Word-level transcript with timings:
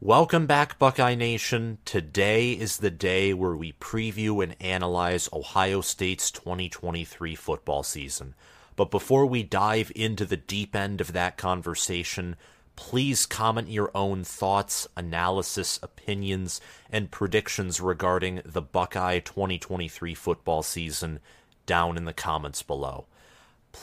Welcome 0.00 0.46
back, 0.46 0.78
Buckeye 0.78 1.16
Nation. 1.16 1.78
Today 1.84 2.52
is 2.52 2.76
the 2.76 2.88
day 2.88 3.34
where 3.34 3.56
we 3.56 3.72
preview 3.72 4.44
and 4.44 4.54
analyze 4.60 5.28
Ohio 5.32 5.80
State's 5.80 6.30
2023 6.30 7.34
football 7.34 7.82
season. 7.82 8.36
But 8.76 8.92
before 8.92 9.26
we 9.26 9.42
dive 9.42 9.90
into 9.96 10.24
the 10.24 10.36
deep 10.36 10.76
end 10.76 11.00
of 11.00 11.14
that 11.14 11.36
conversation, 11.36 12.36
please 12.76 13.26
comment 13.26 13.70
your 13.70 13.90
own 13.92 14.22
thoughts, 14.22 14.86
analysis, 14.96 15.80
opinions, 15.82 16.60
and 16.92 17.10
predictions 17.10 17.80
regarding 17.80 18.40
the 18.44 18.62
Buckeye 18.62 19.18
2023 19.18 20.14
football 20.14 20.62
season 20.62 21.18
down 21.66 21.96
in 21.96 22.04
the 22.04 22.12
comments 22.12 22.62
below. 22.62 23.06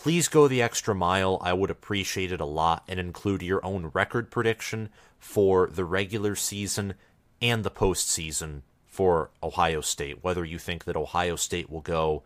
Please 0.02 0.28
go 0.28 0.48
the 0.48 0.62
extra 0.62 0.94
mile. 0.94 1.40
I 1.42 1.54
would 1.54 1.72
appreciate 1.72 2.32
it 2.32 2.40
a 2.40 2.46
lot 2.46 2.84
and 2.88 3.00
include 3.00 3.42
your 3.42 3.64
own 3.66 3.92
record 3.94 4.30
prediction 4.30 4.90
for 5.18 5.68
the 5.68 5.84
regular 5.84 6.36
season 6.36 6.94
and 7.42 7.64
the 7.64 7.72
postseason 7.72 8.62
for 8.86 9.32
Ohio 9.42 9.82
State. 9.82 10.24
Whether 10.24 10.46
you 10.46 10.60
think 10.60 10.86
that 10.86 10.96
Ohio 10.96 11.36
State 11.36 11.70
will 11.70 11.82
go 11.82 12.24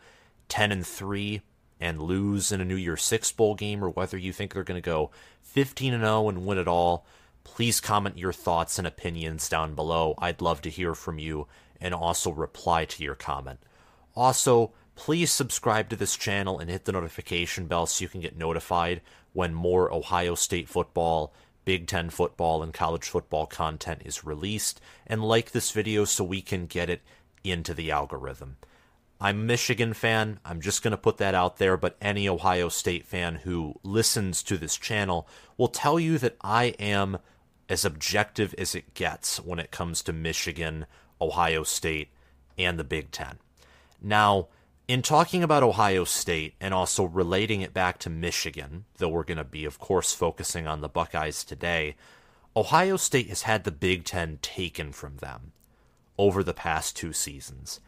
10 0.49 0.71
and 0.71 0.85
3 0.85 1.41
and 1.79 2.01
lose 2.01 2.51
in 2.51 2.59
a 2.59 2.65
New 2.65 2.75
Year's 2.75 3.01
Six 3.01 3.31
bowl 3.31 3.55
game, 3.55 3.83
or 3.83 3.89
whether 3.89 4.17
you 4.17 4.33
think 4.33 4.53
they're 4.53 4.63
going 4.63 4.81
to 4.81 4.85
go 4.85 5.11
15 5.41 5.93
and 5.93 6.03
0 6.03 6.29
and 6.29 6.45
win 6.45 6.57
it 6.57 6.67
all, 6.67 7.05
please 7.43 7.79
comment 7.79 8.17
your 8.17 8.33
thoughts 8.33 8.77
and 8.77 8.85
opinions 8.85 9.47
down 9.47 9.73
below. 9.73 10.15
I'd 10.17 10.41
love 10.41 10.61
to 10.63 10.69
hear 10.69 10.93
from 10.93 11.17
you 11.17 11.47
and 11.79 11.93
also 11.93 12.31
reply 12.31 12.85
to 12.85 13.03
your 13.03 13.15
comment. 13.15 13.59
Also, 14.15 14.73
please 14.99 15.31
subscribe 15.31 15.87
to 15.87 15.95
this 15.95 16.17
channel 16.17 16.59
and 16.59 16.69
hit 16.69 16.83
the 16.83 16.91
notification 16.91 17.67
bell 17.67 17.85
so 17.85 18.03
you 18.03 18.09
can 18.09 18.19
get 18.19 18.37
notified 18.37 18.99
when 19.31 19.53
more 19.53 19.91
Ohio 19.93 20.35
State 20.35 20.67
football 20.67 21.33
Big 21.63 21.87
Ten 21.87 22.09
football 22.09 22.61
and 22.61 22.73
college 22.73 23.05
football 23.05 23.45
content 23.45 24.01
is 24.03 24.25
released, 24.25 24.81
and 25.07 25.23
like 25.23 25.51
this 25.51 25.71
video 25.71 26.03
so 26.03 26.25
we 26.25 26.41
can 26.41 26.65
get 26.65 26.89
it 26.89 27.01
into 27.45 27.73
the 27.73 27.89
algorithm. 27.89 28.57
I'm 29.21 29.39
a 29.39 29.43
Michigan 29.43 29.93
fan, 29.93 30.41
I'm 30.43 30.59
just 30.59 30.83
going 30.83 30.91
to 30.91 30.97
put 30.97 31.15
that 31.17 31.33
out 31.33 31.59
there, 31.59 31.77
but 31.77 31.95
any 32.01 32.27
Ohio 32.27 32.67
State 32.67 33.05
fan 33.05 33.35
who 33.35 33.75
listens 33.83 34.43
to 34.43 34.57
this 34.57 34.75
channel 34.75 35.29
will 35.57 35.69
tell 35.69 35.97
you 35.97 36.17
that 36.17 36.35
I 36.41 36.75
am 36.77 37.19
as 37.69 37.85
objective 37.85 38.53
as 38.57 38.75
it 38.75 38.95
gets 38.95 39.39
when 39.39 39.59
it 39.59 39.71
comes 39.71 40.01
to 40.03 40.11
Michigan, 40.11 40.87
Ohio 41.21 41.63
State, 41.63 42.09
and 42.57 42.77
the 42.77 42.83
Big 42.83 43.11
Ten. 43.11 43.37
Now, 44.01 44.49
in 44.89 45.03
talking 45.03 45.43
about 45.43 45.61
Ohio 45.61 46.03
State 46.03 46.55
and 46.59 46.73
also 46.73 47.03
relating 47.03 47.61
it 47.61 47.75
back 47.75 47.99
to 47.99 48.09
Michigan, 48.09 48.85
though 48.97 49.07
we're 49.07 49.23
going 49.23 49.37
to 49.37 49.43
be, 49.43 49.63
of 49.63 49.77
course, 49.77 50.13
focusing 50.15 50.65
on 50.65 50.81
the 50.81 50.89
Buckeyes 50.89 51.43
today, 51.43 51.95
Ohio 52.57 52.97
State 52.97 53.29
has 53.29 53.43
had 53.43 53.63
the 53.63 53.71
Big 53.71 54.03
Ten 54.03 54.39
taken 54.41 54.91
from 54.91 55.17
them 55.17 55.51
over 56.17 56.43
the 56.43 56.55
past 56.55 56.97
two 56.97 57.13
seasons, 57.13 57.79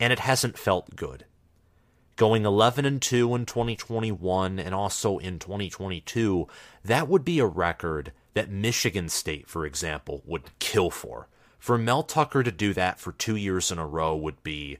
and 0.00 0.10
it 0.10 0.20
hasn't 0.20 0.56
felt 0.56 0.96
good. 0.96 1.26
Going 2.16 2.46
11 2.46 2.86
and 2.86 3.02
2 3.02 3.34
in 3.34 3.44
2021 3.44 4.58
and 4.58 4.74
also 4.74 5.18
in 5.18 5.38
2022, 5.38 6.48
that 6.82 7.08
would 7.08 7.26
be 7.26 7.40
a 7.40 7.46
record 7.46 8.10
that 8.32 8.50
Michigan 8.50 9.10
State, 9.10 9.50
for 9.50 9.66
example, 9.66 10.22
would 10.24 10.58
kill 10.58 10.88
for. 10.88 11.28
For 11.58 11.76
Mel 11.76 12.02
Tucker 12.02 12.42
to 12.42 12.50
do 12.50 12.72
that 12.72 12.98
for 12.98 13.12
two 13.12 13.36
years 13.36 13.70
in 13.70 13.78
a 13.78 13.86
row 13.86 14.16
would 14.16 14.42
be 14.42 14.78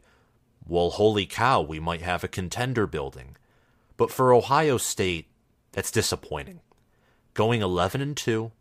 well, 0.67 0.91
holy 0.91 1.27
cow, 1.27 1.61
we 1.61 1.81
might 1.81 2.03
have 2.03 2.25
a 2.25 2.29
contender 2.29 2.87
building. 2.87 3.37
But 3.97 4.11
for 4.11 4.33
Ohio 4.33 4.79
State, 4.79 5.27
that's 5.73 5.91
disappointing. 5.91 6.61
Going 7.35 7.63
11 7.63 8.01
and 8.01 8.17
2, 8.17 8.53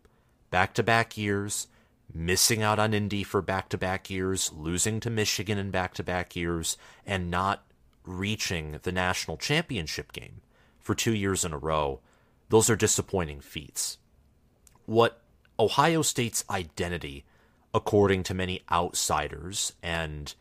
back 0.50 0.74
to 0.74 0.82
back 0.82 1.16
years, 1.16 1.68
missing 2.12 2.62
out 2.62 2.78
on 2.78 2.94
Indy 2.94 3.22
for 3.22 3.42
back 3.42 3.68
to 3.70 3.78
back 3.78 4.10
years, 4.10 4.52
losing 4.52 5.00
to 5.00 5.10
Michigan 5.10 5.58
in 5.58 5.70
back 5.70 5.94
to 5.94 6.02
back 6.02 6.36
years, 6.36 6.76
and 7.06 7.30
not 7.30 7.64
reaching 8.04 8.78
the 8.82 8.92
national 8.92 9.36
championship 9.36 10.12
game 10.12 10.40
for 10.80 10.94
two 10.94 11.14
years 11.14 11.44
in 11.44 11.52
a 11.52 11.58
row, 11.58 12.00
those 12.48 12.68
are 12.68 12.76
disappointing 12.76 13.40
feats. 13.40 13.98
What 14.84 15.22
Ohio 15.58 16.02
State's 16.02 16.44
identity, 16.50 17.24
according 17.72 18.24
to 18.24 18.34
many 18.34 18.62
outsiders 18.70 19.74
and 19.82 20.34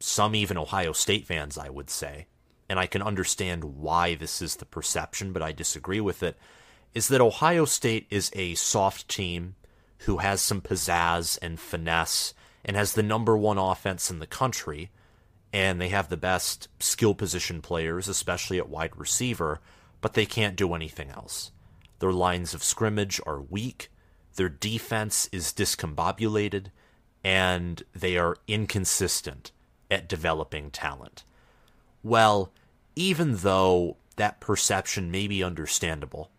some 0.00 0.34
even 0.34 0.56
Ohio 0.56 0.92
State 0.92 1.26
fans, 1.26 1.58
I 1.58 1.68
would 1.68 1.90
say, 1.90 2.26
and 2.68 2.78
I 2.78 2.86
can 2.86 3.02
understand 3.02 3.64
why 3.64 4.14
this 4.14 4.40
is 4.40 4.56
the 4.56 4.64
perception, 4.64 5.32
but 5.32 5.42
I 5.42 5.52
disagree 5.52 6.00
with 6.00 6.22
it, 6.22 6.38
is 6.94 7.08
that 7.08 7.20
Ohio 7.20 7.66
State 7.66 8.06
is 8.10 8.30
a 8.34 8.54
soft 8.54 9.08
team 9.08 9.54
who 10.04 10.18
has 10.18 10.40
some 10.40 10.60
pizzazz 10.60 11.38
and 11.42 11.60
finesse 11.60 12.32
and 12.64 12.76
has 12.76 12.94
the 12.94 13.02
number 13.02 13.36
one 13.36 13.58
offense 13.58 14.10
in 14.10 14.18
the 14.18 14.26
country, 14.26 14.90
and 15.52 15.80
they 15.80 15.88
have 15.90 16.08
the 16.08 16.16
best 16.16 16.68
skill 16.78 17.14
position 17.14 17.60
players, 17.60 18.08
especially 18.08 18.58
at 18.58 18.68
wide 18.68 18.96
receiver, 18.96 19.60
but 20.00 20.14
they 20.14 20.26
can't 20.26 20.56
do 20.56 20.74
anything 20.74 21.10
else. 21.10 21.52
Their 21.98 22.12
lines 22.12 22.54
of 22.54 22.64
scrimmage 22.64 23.20
are 23.26 23.40
weak, 23.40 23.90
their 24.36 24.48
defense 24.48 25.28
is 25.32 25.52
discombobulated, 25.52 26.66
and 27.22 27.82
they 27.94 28.16
are 28.16 28.36
inconsistent 28.48 29.52
at 29.90 30.08
developing 30.08 30.70
talent. 30.70 31.24
Well, 32.02 32.52
even 32.96 33.36
though 33.36 33.96
that 34.16 34.40
perception 34.40 35.10
may 35.10 35.26
be 35.26 35.42
understandable, 35.42 36.30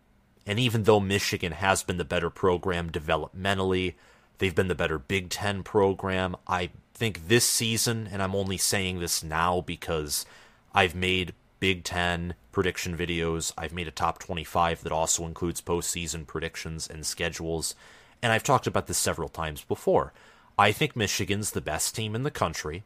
and 0.46 0.58
even 0.58 0.84
though 0.84 1.00
Michigan 1.00 1.52
has 1.52 1.82
been 1.82 1.98
the 1.98 2.04
better 2.04 2.30
program 2.30 2.90
developmentally, 2.90 3.94
they've 4.38 4.54
been 4.54 4.68
the 4.68 4.74
better 4.74 4.98
Big 4.98 5.30
Ten 5.30 5.62
program, 5.62 6.36
I 6.46 6.70
think 6.94 7.28
this 7.28 7.46
season, 7.46 8.08
and 8.10 8.22
I'm 8.22 8.34
only 8.34 8.56
saying 8.56 9.00
this 9.00 9.22
now 9.22 9.60
because 9.60 10.26
I've 10.74 10.94
made 10.94 11.34
Big 11.60 11.84
Ten 11.84 12.34
prediction 12.50 12.96
videos, 12.96 13.52
I've 13.56 13.72
made 13.72 13.88
a 13.88 13.92
top 13.92 14.18
25 14.18 14.82
that 14.82 14.92
also 14.92 15.24
includes 15.26 15.60
postseason 15.60 16.26
predictions 16.26 16.88
and 16.88 17.06
schedules, 17.06 17.74
and 18.20 18.32
I've 18.32 18.42
talked 18.42 18.66
about 18.66 18.88
this 18.88 18.98
several 18.98 19.28
times 19.28 19.62
before. 19.62 20.12
I 20.58 20.72
think 20.72 20.96
Michigan's 20.96 21.52
the 21.52 21.60
best 21.60 21.94
team 21.94 22.14
in 22.14 22.24
the 22.24 22.30
country. 22.30 22.84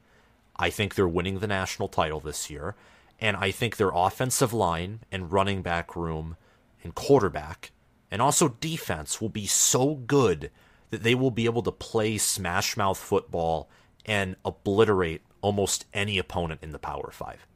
I 0.58 0.70
think 0.70 0.94
they're 0.94 1.08
winning 1.08 1.38
the 1.38 1.46
national 1.46 1.88
title 1.88 2.20
this 2.20 2.50
year. 2.50 2.74
And 3.18 3.36
I 3.36 3.50
think 3.50 3.76
their 3.76 3.92
offensive 3.94 4.52
line 4.52 5.00
and 5.10 5.32
running 5.32 5.62
back 5.62 5.96
room 5.96 6.36
and 6.82 6.94
quarterback 6.94 7.72
and 8.10 8.22
also 8.22 8.48
defense 8.60 9.20
will 9.20 9.28
be 9.28 9.46
so 9.46 9.94
good 9.94 10.50
that 10.90 11.02
they 11.02 11.14
will 11.14 11.30
be 11.30 11.46
able 11.46 11.62
to 11.62 11.72
play 11.72 12.18
smash 12.18 12.76
mouth 12.76 12.98
football 12.98 13.68
and 14.04 14.36
obliterate 14.44 15.22
almost 15.40 15.86
any 15.92 16.18
opponent 16.18 16.60
in 16.62 16.70
the 16.70 16.78
Power 16.78 17.10
Five. 17.10 17.46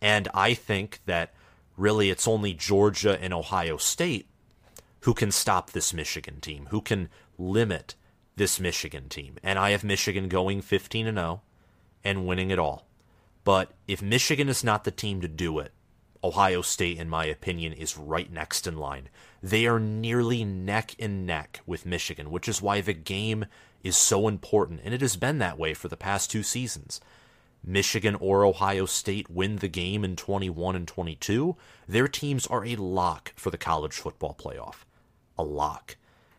And 0.00 0.28
I 0.32 0.54
think 0.54 1.00
that 1.06 1.34
really 1.76 2.10
it's 2.10 2.28
only 2.28 2.54
Georgia 2.54 3.20
and 3.20 3.34
Ohio 3.34 3.76
State 3.76 4.28
who 5.00 5.14
can 5.14 5.30
stop 5.30 5.70
this 5.70 5.92
Michigan 5.92 6.40
team, 6.40 6.66
who 6.70 6.80
can 6.80 7.08
limit 7.38 7.94
this 8.36 8.60
Michigan 8.60 9.08
team. 9.08 9.36
And 9.42 9.58
I 9.58 9.70
have 9.70 9.84
Michigan 9.84 10.28
going 10.28 10.62
15 10.62 11.06
and 11.06 11.18
0 11.18 11.42
and 12.06 12.24
winning 12.24 12.50
it 12.50 12.58
all. 12.58 12.86
But 13.42 13.72
if 13.88 14.00
Michigan 14.00 14.48
is 14.48 14.62
not 14.62 14.84
the 14.84 14.92
team 14.92 15.20
to 15.22 15.28
do 15.28 15.58
it, 15.58 15.72
Ohio 16.22 16.62
State, 16.62 16.98
in 16.98 17.08
my 17.08 17.24
opinion, 17.24 17.72
is 17.72 17.98
right 17.98 18.32
next 18.32 18.66
in 18.66 18.76
line. 18.76 19.08
They 19.42 19.66
are 19.66 19.80
nearly 19.80 20.44
neck 20.44 20.94
and 21.00 21.26
neck 21.26 21.60
with 21.66 21.84
Michigan, 21.84 22.30
which 22.30 22.48
is 22.48 22.62
why 22.62 22.80
the 22.80 22.92
game 22.92 23.46
is 23.82 23.96
so 23.96 24.28
important, 24.28 24.80
and 24.84 24.94
it 24.94 25.00
has 25.00 25.16
been 25.16 25.38
that 25.38 25.58
way 25.58 25.74
for 25.74 25.88
the 25.88 25.96
past 25.96 26.30
two 26.30 26.44
seasons. 26.44 27.00
Michigan 27.64 28.14
or 28.14 28.44
Ohio 28.44 28.86
State 28.86 29.28
win 29.28 29.56
the 29.56 29.68
game 29.68 30.04
in 30.04 30.14
21 30.14 30.76
and 30.76 30.86
22, 30.86 31.56
their 31.88 32.06
teams 32.06 32.46
are 32.46 32.64
a 32.64 32.76
lock 32.76 33.32
for 33.34 33.50
the 33.50 33.58
college 33.58 33.94
football 33.94 34.36
playoff. 34.38 34.84
A 35.36 35.42
lock. 35.42 35.96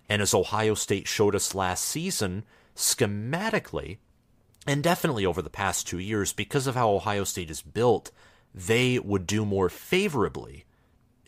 And 0.07 0.21
as 0.21 0.33
Ohio 0.33 0.75
State 0.75 1.09
showed 1.09 1.35
us 1.35 1.53
last 1.53 1.83
season, 1.83 2.45
schematically, 2.73 3.97
and 4.67 4.83
definitely 4.83 5.25
over 5.25 5.41
the 5.41 5.49
past 5.49 5.87
two 5.87 5.99
years, 5.99 6.33
because 6.33 6.67
of 6.67 6.75
how 6.75 6.89
Ohio 6.91 7.23
State 7.23 7.49
is 7.49 7.61
built, 7.61 8.11
they 8.53 8.99
would 8.99 9.25
do 9.25 9.45
more 9.45 9.69
favorably, 9.69 10.65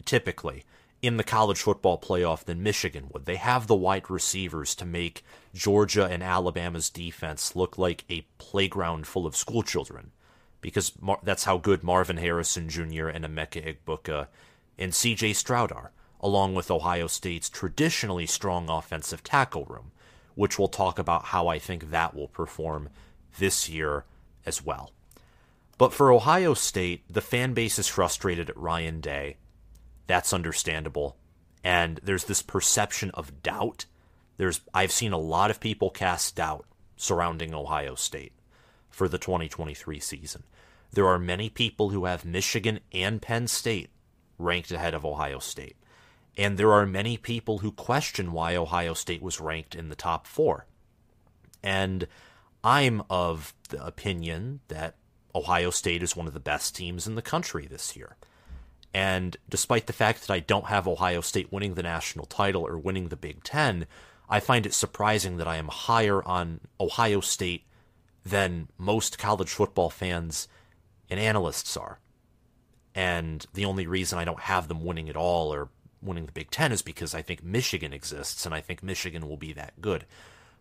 typically, 0.05 0.65
in 1.01 1.17
the 1.17 1.23
college 1.23 1.61
football 1.61 1.97
playoff 1.97 2.43
than 2.43 2.61
Michigan 2.61 3.09
would. 3.13 3.25
They 3.25 3.37
have 3.37 3.67
the 3.67 3.75
wide 3.75 4.09
receivers 4.09 4.75
to 4.75 4.85
make 4.85 5.23
Georgia 5.53 6.05
and 6.05 6.21
Alabama's 6.21 6.89
defense 6.89 7.55
look 7.55 7.77
like 7.77 8.03
a 8.09 8.25
playground 8.37 9.07
full 9.07 9.25
of 9.25 9.35
schoolchildren, 9.35 10.11
because 10.59 10.91
Mar- 11.01 11.21
that's 11.23 11.45
how 11.45 11.57
good 11.57 11.83
Marvin 11.83 12.17
Harrison 12.17 12.67
Jr. 12.67 13.07
and 13.07 13.23
Emeka 13.23 13.77
Egbuka 13.77 14.27
and 14.77 14.93
C.J. 14.93 15.33
Stroud 15.33 15.71
are, 15.71 15.91
along 16.19 16.55
with 16.55 16.69
Ohio 16.69 17.07
State's 17.07 17.49
traditionally 17.49 18.25
strong 18.25 18.69
offensive 18.69 19.23
tackle 19.23 19.65
room, 19.65 19.91
which 20.35 20.59
we'll 20.59 20.67
talk 20.67 20.99
about 20.99 21.25
how 21.25 21.47
I 21.47 21.59
think 21.59 21.91
that 21.91 22.13
will 22.13 22.27
perform 22.27 22.89
this 23.37 23.69
year 23.69 24.05
as 24.45 24.63
well. 24.63 24.91
But 25.77 25.93
for 25.93 26.11
Ohio 26.11 26.53
State, 26.53 27.03
the 27.09 27.21
fan 27.21 27.53
base 27.53 27.79
is 27.79 27.87
frustrated 27.87 28.49
at 28.49 28.57
Ryan 28.57 28.99
Day. 28.99 29.37
That's 30.07 30.33
understandable. 30.33 31.15
And 31.63 31.99
there's 32.03 32.25
this 32.25 32.41
perception 32.41 33.11
of 33.11 33.43
doubt 33.43 33.85
There's 34.37 34.61
I've 34.73 34.91
seen 34.91 35.13
a 35.13 35.17
lot 35.17 35.51
of 35.51 35.59
people 35.59 35.89
cast 35.89 36.35
doubt 36.35 36.65
surrounding 36.97 37.53
Ohio 37.53 37.95
State 37.95 38.33
for 38.89 39.07
the 39.07 39.17
2023 39.17 39.99
season. 39.99 40.43
There 40.91 41.07
are 41.07 41.19
many 41.19 41.49
people 41.49 41.89
who 41.89 42.05
have 42.05 42.25
Michigan 42.25 42.79
and 42.91 43.21
Penn 43.21 43.47
State 43.47 43.89
ranked 44.37 44.71
ahead 44.71 44.93
of 44.93 45.05
Ohio 45.05 45.39
State. 45.39 45.75
And 46.37 46.57
there 46.57 46.71
are 46.71 46.85
many 46.85 47.17
people 47.17 47.59
who 47.59 47.71
question 47.71 48.31
why 48.31 48.55
Ohio 48.55 48.93
State 48.93 49.21
was 49.21 49.41
ranked 49.41 49.75
in 49.75 49.89
the 49.89 49.95
top 49.95 50.25
four. 50.25 50.65
And 51.61 52.07
I'm 52.63 53.03
of 53.09 53.53
the 53.69 53.83
opinion 53.85 54.59
that 54.67 54.95
Ohio 55.33 55.69
State 55.69 56.03
is 56.03 56.15
one 56.15 56.27
of 56.27 56.33
the 56.33 56.39
best 56.39 56.75
teams 56.75 57.07
in 57.07 57.15
the 57.15 57.21
country 57.21 57.67
this 57.67 57.95
year. 57.95 58.17
And 58.93 59.37
despite 59.47 59.87
the 59.87 59.93
fact 59.93 60.21
that 60.21 60.33
I 60.33 60.39
don't 60.39 60.65
have 60.65 60.87
Ohio 60.87 61.21
State 61.21 61.51
winning 61.51 61.75
the 61.75 61.83
national 61.83 62.25
title 62.25 62.65
or 62.65 62.77
winning 62.77 63.09
the 63.09 63.15
Big 63.15 63.43
Ten, 63.43 63.85
I 64.27 64.39
find 64.39 64.65
it 64.65 64.73
surprising 64.73 65.37
that 65.37 65.47
I 65.47 65.57
am 65.57 65.67
higher 65.67 66.23
on 66.27 66.61
Ohio 66.79 67.19
State 67.19 67.65
than 68.25 68.67
most 68.77 69.17
college 69.17 69.49
football 69.49 69.89
fans 69.89 70.47
and 71.09 71.19
analysts 71.19 71.77
are. 71.77 71.99
And 72.95 73.45
the 73.53 73.65
only 73.65 73.87
reason 73.87 74.19
I 74.19 74.25
don't 74.25 74.41
have 74.41 74.67
them 74.67 74.83
winning 74.83 75.09
at 75.09 75.15
all 75.15 75.53
or 75.53 75.69
winning 76.01 76.25
the 76.25 76.31
Big 76.31 76.49
Ten 76.49 76.71
is 76.71 76.81
because 76.81 77.13
I 77.13 77.21
think 77.21 77.43
Michigan 77.43 77.93
exists, 77.93 78.45
and 78.45 78.53
I 78.55 78.61
think 78.61 78.81
Michigan 78.81 79.27
will 79.27 79.37
be 79.37 79.53
that 79.53 79.79
good. 79.81 80.05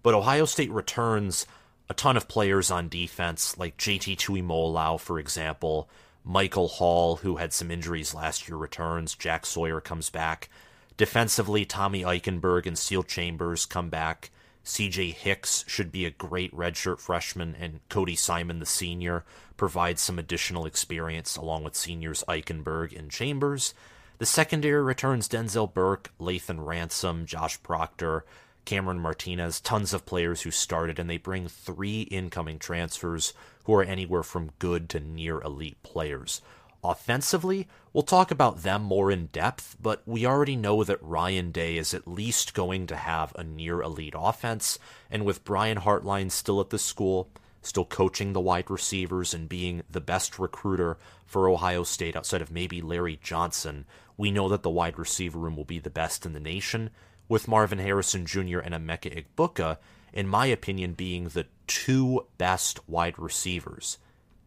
But 0.03 0.15
Ohio 0.15 0.45
State 0.45 0.71
returns 0.71 1.47
a 1.89 1.95
ton 1.95 2.17
of 2.17 2.29
players 2.29 2.71
on 2.71 2.89
defense, 2.89 3.57
like 3.59 3.77
JT 3.77 4.17
Tuimoloau, 4.17 5.01
for 5.01 5.19
example. 5.19 5.89
Michael 6.25 6.69
Hall, 6.69 7.17
who 7.17 7.37
had 7.37 7.53
some 7.53 7.71
injuries 7.71 8.15
last 8.15 8.49
year, 8.49 8.57
returns. 8.57 9.15
Jack 9.15 9.47
Sawyer 9.47 9.81
comes 9.81 10.11
back. 10.11 10.51
Defensively, 10.99 11.65
Tommy 11.65 12.03
Eichenberg 12.03 12.67
and 12.67 12.77
Steele 12.77 13.03
Chambers 13.03 13.65
come 13.65 13.89
back. 13.89 14.31
CJ 14.65 15.15
Hicks 15.15 15.65
should 15.67 15.91
be 15.91 16.05
a 16.05 16.11
great 16.11 16.55
redshirt 16.55 16.99
freshman, 16.99 17.55
and 17.59 17.81
Cody 17.89 18.17
Simon, 18.17 18.59
the 18.59 18.67
senior, 18.67 19.25
provides 19.57 20.03
some 20.03 20.19
additional 20.19 20.67
experience 20.67 21.37
along 21.37 21.65
with 21.65 21.75
seniors 21.75 22.23
Eichenberg 22.29 22.97
and 22.97 23.11
Chambers. 23.11 23.73
The 24.19 24.27
secondary 24.27 24.83
returns 24.83 25.29
Denzel 25.29 25.73
Burke, 25.73 26.11
Lathan 26.21 26.67
Ransom, 26.67 27.25
Josh 27.25 27.63
Proctor, 27.63 28.27
Cameron 28.69 28.99
Martinez, 28.99 29.63
tons 29.63 29.95
of 29.95 30.05
players 30.05 30.43
who 30.43 30.51
started, 30.51 30.99
and 30.99 31.09
they 31.09 31.17
bring 31.17 31.49
three 31.49 32.03
incoming 32.03 32.59
transfers 32.59 33.33
who 33.65 33.73
are 33.73 33.83
anywhere 33.83 34.23
from 34.23 34.51
good 34.59 34.91
to 34.91 35.01
near 35.01 35.41
elite 35.41 35.83
players. 35.83 36.43
Offensively, 36.85 37.67
we'll 37.95 38.03
talk 38.03 38.31
about 38.31 38.65
them 38.65 38.83
more 38.83 39.11
in 39.11 39.29
depth, 39.29 39.79
but 39.81 40.03
we 40.05 40.27
already 40.27 40.55
know 40.55 40.85
that 40.85 41.03
Ryan 41.03 41.51
Day 41.51 41.79
is 41.79 41.95
at 41.95 42.07
least 42.07 42.53
going 42.53 42.87
to 42.89 42.97
have 42.97 43.35
a 43.37 43.43
near 43.43 43.81
elite 43.81 44.13
offense, 44.15 44.79
and 45.11 45.25
with 45.25 45.45
Brian 45.45 45.79
Hartline 45.79 46.31
still 46.31 46.61
at 46.61 46.69
the 46.69 46.79
school, 46.79 47.31
still 47.63 47.87
coaching 47.87 48.35
the 48.35 48.39
wide 48.39 48.69
receivers 48.71 49.33
and 49.33 49.49
being 49.49 49.83
the 49.89 50.03
best 50.03 50.39
recruiter 50.39 50.99
for 51.25 51.49
Ohio 51.49 51.85
State 51.85 52.17
outside 52.17 52.43
of 52.43 52.53
maybe 52.53 52.83
Larry 52.83 53.19
Johnson, 53.23 53.87
we 54.19 54.31
know 54.31 54.47
that 54.51 54.63
the 54.63 54.69
wide 54.69 54.99
receiver 54.99 55.39
room 55.39 55.57
will 55.57 55.65
be 55.65 55.79
the 55.79 55.89
best 55.89 56.27
in 56.27 56.35
the 56.35 56.39
nation, 56.41 56.91
with 57.29 57.49
Marvin 57.49 57.79
Harrison 57.79 58.27
Jr. 58.27 58.59
and 58.59 58.75
Emeka 58.75 59.25
Egbuka, 59.25 59.79
in 60.13 60.27
my 60.27 60.47
opinion, 60.47 60.95
being 60.95 61.29
the 61.29 61.47
two 61.67 62.27
best 62.39 62.81
wide 62.89 63.19
receivers. 63.19 63.99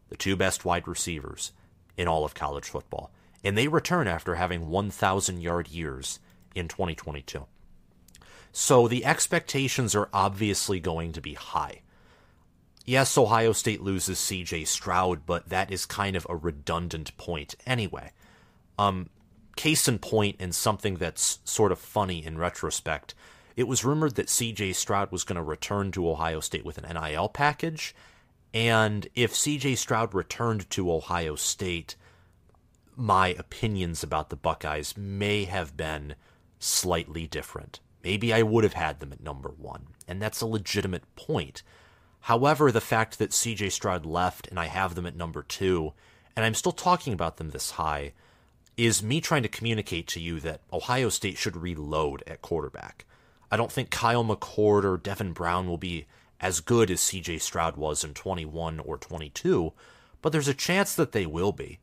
The 0.08 0.16
two 0.16 0.36
best 0.36 0.64
wide 0.64 0.86
receivers 0.86 1.52
in 1.96 2.08
all 2.08 2.24
of 2.24 2.34
college 2.34 2.68
football. 2.68 3.10
And 3.44 3.56
they 3.56 3.68
return 3.68 4.06
after 4.06 4.34
having 4.34 4.68
1,000 4.68 5.40
yard 5.40 5.68
years 5.68 6.20
in 6.54 6.68
2022. 6.68 7.46
So 8.52 8.86
the 8.86 9.04
expectations 9.04 9.94
are 9.94 10.10
obviously 10.12 10.78
going 10.78 11.12
to 11.12 11.20
be 11.20 11.34
high. 11.34 11.80
Yes, 12.84 13.16
Ohio 13.16 13.52
State 13.52 13.80
loses 13.80 14.18
CJ 14.18 14.66
Stroud, 14.66 15.24
but 15.24 15.48
that 15.48 15.70
is 15.70 15.86
kind 15.86 16.16
of 16.16 16.26
a 16.28 16.36
redundant 16.36 17.16
point 17.16 17.54
anyway. 17.64 18.10
Um, 18.78 19.08
case 19.56 19.88
in 19.88 19.98
point, 19.98 20.36
and 20.38 20.54
something 20.54 20.96
that's 20.96 21.38
sort 21.44 21.72
of 21.72 21.78
funny 21.78 22.24
in 22.24 22.38
retrospect, 22.38 23.14
it 23.56 23.68
was 23.68 23.84
rumored 23.84 24.14
that 24.14 24.28
CJ 24.28 24.74
Stroud 24.74 25.12
was 25.12 25.24
going 25.24 25.36
to 25.36 25.42
return 25.42 25.92
to 25.92 26.08
Ohio 26.08 26.40
State 26.40 26.64
with 26.64 26.78
an 26.78 26.92
NIL 26.92 27.28
package, 27.28 27.94
and 28.54 29.08
if 29.14 29.32
CJ 29.32 29.76
Stroud 29.78 30.14
returned 30.14 30.68
to 30.70 30.92
Ohio 30.92 31.36
State, 31.36 31.96
my 32.96 33.28
opinions 33.28 34.02
about 34.02 34.30
the 34.30 34.36
Buckeyes 34.36 34.96
may 34.96 35.44
have 35.44 35.76
been 35.76 36.14
slightly 36.58 37.26
different. 37.26 37.80
Maybe 38.04 38.32
I 38.32 38.42
would 38.42 38.64
have 38.64 38.74
had 38.74 39.00
them 39.00 39.12
at 39.12 39.22
number 39.22 39.50
one, 39.50 39.86
and 40.06 40.20
that's 40.20 40.40
a 40.40 40.46
legitimate 40.46 41.04
point. 41.16 41.62
However, 42.20 42.70
the 42.70 42.80
fact 42.80 43.18
that 43.18 43.30
CJ 43.30 43.72
Stroud 43.72 44.06
left 44.06 44.48
and 44.48 44.58
I 44.58 44.66
have 44.66 44.94
them 44.94 45.06
at 45.06 45.16
number 45.16 45.42
two, 45.42 45.92
and 46.36 46.44
I'm 46.44 46.54
still 46.54 46.72
talking 46.72 47.12
about 47.12 47.36
them 47.36 47.50
this 47.50 47.72
high, 47.72 48.12
is 48.76 49.02
me 49.02 49.20
trying 49.20 49.42
to 49.42 49.48
communicate 49.48 50.06
to 50.08 50.20
you 50.20 50.40
that 50.40 50.60
Ohio 50.72 51.08
State 51.08 51.36
should 51.36 51.56
reload 51.56 52.22
at 52.26 52.42
quarterback. 52.42 53.04
I 53.50 53.56
don't 53.56 53.70
think 53.70 53.90
Kyle 53.90 54.24
McCord 54.24 54.84
or 54.84 54.96
Devin 54.96 55.32
Brown 55.32 55.68
will 55.68 55.78
be 55.78 56.06
as 56.40 56.60
good 56.60 56.90
as 56.90 57.00
CJ 57.00 57.40
Stroud 57.40 57.76
was 57.76 58.02
in 58.02 58.14
21 58.14 58.80
or 58.80 58.96
22, 58.96 59.72
but 60.20 60.32
there's 60.32 60.48
a 60.48 60.54
chance 60.54 60.94
that 60.94 61.12
they 61.12 61.26
will 61.26 61.52
be. 61.52 61.78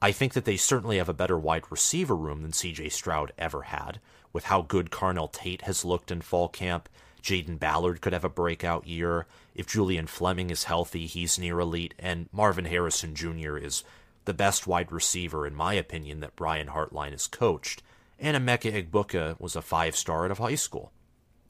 I 0.00 0.12
think 0.12 0.34
that 0.34 0.44
they 0.44 0.56
certainly 0.56 0.98
have 0.98 1.08
a 1.08 1.14
better 1.14 1.38
wide 1.38 1.64
receiver 1.70 2.14
room 2.14 2.42
than 2.42 2.52
CJ 2.52 2.92
Stroud 2.92 3.32
ever 3.38 3.62
had, 3.62 4.00
with 4.32 4.44
how 4.44 4.62
good 4.62 4.90
Carnell 4.90 5.32
Tate 5.32 5.62
has 5.62 5.84
looked 5.84 6.10
in 6.10 6.20
fall 6.20 6.48
camp. 6.48 6.88
Jayden 7.22 7.58
Ballard 7.58 8.00
could 8.00 8.12
have 8.12 8.24
a 8.24 8.28
breakout 8.28 8.86
year. 8.86 9.26
If 9.54 9.66
Julian 9.66 10.06
Fleming 10.06 10.50
is 10.50 10.64
healthy, 10.64 11.06
he's 11.06 11.38
near 11.38 11.58
elite, 11.58 11.94
and 11.98 12.28
Marvin 12.32 12.66
Harrison 12.66 13.14
Jr. 13.14 13.56
is 13.56 13.82
the 14.28 14.34
best 14.34 14.66
wide 14.66 14.92
receiver, 14.92 15.46
in 15.46 15.54
my 15.54 15.72
opinion, 15.72 16.20
that 16.20 16.36
Brian 16.36 16.68
Hartline 16.68 17.12
has 17.12 17.26
coached. 17.26 17.82
And 18.18 18.36
Emeka 18.36 18.70
Egbuka 18.70 19.40
was 19.40 19.56
a 19.56 19.62
five 19.62 19.96
star 19.96 20.26
out 20.26 20.30
of 20.30 20.36
high 20.36 20.54
school, 20.54 20.92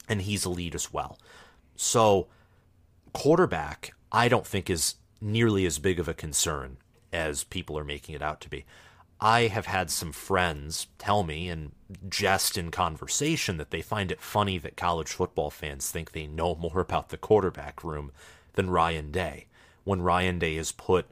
and 0.07 0.21
he's 0.21 0.45
elite 0.45 0.75
as 0.75 0.93
well. 0.93 1.19
So, 1.75 2.27
quarterback, 3.11 3.93
I 4.13 4.29
don't 4.29 4.47
think 4.47 4.69
is 4.69 4.95
nearly 5.19 5.65
as 5.65 5.77
big 5.77 5.99
of 5.99 6.07
a 6.07 6.13
concern 6.13 6.77
as 7.11 7.43
people 7.43 7.77
are 7.77 7.83
making 7.83 8.15
it 8.15 8.21
out 8.21 8.39
to 8.41 8.49
be. 8.49 8.65
I 9.19 9.47
have 9.47 9.65
had 9.65 9.91
some 9.91 10.13
friends 10.13 10.87
tell 10.97 11.23
me 11.23 11.49
and 11.49 11.73
jest 12.07 12.57
in 12.57 12.71
conversation 12.71 13.57
that 13.57 13.71
they 13.71 13.81
find 13.81 14.09
it 14.09 14.21
funny 14.21 14.57
that 14.59 14.77
college 14.77 15.09
football 15.09 15.49
fans 15.49 15.91
think 15.91 16.13
they 16.13 16.27
know 16.27 16.55
more 16.55 16.79
about 16.79 17.09
the 17.09 17.17
quarterback 17.17 17.83
room 17.83 18.13
than 18.53 18.69
Ryan 18.69 19.11
Day, 19.11 19.47
when 19.83 20.01
Ryan 20.01 20.39
Day 20.39 20.55
has 20.55 20.71
put 20.71 21.07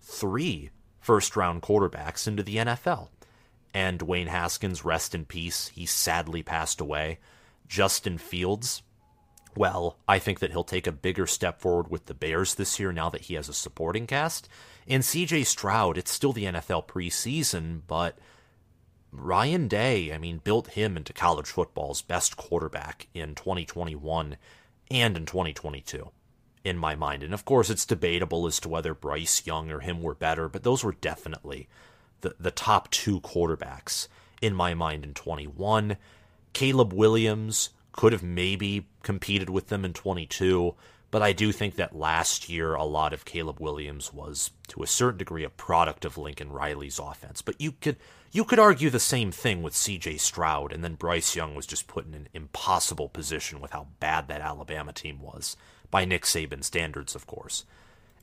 three 0.00 0.70
first 1.00 1.36
round 1.36 1.62
quarterbacks 1.62 2.26
into 2.28 2.42
the 2.42 2.56
NFL. 2.56 3.08
And 3.72 4.00
Dwayne 4.00 4.26
Haskins, 4.26 4.84
rest 4.84 5.14
in 5.14 5.24
peace, 5.24 5.68
he 5.68 5.86
sadly 5.86 6.42
passed 6.42 6.80
away. 6.80 7.18
Justin 7.68 8.18
Fields, 8.18 8.82
well, 9.56 9.96
I 10.08 10.18
think 10.18 10.40
that 10.40 10.50
he'll 10.50 10.64
take 10.64 10.86
a 10.86 10.92
bigger 10.92 11.26
step 11.26 11.60
forward 11.60 11.88
with 11.88 12.06
the 12.06 12.14
Bears 12.14 12.54
this 12.54 12.78
year 12.78 12.92
now 12.92 13.10
that 13.10 13.22
he 13.22 13.34
has 13.34 13.48
a 13.48 13.52
supporting 13.52 14.06
cast. 14.06 14.48
And 14.86 15.02
CJ 15.02 15.46
Stroud, 15.46 15.98
it's 15.98 16.10
still 16.10 16.32
the 16.32 16.44
NFL 16.44 16.86
preseason, 16.86 17.82
but 17.86 18.18
Ryan 19.12 19.68
Day, 19.68 20.12
I 20.12 20.18
mean, 20.18 20.38
built 20.38 20.68
him 20.68 20.96
into 20.96 21.12
college 21.12 21.48
football's 21.48 22.02
best 22.02 22.36
quarterback 22.36 23.08
in 23.14 23.34
2021 23.34 24.36
and 24.90 25.16
in 25.16 25.26
2022, 25.26 26.10
in 26.64 26.76
my 26.76 26.94
mind. 26.94 27.22
And 27.22 27.34
of 27.34 27.44
course, 27.44 27.70
it's 27.70 27.86
debatable 27.86 28.46
as 28.46 28.60
to 28.60 28.68
whether 28.68 28.94
Bryce 28.94 29.46
Young 29.46 29.70
or 29.70 29.80
him 29.80 30.02
were 30.02 30.14
better, 30.14 30.48
but 30.48 30.62
those 30.62 30.84
were 30.84 30.96
definitely 31.00 31.68
the, 32.20 32.34
the 32.38 32.50
top 32.50 32.90
two 32.90 33.20
quarterbacks 33.20 34.08
in 34.42 34.54
my 34.54 34.74
mind 34.74 35.04
in 35.04 35.14
21. 35.14 35.96
Caleb 36.52 36.92
Williams, 36.92 37.70
could 37.92 38.12
have 38.12 38.22
maybe 38.22 38.86
competed 39.02 39.50
with 39.50 39.68
them 39.68 39.84
in 39.84 39.92
22, 39.92 40.74
but 41.10 41.22
I 41.22 41.32
do 41.32 41.52
think 41.52 41.74
that 41.74 41.96
last 41.96 42.48
year 42.48 42.74
a 42.74 42.84
lot 42.84 43.12
of 43.12 43.24
Caleb 43.24 43.60
Williams 43.60 44.12
was 44.12 44.50
to 44.68 44.82
a 44.82 44.86
certain 44.86 45.18
degree 45.18 45.44
a 45.44 45.50
product 45.50 46.04
of 46.04 46.16
Lincoln 46.16 46.52
Riley's 46.52 46.98
offense. 46.98 47.42
But 47.42 47.60
you 47.60 47.72
could 47.72 47.96
you 48.32 48.44
could 48.44 48.60
argue 48.60 48.90
the 48.90 49.00
same 49.00 49.32
thing 49.32 49.60
with 49.60 49.74
CJ 49.74 50.20
Stroud 50.20 50.72
and 50.72 50.84
then 50.84 50.94
Bryce 50.94 51.34
Young 51.34 51.56
was 51.56 51.66
just 51.66 51.88
put 51.88 52.06
in 52.06 52.14
an 52.14 52.28
impossible 52.32 53.08
position 53.08 53.60
with 53.60 53.72
how 53.72 53.88
bad 53.98 54.28
that 54.28 54.40
Alabama 54.40 54.92
team 54.92 55.20
was 55.20 55.56
by 55.90 56.04
Nick 56.04 56.24
Saban 56.24 56.64
standards, 56.64 57.14
of 57.14 57.26
course. 57.26 57.64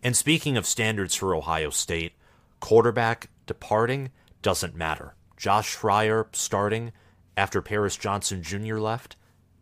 And 0.04 0.16
speaking 0.16 0.58
of 0.58 0.66
standards 0.66 1.16
for 1.16 1.36
Ohio 1.36 1.70
State, 1.70 2.14
quarterback 2.60 3.30
departing 3.46 4.12
doesn't 4.42 4.76
matter. 4.76 5.16
Josh 5.36 5.76
Fryar 5.76 6.28
starting 6.34 6.92
after 7.36 7.62
Paris 7.62 7.96
Johnson 7.96 8.42
Jr. 8.42 8.78
left 8.78 9.16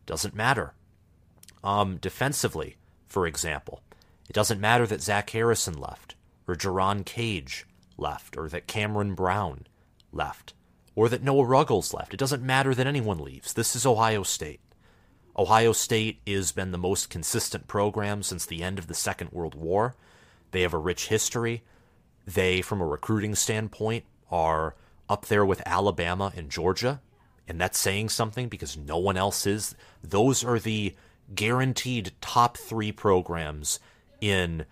doesn't 0.06 0.36
matter. 0.36 0.74
Um, 1.64 1.98
defensively, 1.98 2.78
for 3.08 3.26
example, 3.26 3.82
it 4.30 4.34
doesn't 4.34 4.62
matter 4.62 4.86
that 4.88 5.02
Zach 5.02 5.30
Harrison 5.32 5.78
left, 5.78 6.16
or 6.48 6.56
Jerron 6.56 7.06
Cage 7.06 7.66
left, 7.98 8.38
or 8.38 8.48
that 8.50 8.68
Cameron 8.68 9.16
Brown 9.16 9.68
left, 10.12 10.54
or 10.96 11.10
that 11.10 11.24
Noah 11.24 11.46
Ruggles 11.46 11.94
left. 11.94 12.14
It 12.14 12.18
doesn't 12.18 12.44
matter 12.44 12.74
that 12.74 12.88
anyone 12.88 13.20
leaves. 13.20 13.54
This 13.54 13.76
is 13.76 13.86
Ohio 13.86 14.24
State. 14.24 14.60
Ohio 15.38 15.74
State 15.74 16.22
has 16.26 16.52
been 16.52 16.72
the 16.72 16.78
most 16.78 17.10
consistent 17.10 17.68
program 17.68 18.24
since 18.24 18.46
the 18.46 18.64
end 18.64 18.80
of 18.80 18.88
the 18.88 18.94
Second 18.94 19.32
World 19.32 19.56
War. 19.56 19.96
They 20.52 20.62
have 20.62 20.74
a 20.74 20.78
rich 20.78 21.08
history. 21.08 21.64
They, 22.26 22.62
from 22.62 22.82
a 22.82 22.86
recruiting 22.88 23.36
standpoint, 23.36 24.06
are 24.32 24.76
up 25.10 25.26
there 25.26 25.46
with 25.46 25.62
Alabama 25.66 26.32
and 26.36 26.50
Georgia. 26.50 27.02
And 27.48 27.60
that's 27.60 27.78
saying 27.78 28.10
something 28.10 28.48
because 28.48 28.78
no 28.78 28.98
one 28.98 29.18
else 29.18 29.46
is. 29.46 29.76
Those 30.02 30.44
are 30.44 30.58
the 30.58 30.96
guaranteed 31.34 32.14
top 32.22 32.58
three 32.58 32.92
programs 32.92 33.80
in 34.22 34.66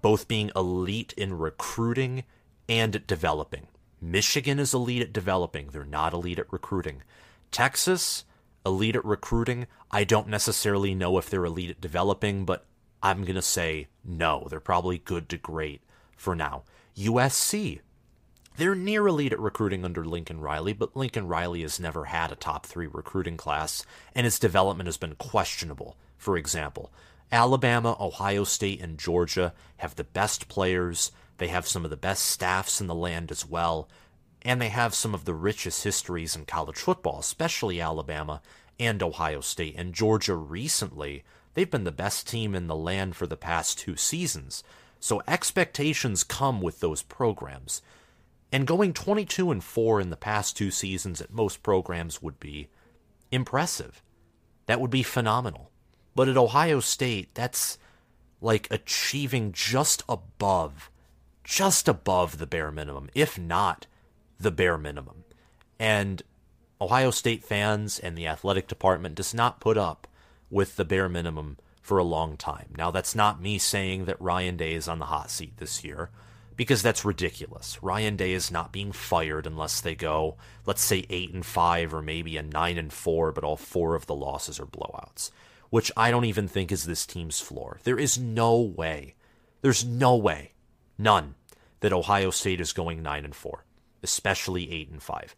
both 0.00 0.28
being 0.28 0.50
elite 0.56 1.14
in 1.16 1.36
recruiting 1.38 2.24
and 2.68 3.06
developing. 3.06 3.68
Michigan 4.00 4.58
is 4.58 4.74
elite 4.74 5.02
at 5.02 5.12
developing, 5.12 5.68
they're 5.68 5.84
not 5.84 6.12
elite 6.12 6.38
at 6.38 6.52
recruiting. 6.52 7.02
Texas, 7.50 8.24
elite 8.64 8.96
at 8.96 9.04
recruiting. 9.04 9.66
I 9.90 10.04
don't 10.04 10.28
necessarily 10.28 10.94
know 10.94 11.18
if 11.18 11.28
they're 11.28 11.44
elite 11.44 11.70
at 11.70 11.80
developing, 11.80 12.44
but 12.44 12.66
I'm 13.02 13.22
going 13.22 13.34
to 13.34 13.42
say 13.42 13.88
no. 14.04 14.46
They're 14.48 14.60
probably 14.60 14.98
good 14.98 15.28
to 15.30 15.36
great 15.36 15.82
for 16.16 16.34
now. 16.34 16.64
USC, 16.96 17.80
they're 18.56 18.74
near 18.74 19.06
elite 19.06 19.32
at 19.32 19.40
recruiting 19.40 19.84
under 19.84 20.04
Lincoln 20.04 20.40
Riley, 20.40 20.72
but 20.72 20.96
Lincoln 20.96 21.28
Riley 21.28 21.62
has 21.62 21.80
never 21.80 22.06
had 22.06 22.32
a 22.32 22.36
top 22.36 22.66
three 22.66 22.86
recruiting 22.86 23.36
class, 23.36 23.84
and 24.14 24.24
his 24.24 24.38
development 24.38 24.86
has 24.86 24.96
been 24.96 25.16
questionable. 25.16 25.96
For 26.16 26.36
example, 26.36 26.92
Alabama, 27.32 27.96
Ohio 27.98 28.44
State, 28.44 28.80
and 28.80 28.98
Georgia 28.98 29.52
have 29.78 29.96
the 29.96 30.04
best 30.04 30.48
players. 30.48 31.10
They 31.38 31.48
have 31.48 31.66
some 31.66 31.84
of 31.84 31.90
the 31.90 31.96
best 31.96 32.24
staffs 32.24 32.80
in 32.80 32.86
the 32.86 32.94
land 32.94 33.30
as 33.30 33.44
well 33.44 33.88
and 34.44 34.60
they 34.60 34.68
have 34.68 34.94
some 34.94 35.14
of 35.14 35.24
the 35.24 35.34
richest 35.34 35.84
histories 35.84 36.36
in 36.36 36.44
college 36.44 36.76
football, 36.76 37.20
especially 37.20 37.80
Alabama 37.80 38.42
and 38.78 39.02
Ohio 39.02 39.40
State. 39.40 39.74
And 39.76 39.94
Georgia 39.94 40.34
recently, 40.34 41.24
they've 41.54 41.70
been 41.70 41.84
the 41.84 41.92
best 41.92 42.28
team 42.28 42.54
in 42.54 42.66
the 42.66 42.76
land 42.76 43.16
for 43.16 43.26
the 43.26 43.36
past 43.36 43.78
two 43.78 43.96
seasons. 43.96 44.62
So 45.00 45.22
expectations 45.26 46.24
come 46.24 46.60
with 46.60 46.80
those 46.80 47.02
programs. 47.02 47.80
And 48.52 48.66
going 48.66 48.92
22 48.92 49.50
and 49.50 49.64
4 49.64 50.00
in 50.00 50.10
the 50.10 50.16
past 50.16 50.56
two 50.56 50.70
seasons 50.70 51.20
at 51.20 51.32
most 51.32 51.62
programs 51.62 52.22
would 52.22 52.38
be 52.38 52.68
impressive. 53.32 54.02
That 54.66 54.80
would 54.80 54.90
be 54.90 55.02
phenomenal. 55.02 55.70
But 56.14 56.28
at 56.28 56.36
Ohio 56.36 56.80
State, 56.80 57.34
that's 57.34 57.78
like 58.40 58.68
achieving 58.70 59.52
just 59.52 60.02
above, 60.08 60.90
just 61.42 61.88
above 61.88 62.38
the 62.38 62.46
bare 62.46 62.70
minimum, 62.70 63.08
if 63.14 63.38
not 63.38 63.86
the 64.38 64.50
bare 64.50 64.78
minimum. 64.78 65.24
And 65.78 66.22
Ohio 66.80 67.10
State 67.10 67.44
fans 67.44 67.98
and 67.98 68.16
the 68.16 68.26
athletic 68.26 68.68
department 68.68 69.14
does 69.14 69.32
not 69.32 69.60
put 69.60 69.78
up 69.78 70.06
with 70.50 70.76
the 70.76 70.84
bare 70.84 71.08
minimum 71.08 71.56
for 71.80 71.98
a 71.98 72.04
long 72.04 72.36
time. 72.36 72.68
Now, 72.76 72.90
that's 72.90 73.14
not 73.14 73.42
me 73.42 73.58
saying 73.58 74.06
that 74.06 74.20
Ryan 74.20 74.56
Day 74.56 74.74
is 74.74 74.88
on 74.88 74.98
the 74.98 75.06
hot 75.06 75.30
seat 75.30 75.58
this 75.58 75.84
year, 75.84 76.10
because 76.56 76.82
that's 76.82 77.04
ridiculous. 77.04 77.82
Ryan 77.82 78.16
Day 78.16 78.32
is 78.32 78.50
not 78.50 78.72
being 78.72 78.92
fired 78.92 79.46
unless 79.46 79.80
they 79.80 79.94
go, 79.94 80.36
let's 80.66 80.82
say, 80.82 81.04
8 81.10 81.34
and 81.34 81.44
5 81.44 81.92
or 81.92 82.02
maybe 82.02 82.36
a 82.36 82.42
9 82.42 82.78
and 82.78 82.92
4, 82.92 83.32
but 83.32 83.44
all 83.44 83.56
four 83.56 83.94
of 83.94 84.06
the 84.06 84.14
losses 84.14 84.58
are 84.58 84.66
blowouts, 84.66 85.30
which 85.70 85.92
I 85.96 86.10
don't 86.10 86.24
even 86.24 86.48
think 86.48 86.72
is 86.72 86.84
this 86.84 87.06
team's 87.06 87.40
floor. 87.40 87.80
There 87.84 87.98
is 87.98 88.18
no 88.18 88.58
way, 88.58 89.14
there's 89.60 89.84
no 89.84 90.16
way, 90.16 90.52
none, 90.96 91.34
that 91.80 91.92
Ohio 91.92 92.30
State 92.30 92.60
is 92.60 92.72
going 92.72 93.02
9 93.02 93.24
and 93.24 93.34
4 93.34 93.64
especially 94.04 94.70
8 94.70 94.90
and 94.90 95.02
5. 95.02 95.34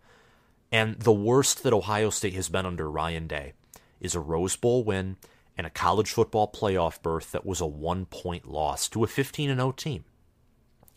And 0.70 0.99
the 0.99 1.12
worst 1.12 1.62
that 1.62 1.73
Ohio 1.73 2.11
State 2.11 2.35
has 2.35 2.50
been 2.50 2.66
under 2.66 2.90
Ryan 2.90 3.26
Day 3.26 3.54
is 4.00 4.14
a 4.14 4.20
Rose 4.20 4.56
Bowl 4.56 4.85
win 4.85 5.16
and 5.56 5.66
a 5.66 5.70
college 5.70 6.11
football 6.11 6.50
playoff 6.52 7.00
berth 7.00 7.32
that 7.32 7.46
was 7.46 7.62
a 7.62 7.64
1-point 7.64 8.46
loss 8.46 8.88
to 8.90 9.04
a 9.04 9.06
15 9.06 9.49
and 9.49 9.61
0 9.61 9.73
team. 9.73 10.04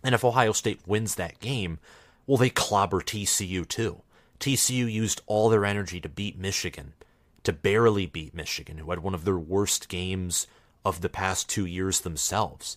And 0.04 0.14
if 0.14 0.26
Ohio 0.26 0.52
State 0.52 0.82
wins 0.86 1.16
that 1.16 1.40
game, 1.40 1.80
well 2.28 2.38
they 2.38 2.50
clobber 2.50 3.00
TCU 3.00 3.66
too. 3.66 4.02
TCU 4.40 4.92
used 4.92 5.22
all 5.28 5.48
their 5.48 5.66
energy 5.66 6.02
to 6.02 6.10
beat 6.10 6.38
Michigan, 6.38 6.94
to 7.44 7.54
barely 7.54 8.06
beat 8.06 8.34
Michigan, 8.34 8.80
who 8.80 8.90
had 8.90 9.00
one 9.00 9.14
of 9.14 9.24
their 9.24 9.38
worst 9.38 9.88
games 9.88 10.48
of 10.84 11.02
the 11.02 11.10
past 11.10 11.48
2 11.50 11.66
years 11.66 12.02
themselves. 12.02 12.76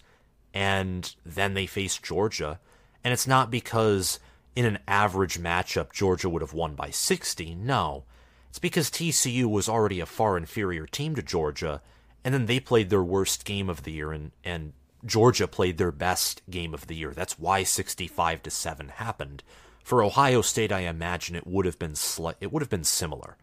And 0.55 1.15
then 1.25 1.55
they 1.55 1.67
faced 1.67 2.03
Georgia, 2.03 2.61
and 3.03 3.13
it's 3.13 3.27
not 3.27 3.51
because 3.51 4.21
in 4.55 4.65
an 4.65 4.79
average 4.87 5.39
matchup, 5.39 5.93
Georgia 5.93 6.29
would 6.29 6.43
have 6.43 6.53
won 6.53 6.75
by 6.75 6.91
60. 6.91 7.55
No. 7.55 8.05
It's 8.51 8.59
because 8.59 8.91
TCU 8.91 9.47
was 9.47 9.69
already 9.69 10.01
a 10.01 10.07
far 10.07 10.37
inferior 10.37 10.87
team 10.87 11.15
to 11.15 11.23
Georgia, 11.23 11.81
and 12.23 12.35
then 12.35 12.47
they 12.47 12.61
played 12.61 12.91
their 12.91 13.03
worst 13.03 13.45
game 13.45 13.71
of 13.71 13.83
the 13.85 13.93
year, 13.93 14.13
and, 14.13 14.33
and 14.45 14.75
Georgia 15.05 15.49
played 15.49 15.79
their 15.79 15.91
best 15.91 16.43
game 16.51 16.75
of 16.75 16.87
the 16.87 16.95
year. 16.95 17.13
That's 17.13 17.39
why 17.39 17.63
65 17.63 18.43
to 18.43 18.51
7 18.51 18.89
happened. 18.89 19.43
For 19.83 20.03
Ohio 20.03 20.43
State, 20.43 20.71
I 20.71 20.81
imagine 20.81 21.35
it 21.35 21.47
would 21.47 21.67
have 21.67 21.79
been 21.79 21.93
sli- 21.93 22.37
it 22.41 22.53
would 22.53 22.63
have 22.63 22.71
been 22.71 22.85
similar. 22.85 23.37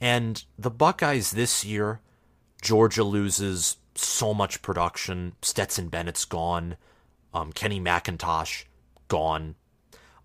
And 0.00 0.44
the 0.58 0.70
Buckeyes 0.70 1.32
this 1.32 1.64
year, 1.64 2.00
Georgia 2.62 3.02
loses 3.02 3.78
so 3.94 4.34
much 4.34 4.62
production. 4.62 5.32
Stetson 5.42 5.88
Bennett's 5.88 6.24
gone. 6.24 6.76
Um, 7.34 7.52
Kenny 7.52 7.80
McIntosh 7.80 8.64
gone. 9.08 9.56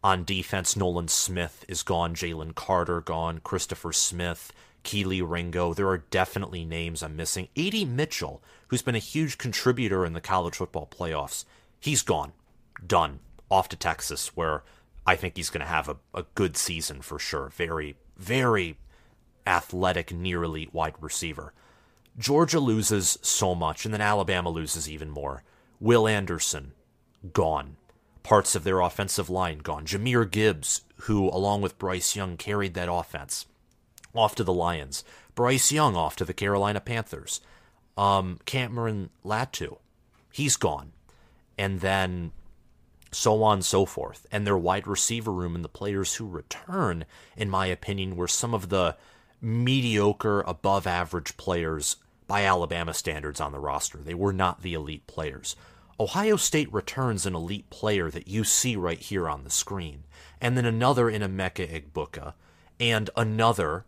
On 0.03 0.23
defense, 0.23 0.75
Nolan 0.75 1.07
Smith 1.07 1.63
is 1.67 1.83
gone, 1.83 2.15
Jalen 2.15 2.55
Carter 2.55 3.01
gone, 3.01 3.39
Christopher 3.43 3.93
Smith, 3.93 4.51
Kelee 4.83 5.21
Ringo. 5.21 5.75
There 5.75 5.89
are 5.89 5.99
definitely 6.09 6.65
names 6.65 7.03
I'm 7.03 7.15
missing. 7.15 7.49
A.D. 7.55 7.85
Mitchell, 7.85 8.41
who's 8.69 8.81
been 8.81 8.95
a 8.95 8.99
huge 8.99 9.37
contributor 9.37 10.03
in 10.03 10.13
the 10.13 10.21
college 10.21 10.55
football 10.55 10.87
playoffs, 10.87 11.45
he's 11.79 12.01
gone. 12.01 12.33
Done. 12.85 13.19
Off 13.51 13.69
to 13.69 13.75
Texas, 13.75 14.35
where 14.35 14.63
I 15.05 15.15
think 15.15 15.35
he's 15.35 15.51
going 15.51 15.61
to 15.61 15.67
have 15.67 15.87
a, 15.87 15.97
a 16.15 16.25
good 16.33 16.57
season 16.57 17.01
for 17.01 17.19
sure. 17.19 17.49
Very, 17.49 17.95
very 18.17 18.77
athletic, 19.45 20.11
near 20.11 20.43
elite 20.43 20.73
wide 20.73 20.95
receiver. 20.99 21.53
Georgia 22.17 22.59
loses 22.59 23.19
so 23.21 23.53
much, 23.53 23.85
and 23.85 23.93
then 23.93 24.01
Alabama 24.01 24.49
loses 24.49 24.89
even 24.89 25.09
more. 25.09 25.43
Will 25.79 26.07
Anderson, 26.07 26.71
gone 27.33 27.77
parts 28.23 28.55
of 28.55 28.63
their 28.63 28.79
offensive 28.79 29.29
line 29.29 29.59
gone. 29.59 29.85
Jahmyr 29.85 30.29
Gibbs, 30.29 30.81
who, 31.01 31.29
along 31.29 31.61
with 31.61 31.79
Bryce 31.79 32.15
Young, 32.15 32.37
carried 32.37 32.73
that 32.73 32.91
offense 32.91 33.45
off 34.13 34.35
to 34.35 34.43
the 34.43 34.53
Lions. 34.53 35.03
Bryce 35.35 35.71
Young 35.71 35.95
off 35.95 36.15
to 36.17 36.25
the 36.25 36.33
Carolina 36.33 36.79
Panthers. 36.79 37.41
Um, 37.97 38.39
Cameron 38.45 39.09
Latu, 39.25 39.77
he's 40.31 40.55
gone. 40.55 40.91
And 41.57 41.81
then 41.81 42.31
so 43.11 43.43
on 43.43 43.55
and 43.57 43.65
so 43.65 43.85
forth. 43.85 44.25
And 44.31 44.45
their 44.45 44.57
wide 44.57 44.87
receiver 44.87 45.31
room 45.31 45.55
and 45.55 45.63
the 45.63 45.69
players 45.69 46.15
who 46.15 46.27
return, 46.27 47.05
in 47.35 47.49
my 47.49 47.67
opinion, 47.67 48.15
were 48.15 48.27
some 48.27 48.53
of 48.53 48.69
the 48.69 48.95
mediocre, 49.41 50.41
above 50.41 50.87
average 50.87 51.35
players 51.37 51.97
by 52.27 52.45
Alabama 52.45 52.93
standards 52.93 53.41
on 53.41 53.51
the 53.51 53.59
roster. 53.59 53.97
They 53.97 54.13
were 54.13 54.33
not 54.33 54.61
the 54.61 54.73
elite 54.73 55.07
players. 55.07 55.55
Ohio 56.01 56.35
State 56.35 56.73
returns 56.73 57.27
an 57.27 57.35
elite 57.35 57.69
player 57.69 58.09
that 58.09 58.27
you 58.27 58.43
see 58.43 58.75
right 58.75 58.97
here 58.97 59.29
on 59.29 59.43
the 59.43 59.51
screen, 59.51 60.03
and 60.41 60.57
then 60.57 60.65
another 60.65 61.11
in 61.11 61.21
Emeka 61.21 61.69
Egbuka, 61.71 62.33
and 62.79 63.11
another 63.15 63.85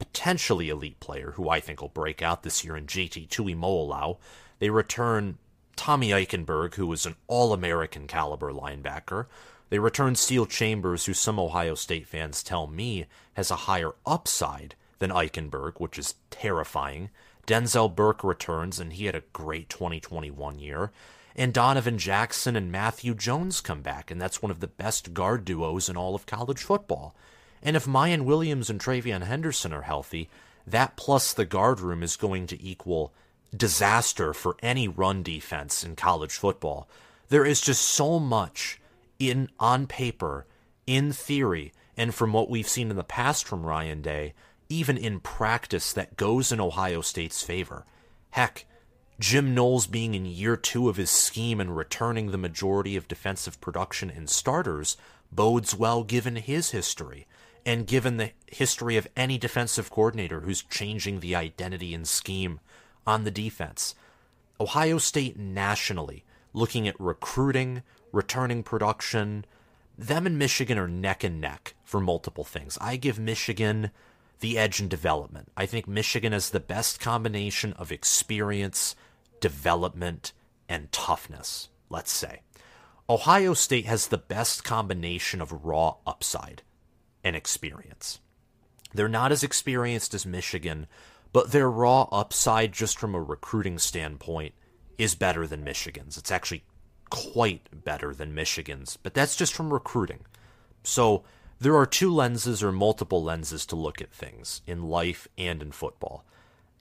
potentially 0.00 0.70
elite 0.70 0.98
player 0.98 1.34
who 1.36 1.48
I 1.48 1.60
think 1.60 1.80
will 1.80 1.88
break 1.88 2.20
out 2.20 2.42
this 2.42 2.64
year 2.64 2.76
in 2.76 2.86
JT 2.86 3.28
Tuimoloau. 3.28 4.16
They 4.58 4.70
return 4.70 5.38
Tommy 5.76 6.08
Eichenberg, 6.08 6.74
who 6.74 6.88
was 6.88 7.06
an 7.06 7.14
All 7.28 7.52
American 7.52 8.08
caliber 8.08 8.52
linebacker. 8.52 9.26
They 9.70 9.78
return 9.78 10.16
Steele 10.16 10.46
Chambers, 10.46 11.04
who 11.04 11.14
some 11.14 11.38
Ohio 11.38 11.76
State 11.76 12.08
fans 12.08 12.42
tell 12.42 12.66
me 12.66 13.06
has 13.34 13.52
a 13.52 13.66
higher 13.70 13.92
upside 14.04 14.74
than 14.98 15.10
Eichenberg, 15.10 15.78
which 15.78 15.96
is 15.96 16.16
terrifying. 16.28 17.10
Denzel 17.46 17.94
Burke 17.94 18.24
returns, 18.24 18.80
and 18.80 18.94
he 18.94 19.04
had 19.04 19.14
a 19.14 19.22
great 19.32 19.68
2021 19.68 20.58
year 20.58 20.90
and 21.36 21.52
Donovan 21.52 21.98
Jackson 21.98 22.56
and 22.56 22.72
Matthew 22.72 23.14
Jones 23.14 23.60
come 23.60 23.82
back, 23.82 24.10
and 24.10 24.20
that's 24.20 24.40
one 24.40 24.50
of 24.50 24.60
the 24.60 24.66
best 24.66 25.12
guard 25.12 25.44
duos 25.44 25.88
in 25.88 25.96
all 25.96 26.14
of 26.14 26.24
college 26.24 26.62
football. 26.62 27.14
And 27.62 27.76
if 27.76 27.84
Miyan 27.84 28.22
Williams 28.22 28.70
and 28.70 28.80
TreVeyon 28.80 29.22
Henderson 29.22 29.72
are 29.72 29.82
healthy, 29.82 30.30
that 30.66 30.96
plus 30.96 31.34
the 31.34 31.44
guard 31.44 31.78
room 31.78 32.02
is 32.02 32.16
going 32.16 32.46
to 32.48 32.62
equal 32.62 33.12
disaster 33.54 34.32
for 34.32 34.56
any 34.62 34.88
run 34.88 35.22
defense 35.22 35.84
in 35.84 35.94
college 35.94 36.32
football. 36.32 36.88
There 37.28 37.44
is 37.44 37.60
just 37.60 37.82
so 37.82 38.18
much 38.18 38.80
in 39.18 39.50
on 39.60 39.86
paper, 39.86 40.46
in 40.86 41.12
theory, 41.12 41.72
and 41.96 42.14
from 42.14 42.32
what 42.32 42.48
we've 42.50 42.68
seen 42.68 42.90
in 42.90 42.96
the 42.96 43.04
past 43.04 43.46
from 43.46 43.64
Ryan 43.64 44.00
Day, 44.00 44.32
even 44.68 44.96
in 44.96 45.20
practice 45.20 45.92
that 45.92 46.16
goes 46.16 46.50
in 46.50 46.60
Ohio 46.60 47.00
State's 47.02 47.42
favor. 47.42 47.84
Heck, 48.30 48.64
Jim 49.18 49.54
Knowles 49.54 49.86
being 49.86 50.14
in 50.14 50.26
year 50.26 50.56
two 50.56 50.88
of 50.88 50.96
his 50.96 51.10
scheme 51.10 51.60
and 51.60 51.74
returning 51.74 52.30
the 52.30 52.38
majority 52.38 52.96
of 52.96 53.08
defensive 53.08 53.60
production 53.60 54.10
and 54.10 54.28
starters 54.28 54.96
bodes 55.32 55.74
well 55.74 56.04
given 56.04 56.36
his 56.36 56.70
history. 56.70 57.26
And 57.64 57.86
given 57.86 58.16
the 58.16 58.32
history 58.46 58.96
of 58.96 59.08
any 59.16 59.38
defensive 59.38 59.90
coordinator 59.90 60.40
who's 60.40 60.62
changing 60.62 61.20
the 61.20 61.34
identity 61.34 61.94
and 61.94 62.06
scheme 62.06 62.60
on 63.06 63.24
the 63.24 63.30
defense, 63.30 63.94
Ohio 64.60 64.98
State 64.98 65.38
nationally, 65.38 66.24
looking 66.52 66.86
at 66.86 67.00
recruiting, 67.00 67.82
returning 68.12 68.62
production, 68.62 69.44
them 69.98 70.26
and 70.26 70.38
Michigan 70.38 70.78
are 70.78 70.88
neck 70.88 71.24
and 71.24 71.40
neck 71.40 71.74
for 71.84 72.00
multiple 72.00 72.44
things. 72.44 72.78
I 72.80 72.96
give 72.96 73.18
Michigan 73.18 73.90
the 74.40 74.58
edge 74.58 74.80
in 74.80 74.88
development. 74.88 75.50
I 75.56 75.66
think 75.66 75.88
Michigan 75.88 76.32
has 76.32 76.50
the 76.50 76.60
best 76.60 77.00
combination 77.00 77.72
of 77.74 77.90
experience, 77.90 78.94
development, 79.40 80.32
and 80.68 80.90
toughness, 80.92 81.68
let's 81.88 82.12
say. 82.12 82.42
Ohio 83.08 83.54
State 83.54 83.86
has 83.86 84.08
the 84.08 84.18
best 84.18 84.64
combination 84.64 85.40
of 85.40 85.64
raw 85.64 85.96
upside 86.06 86.62
and 87.22 87.36
experience. 87.36 88.20
They're 88.92 89.08
not 89.08 89.32
as 89.32 89.42
experienced 89.42 90.14
as 90.14 90.26
Michigan, 90.26 90.86
but 91.32 91.52
their 91.52 91.70
raw 91.70 92.08
upside, 92.10 92.72
just 92.72 92.98
from 92.98 93.14
a 93.14 93.22
recruiting 93.22 93.78
standpoint, 93.78 94.54
is 94.98 95.14
better 95.14 95.46
than 95.46 95.62
Michigan's. 95.62 96.16
It's 96.16 96.30
actually 96.30 96.64
quite 97.10 97.68
better 97.84 98.14
than 98.14 98.34
Michigan's, 98.34 98.96
but 98.96 99.14
that's 99.14 99.36
just 99.36 99.54
from 99.54 99.72
recruiting. 99.72 100.20
So 100.82 101.24
there 101.58 101.76
are 101.76 101.86
two 101.86 102.12
lenses 102.12 102.62
or 102.62 102.72
multiple 102.72 103.22
lenses 103.22 103.64
to 103.66 103.76
look 103.76 104.00
at 104.00 104.12
things 104.12 104.62
in 104.66 104.82
life 104.82 105.26
and 105.38 105.62
in 105.62 105.72
football. 105.72 106.24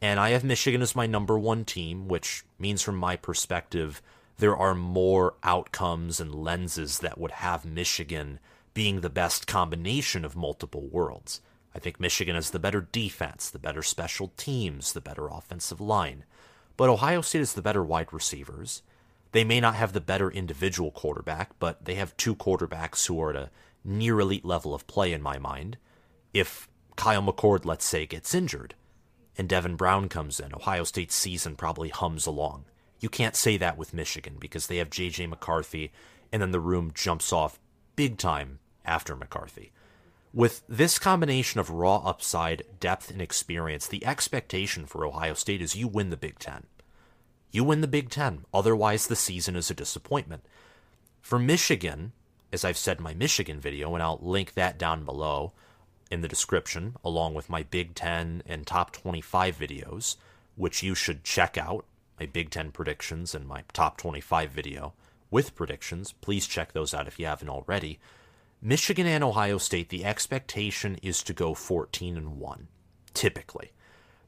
And 0.01 0.19
I 0.19 0.31
have 0.31 0.43
Michigan 0.43 0.81
as 0.81 0.95
my 0.95 1.07
number 1.07 1.39
one 1.39 1.63
team, 1.63 2.07
which 2.07 2.43
means 2.59 2.81
from 2.81 2.97
my 2.97 3.15
perspective, 3.15 4.01
there 4.37 4.55
are 4.55 4.75
more 4.75 5.35
outcomes 5.43 6.19
and 6.19 6.35
lenses 6.35 6.99
that 6.99 7.17
would 7.17 7.31
have 7.31 7.65
Michigan 7.65 8.39
being 8.73 8.99
the 8.99 9.09
best 9.09 9.47
combination 9.47 10.25
of 10.25 10.35
multiple 10.35 10.87
worlds. 10.87 11.39
I 11.73 11.79
think 11.79 11.99
Michigan 11.99 12.35
has 12.35 12.51
the 12.51 12.59
better 12.59 12.81
defense, 12.81 13.49
the 13.49 13.59
better 13.59 13.81
special 13.81 14.33
teams, 14.35 14.93
the 14.93 15.01
better 15.01 15.27
offensive 15.27 15.79
line. 15.79 16.25
But 16.75 16.89
Ohio 16.89 17.21
State 17.21 17.39
has 17.39 17.53
the 17.53 17.61
better 17.61 17.83
wide 17.83 18.11
receivers. 18.11 18.81
They 19.31 19.45
may 19.45 19.61
not 19.61 19.75
have 19.75 19.93
the 19.93 20.01
better 20.01 20.29
individual 20.29 20.91
quarterback, 20.91 21.51
but 21.59 21.83
they 21.85 21.95
have 21.95 22.15
two 22.17 22.35
quarterbacks 22.35 23.07
who 23.07 23.21
are 23.21 23.29
at 23.29 23.35
a 23.35 23.49
near 23.85 24.19
elite 24.19 24.45
level 24.45 24.73
of 24.73 24.87
play 24.87 25.13
in 25.13 25.21
my 25.21 25.37
mind. 25.37 25.77
If 26.33 26.67
Kyle 26.95 27.21
McCord, 27.21 27.65
let's 27.65 27.85
say, 27.85 28.05
gets 28.05 28.33
injured 28.33 28.75
and 29.37 29.49
Devin 29.49 29.75
Brown 29.75 30.09
comes 30.09 30.39
in, 30.39 30.53
Ohio 30.53 30.83
State's 30.83 31.15
season 31.15 31.55
probably 31.55 31.89
hums 31.89 32.25
along. 32.25 32.65
You 32.99 33.09
can't 33.09 33.35
say 33.35 33.57
that 33.57 33.77
with 33.77 33.93
Michigan 33.93 34.37
because 34.39 34.67
they 34.67 34.77
have 34.77 34.89
J.J. 34.89 35.27
McCarthy, 35.27 35.91
and 36.31 36.41
then 36.41 36.51
the 36.51 36.59
room 36.59 36.91
jumps 36.93 37.33
off 37.33 37.59
big 37.95 38.17
time 38.17 38.59
after 38.85 39.15
McCarthy. 39.15 39.71
With 40.33 40.63
this 40.67 40.99
combination 40.99 41.59
of 41.59 41.69
raw 41.69 41.97
upside, 41.97 42.63
depth, 42.79 43.09
and 43.09 43.21
experience, 43.21 43.87
the 43.87 44.05
expectation 44.05 44.85
for 44.85 45.05
Ohio 45.05 45.33
State 45.33 45.61
is 45.61 45.75
you 45.75 45.87
win 45.87 46.09
the 46.09 46.17
Big 46.17 46.39
Ten. 46.39 46.65
You 47.51 47.63
win 47.63 47.81
the 47.81 47.87
Big 47.87 48.09
Ten. 48.09 48.45
Otherwise, 48.53 49.07
the 49.07 49.15
season 49.15 49.55
is 49.55 49.69
a 49.69 49.73
disappointment. 49.73 50.45
For 51.21 51.39
Michigan, 51.39 52.11
as 52.55 52.65
I've 52.65 52.77
said 52.77 52.97
in 52.97 53.03
my 53.03 53.13
Michigan 53.13 53.59
video, 53.59 53.93
and 53.93 54.01
I'll 54.01 54.19
link 54.21 54.53
that 54.53 54.79
down 54.79 55.03
below 55.03 55.51
in 56.09 56.21
the 56.21 56.27
description, 56.27 56.95
along 57.03 57.33
with 57.33 57.49
my 57.49 57.63
Big 57.63 57.93
Ten 57.93 58.41
and 58.47 58.65
top 58.65 58.91
25 58.93 59.57
videos, 59.57 60.15
which 60.55 60.81
you 60.81 60.95
should 60.95 61.23
check 61.23 61.57
out 61.57 61.85
my 62.17 62.25
Big 62.25 62.49
Ten 62.49 62.71
predictions 62.71 63.35
and 63.35 63.45
my 63.45 63.63
top 63.73 63.97
25 63.97 64.49
video 64.51 64.93
with 65.29 65.53
predictions. 65.53 66.13
Please 66.13 66.47
check 66.47 66.71
those 66.71 66.93
out 66.93 67.07
if 67.07 67.19
you 67.19 67.25
haven't 67.25 67.49
already. 67.49 67.99
Michigan 68.61 69.05
and 69.05 69.23
Ohio 69.23 69.57
State, 69.57 69.89
the 69.89 70.05
expectation 70.05 70.97
is 71.03 71.21
to 71.23 71.33
go 71.33 71.53
14 71.53 72.15
and 72.15 72.39
1, 72.39 72.67
typically. 73.13 73.73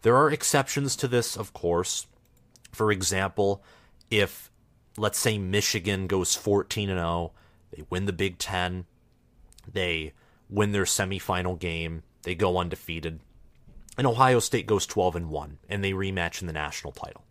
There 0.02 0.18
are 0.18 0.30
exceptions 0.30 0.98
to 0.98 1.08
this, 1.08 1.38
of 1.38 1.54
course. 1.54 2.08
For 2.74 2.92
example, 2.92 3.64
if 4.12 4.52
let's 4.98 5.18
say 5.18 5.38
Michigan 5.38 6.08
goes 6.08 6.36
14 6.36 6.90
and 6.90 7.00
0, 7.00 7.32
they 7.72 7.84
win 7.90 8.06
the 8.06 8.14
Big 8.14 8.38
10, 8.38 8.86
they 9.72 10.14
win 10.50 10.72
their 10.72 10.84
semifinal 10.84 11.60
game, 11.60 12.04
they 12.24 12.36
go 12.36 12.58
undefeated, 12.58 13.20
and 13.98 14.06
Ohio 14.06 14.40
State 14.40 14.68
goes 14.68 14.86
12 14.86 15.16
and 15.16 15.30
1 15.30 15.58
and 15.70 15.84
they 15.84 15.92
rematch 15.92 16.42
in 16.42 16.48
the 16.48 16.54
national 16.54 16.94
title. 16.94 17.24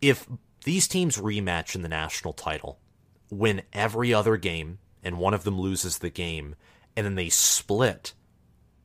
If 0.00 0.28
these 0.64 0.86
teams 0.86 1.16
rematch 1.16 1.74
in 1.74 1.82
the 1.82 1.88
national 1.88 2.34
title, 2.34 2.78
win 3.30 3.62
every 3.72 4.12
other 4.12 4.36
game, 4.36 4.78
and 5.02 5.18
one 5.18 5.34
of 5.34 5.44
them 5.44 5.58
loses 5.58 5.98
the 5.98 6.10
game, 6.10 6.54
and 6.96 7.06
then 7.06 7.14
they 7.14 7.28
split 7.28 8.12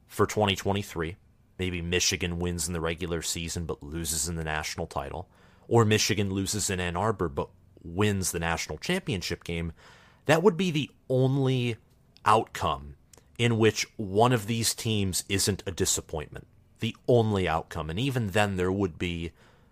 for 0.07 0.25
2023, 0.25 1.17
maybe 1.59 1.81
Michigan 1.81 2.39
wins 2.39 2.67
in 2.67 2.73
the 2.73 2.81
regular 2.81 3.21
season 3.21 3.65
but 3.65 3.83
loses 3.83 4.29
in 4.29 4.35
the 4.35 4.43
national 4.43 4.87
title, 4.87 5.27
or 5.67 5.83
Michigan 5.83 6.31
loses 6.31 6.69
in 6.69 6.79
Ann 6.79 6.95
Arbor 6.95 7.27
but 7.27 7.49
wins 7.83 8.31
the 8.31 8.39
national 8.39 8.77
championship 8.77 9.43
game, 9.43 9.73
that 10.25 10.43
would 10.43 10.57
be 10.57 10.71
the 10.71 10.89
only 11.09 11.77
outcome 12.25 12.95
in 13.37 13.57
which 13.57 13.85
one 13.97 14.31
of 14.31 14.47
these 14.47 14.73
teams 14.73 15.23
isn't 15.29 15.63
a 15.65 15.71
disappointment. 15.71 16.47
The 16.79 16.95
only 17.07 17.47
outcome. 17.47 17.89
And 17.89 17.99
even 17.99 18.27
then, 18.27 18.57
there 18.57 18.71
would 18.71 18.97
be 18.97 19.31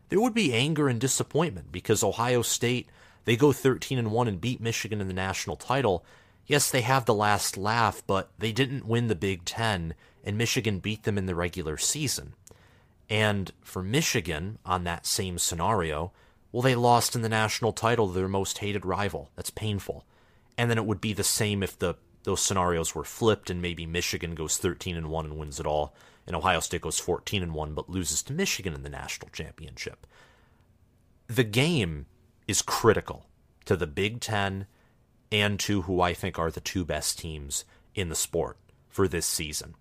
there 0.09 0.21
would 0.21 0.33
be 0.33 0.53
anger 0.53 0.87
and 0.87 0.99
disappointment 0.99 1.71
because 1.71 2.03
Ohio 2.03 2.41
State 2.41 2.87
they 3.25 3.35
go 3.35 3.51
13 3.51 3.97
and 3.97 4.11
1 4.11 4.27
and 4.27 4.41
beat 4.41 4.61
Michigan 4.61 4.99
in 5.01 5.07
the 5.07 5.13
national 5.13 5.55
title. 5.55 6.05
Yes, 6.45 6.69
they 6.69 6.81
have 6.81 7.05
the 7.05 7.13
last 7.13 7.57
laugh, 7.57 8.03
but 8.05 8.29
they 8.37 8.51
didn't 8.51 8.85
win 8.85 9.07
the 9.07 9.15
Big 9.15 9.45
10 9.45 9.93
and 10.25 10.37
Michigan 10.37 10.79
beat 10.79 11.03
them 11.03 11.17
in 11.17 11.25
the 11.25 11.35
regular 11.35 11.77
season. 11.77 12.33
And 13.09 13.51
for 13.61 13.81
Michigan 13.81 14.59
on 14.65 14.83
that 14.83 15.05
same 15.05 15.37
scenario, 15.37 16.11
well 16.51 16.61
they 16.61 16.75
lost 16.75 17.15
in 17.15 17.21
the 17.21 17.29
national 17.29 17.73
title 17.73 18.07
to 18.07 18.13
their 18.13 18.27
most 18.27 18.59
hated 18.59 18.85
rival. 18.85 19.31
That's 19.35 19.49
painful. 19.49 20.05
And 20.57 20.69
then 20.69 20.77
it 20.77 20.85
would 20.85 21.01
be 21.01 21.13
the 21.13 21.23
same 21.23 21.63
if 21.63 21.77
the 21.77 21.95
those 22.23 22.41
scenarios 22.41 22.95
were 22.95 23.03
flipped 23.03 23.49
and 23.49 23.61
maybe 23.61 23.85
Michigan 23.85 24.33
goes 24.33 24.57
13 24.57 24.95
and 24.95 25.07
1 25.07 25.25
and 25.25 25.37
wins 25.37 25.59
it 25.59 25.65
all 25.65 25.93
and 26.25 26.35
Ohio 26.35 26.61
State 26.61 26.81
goes 26.81 26.99
14 26.99 27.43
and 27.43 27.53
1 27.53 27.73
but 27.73 27.89
loses 27.89 28.23
to 28.23 28.33
Michigan 28.33 28.73
in 28.73 28.83
the 28.83 28.89
national 28.89 29.29
championship. 29.31 30.07
The 31.27 31.43
game 31.43 32.05
is 32.47 32.61
critical 32.61 33.27
to 33.65 33.75
the 33.75 33.87
Big 33.87 34.21
10 34.21 34.67
and 35.31 35.59
to 35.61 35.83
who 35.83 35.99
I 35.99 36.13
think 36.13 36.37
are 36.37 36.51
the 36.51 36.61
two 36.61 36.85
best 36.85 37.19
teams 37.19 37.65
in 37.95 38.09
the 38.09 38.15
sport 38.15 38.57
for 38.87 39.07
this 39.07 39.25
season. 39.25 39.75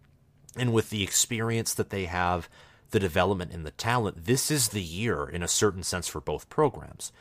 And 0.57 0.73
with 0.73 0.91
the 0.91 1.03
experience 1.03 1.75
that 1.75 1.91
they 1.91 2.07
have, 2.07 2.49
the 2.91 3.01
development 3.01 3.53
and 3.53 3.65
the 3.65 3.71
talent, 3.71 4.25
this 4.25 4.51
is 4.51 4.69
the 4.69 4.83
year 4.83 5.25
in 5.25 5.43
a 5.43 5.49
certain 5.49 5.83
sense 5.83 6.09
for 6.09 6.21
both 6.21 6.49
programs. 6.49 7.13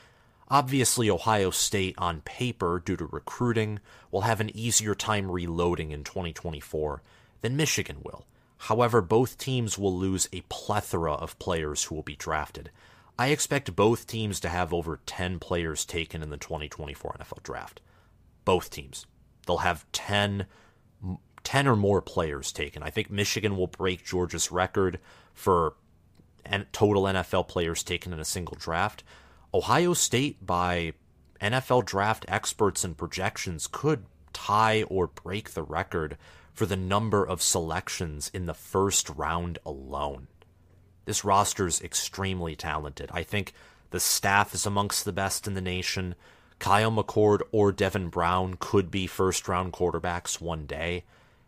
Obviously, 0.51 1.09
Ohio 1.09 1.49
State 1.49 1.95
on 1.97 2.19
paper, 2.21 2.81
due 2.83 2.97
to 2.97 3.05
recruiting, 3.05 3.79
will 4.11 4.21
have 4.21 4.41
an 4.41 4.53
easier 4.53 4.93
time 4.93 5.31
reloading 5.31 5.91
in 5.91 6.03
2024 6.03 7.01
than 7.39 7.55
Michigan 7.55 7.99
will. 8.03 8.25
However, 8.57 9.01
both 9.01 9.37
teams 9.37 9.77
will 9.77 9.97
lose 9.97 10.27
a 10.33 10.43
plethora 10.49 11.13
of 11.13 11.39
players 11.39 11.85
who 11.85 11.95
will 11.95 12.03
be 12.03 12.17
drafted. 12.17 12.69
I 13.17 13.27
expect 13.27 13.77
both 13.77 14.05
teams 14.05 14.41
to 14.41 14.49
have 14.49 14.73
over 14.73 14.99
10 15.05 15.39
players 15.39 15.85
taken 15.85 16.21
in 16.21 16.31
the 16.31 16.37
2024 16.37 17.17
NFL 17.19 17.43
draft. 17.43 17.79
Both 18.43 18.71
teams. 18.71 19.05
They'll 19.47 19.59
have 19.59 19.89
10, 19.93 20.47
10 21.45 21.67
or 21.67 21.77
more 21.77 22.01
players 22.01 22.51
taken. 22.51 22.83
I 22.83 22.89
think 22.89 23.09
Michigan 23.09 23.55
will 23.55 23.67
break 23.67 24.03
Georgia's 24.03 24.51
record 24.51 24.99
for 25.33 25.75
total 26.73 27.03
NFL 27.03 27.47
players 27.47 27.83
taken 27.83 28.11
in 28.11 28.19
a 28.19 28.25
single 28.25 28.57
draft. 28.59 29.05
Ohio 29.53 29.93
State, 29.93 30.45
by 30.45 30.93
NFL 31.41 31.85
draft 31.85 32.25
experts 32.29 32.85
and 32.85 32.97
projections, 32.97 33.67
could 33.67 34.05
tie 34.31 34.83
or 34.83 35.07
break 35.07 35.51
the 35.51 35.63
record 35.63 36.17
for 36.53 36.65
the 36.65 36.77
number 36.77 37.25
of 37.25 37.41
selections 37.41 38.31
in 38.33 38.45
the 38.45 38.53
first 38.53 39.09
round 39.09 39.59
alone. 39.65 40.27
This 41.03 41.25
roster 41.25 41.67
is 41.67 41.81
extremely 41.81 42.55
talented. 42.55 43.09
I 43.13 43.23
think 43.23 43.53
the 43.89 43.99
staff 43.99 44.53
is 44.53 44.65
amongst 44.65 45.03
the 45.03 45.11
best 45.11 45.47
in 45.47 45.53
the 45.53 45.61
nation. 45.61 46.15
Kyle 46.59 46.91
McCord 46.91 47.41
or 47.51 47.73
Devin 47.73 48.07
Brown 48.07 48.55
could 48.57 48.89
be 48.89 49.05
first 49.05 49.49
round 49.49 49.73
quarterbacks 49.73 50.39
one 50.39 50.65
day. 50.65 51.03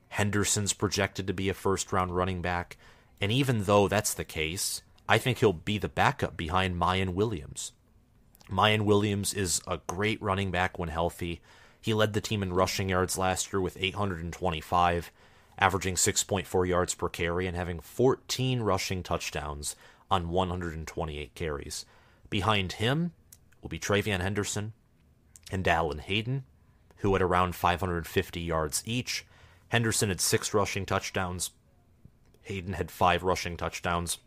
Henderson's 0.09 0.73
projected 0.73 1.25
to 1.27 1.33
be 1.33 1.47
a 1.47 1.53
first 1.53 1.93
round 1.93 2.15
running 2.15 2.41
back. 2.41 2.77
And 3.21 3.31
even 3.31 3.63
though 3.63 3.87
that's 3.87 4.13
the 4.13 4.25
case, 4.25 4.81
I 5.07 5.17
think 5.17 5.37
he'll 5.37 5.53
be 5.53 5.77
the 5.77 5.87
backup 5.87 6.35
behind 6.35 6.75
Miyan 6.75 7.13
Williams. 7.13 7.71
Miyan 8.49 8.81
Williams 8.81 9.33
is 9.33 9.61
a 9.67 9.79
great 9.87 10.21
running 10.21 10.51
back 10.51 10.77
when 10.77 10.89
healthy. 10.89 11.41
He 11.81 11.93
led 11.93 12.13
the 12.13 12.21
team 12.21 12.43
in 12.43 12.53
rushing 12.53 12.89
yards 12.89 13.17
last 13.17 13.51
year 13.51 13.61
with 13.61 13.77
825, 13.79 15.11
averaging 15.57 15.95
6.4 15.95 16.67
yards 16.67 16.93
per 16.93 17.09
carry 17.09 17.47
and 17.47 17.55
having 17.55 17.79
14 17.79 18.61
rushing 18.61 19.03
touchdowns 19.03 19.75
on 20.09 20.29
128 20.29 21.35
carries. 21.35 21.85
Behind 22.29 22.73
him 22.73 23.13
will 23.61 23.69
be 23.69 23.79
TreVeyon 23.79 24.21
Henderson 24.21 24.73
and 25.51 25.63
Dallan 25.63 25.99
Hayden, 25.99 26.43
who 26.97 27.15
at 27.15 27.21
around 27.21 27.55
550 27.55 28.41
yards 28.41 28.83
each 28.85 29.25
Henderson 29.73 30.09
had 30.09 30.21
six 30.21 30.53
rushing 30.53 30.85
touchdowns. 30.85 31.49
Hayden 32.43 32.73
had 32.73 32.91
five 32.91 33.23
rushing 33.23 33.57
touchdowns. 33.57 34.19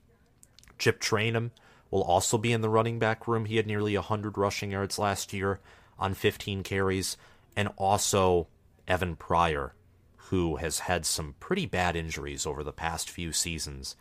Chip 0.76 1.00
Trayanum 1.00 1.52
will 1.90 2.03
also 2.03 2.38
be 2.38 2.53
in 2.53 2.61
the 2.61 2.68
running 2.68 2.99
back 2.99 3.29
room. 3.29 3.44
He 3.44 3.57
had 3.57 3.66
nearly 3.66 3.94
100 3.94 4.37
rushing 4.37 4.72
yards 4.72 4.99
last 4.99 5.33
year 5.33 5.61
on 5.99 6.14
15 6.14 6.62
carries. 6.62 7.16
And 7.57 7.70
also 7.77 8.49
Evan 8.87 9.16
Pryor, 9.16 9.75
who 10.16 10.57
has 10.57 10.81
had 10.81 11.07
some 11.07 11.35
pretty 11.40 11.66
bad 11.66 11.96
injuries 11.96 12.46
over 12.46 12.62
the 12.62 12.72
past 12.72 13.09
few 13.09 13.33
seasons. 13.33 13.96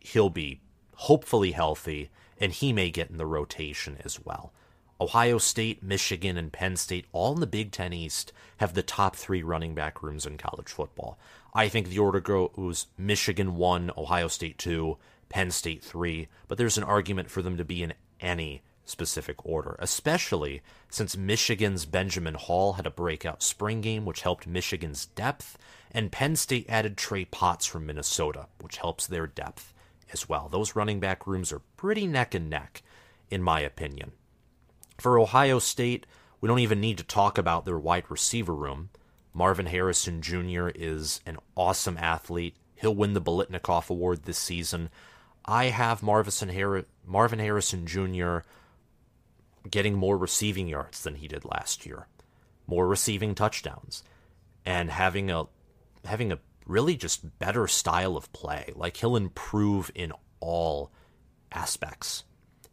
He'll 0.00 0.30
be 0.30 0.60
hopefully 0.94 1.52
healthy, 1.52 2.10
and 2.38 2.52
he 2.52 2.72
may 2.72 2.90
get 2.90 3.10
in 3.10 3.16
the 3.16 3.26
rotation 3.26 3.96
as 4.04 4.20
well. 4.24 4.52
Ohio 5.00 5.38
State, 5.38 5.82
Michigan, 5.82 6.36
and 6.36 6.52
Penn 6.52 6.76
State, 6.76 7.06
all 7.12 7.34
in 7.34 7.40
the 7.40 7.46
Big 7.46 7.72
Ten 7.72 7.92
East, 7.92 8.32
have 8.58 8.74
the 8.74 8.82
top 8.82 9.16
three 9.16 9.42
running 9.42 9.74
back 9.74 10.02
rooms 10.02 10.24
in 10.24 10.38
college 10.38 10.68
football. 10.68 11.18
I 11.52 11.68
think 11.68 11.88
the 11.88 11.98
order 11.98 12.20
goes 12.20 12.86
Michigan 12.96 13.56
1, 13.56 13.90
Ohio 13.96 14.28
State 14.28 14.58
2, 14.58 14.96
Penn 15.34 15.50
State 15.50 15.82
3, 15.82 16.28
but 16.46 16.58
there's 16.58 16.78
an 16.78 16.84
argument 16.84 17.28
for 17.28 17.42
them 17.42 17.56
to 17.56 17.64
be 17.64 17.82
in 17.82 17.94
any 18.20 18.62
specific 18.84 19.44
order, 19.44 19.74
especially 19.80 20.62
since 20.88 21.16
Michigan's 21.16 21.86
Benjamin 21.86 22.34
Hall 22.34 22.74
had 22.74 22.86
a 22.86 22.90
breakout 22.92 23.42
spring 23.42 23.80
game, 23.80 24.04
which 24.04 24.20
helped 24.20 24.46
Michigan's 24.46 25.06
depth, 25.06 25.58
and 25.90 26.12
Penn 26.12 26.36
State 26.36 26.66
added 26.68 26.96
Trey 26.96 27.24
Potts 27.24 27.66
from 27.66 27.84
Minnesota, 27.84 28.46
which 28.60 28.76
helps 28.76 29.08
their 29.08 29.26
depth 29.26 29.74
as 30.12 30.28
well. 30.28 30.48
Those 30.48 30.76
running 30.76 31.00
back 31.00 31.26
rooms 31.26 31.50
are 31.52 31.62
pretty 31.76 32.06
neck 32.06 32.36
and 32.36 32.48
neck, 32.48 32.84
in 33.28 33.42
my 33.42 33.58
opinion. 33.58 34.12
For 34.98 35.18
Ohio 35.18 35.58
State, 35.58 36.06
we 36.40 36.46
don't 36.46 36.60
even 36.60 36.80
need 36.80 36.98
to 36.98 37.04
talk 37.04 37.38
about 37.38 37.64
their 37.64 37.76
wide 37.76 38.08
receiver 38.08 38.54
room. 38.54 38.90
Marvin 39.32 39.66
Harrison 39.66 40.22
Jr. 40.22 40.68
is 40.68 41.20
an 41.26 41.38
awesome 41.56 41.98
athlete. 41.98 42.54
He'll 42.76 42.94
win 42.94 43.14
the 43.14 43.20
Biletnikoff 43.20 43.90
Award 43.90 44.26
this 44.26 44.38
season. 44.38 44.90
I 45.44 45.66
have 45.66 46.02
Marvin, 46.02 46.84
Marvin 47.04 47.38
Harrison 47.38 47.86
Jr. 47.86 48.38
getting 49.70 49.94
more 49.94 50.16
receiving 50.16 50.68
yards 50.68 51.02
than 51.02 51.16
he 51.16 51.28
did 51.28 51.44
last 51.44 51.84
year, 51.84 52.06
more 52.66 52.86
receiving 52.86 53.34
touchdowns, 53.34 54.02
and 54.64 54.90
having 54.90 55.30
a 55.30 55.44
having 56.04 56.32
a 56.32 56.38
really 56.66 56.96
just 56.96 57.38
better 57.38 57.66
style 57.66 58.16
of 58.16 58.32
play. 58.32 58.72
Like 58.74 58.96
he'll 58.96 59.16
improve 59.16 59.90
in 59.94 60.12
all 60.40 60.90
aspects. 61.52 62.24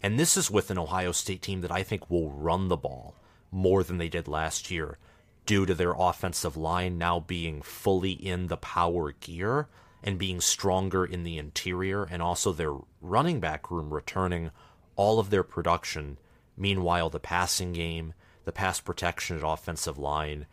And 0.03 0.19
this 0.19 0.35
is 0.35 0.49
with 0.49 0.71
an 0.71 0.77
Ohio 0.77 1.11
State 1.11 1.41
team 1.41 1.61
that 1.61 1.71
I 1.71 1.83
think 1.83 2.09
will 2.09 2.31
run 2.31 2.69
the 2.69 2.77
ball 2.77 3.15
more 3.51 3.83
than 3.83 3.97
they 3.97 4.09
did 4.09 4.27
last 4.27 4.71
year 4.71 4.97
due 5.45 5.65
to 5.65 5.73
their 5.73 5.93
offensive 5.97 6.55
line 6.55 6.97
now 6.97 7.19
being 7.19 7.61
fully 7.61 8.11
in 8.11 8.47
the 8.47 8.57
power 8.57 9.11
gear 9.11 9.67
and 10.03 10.17
being 10.17 10.41
stronger 10.41 11.05
in 11.05 11.23
the 11.23 11.37
interior, 11.37 12.03
and 12.03 12.21
also 12.21 12.51
their 12.51 12.75
running 13.01 13.39
back 13.39 13.69
room 13.69 13.93
returning 13.93 14.51
all 14.95 15.19
of 15.19 15.29
their 15.29 15.43
production. 15.43 16.17
Meanwhile, 16.57 17.09
the 17.09 17.19
passing 17.19 17.73
game, 17.73 18.13
the 18.45 18.51
pass 18.51 18.79
protection 18.79 19.37
at 19.37 19.43
offensive 19.43 19.97
line, 19.97 20.47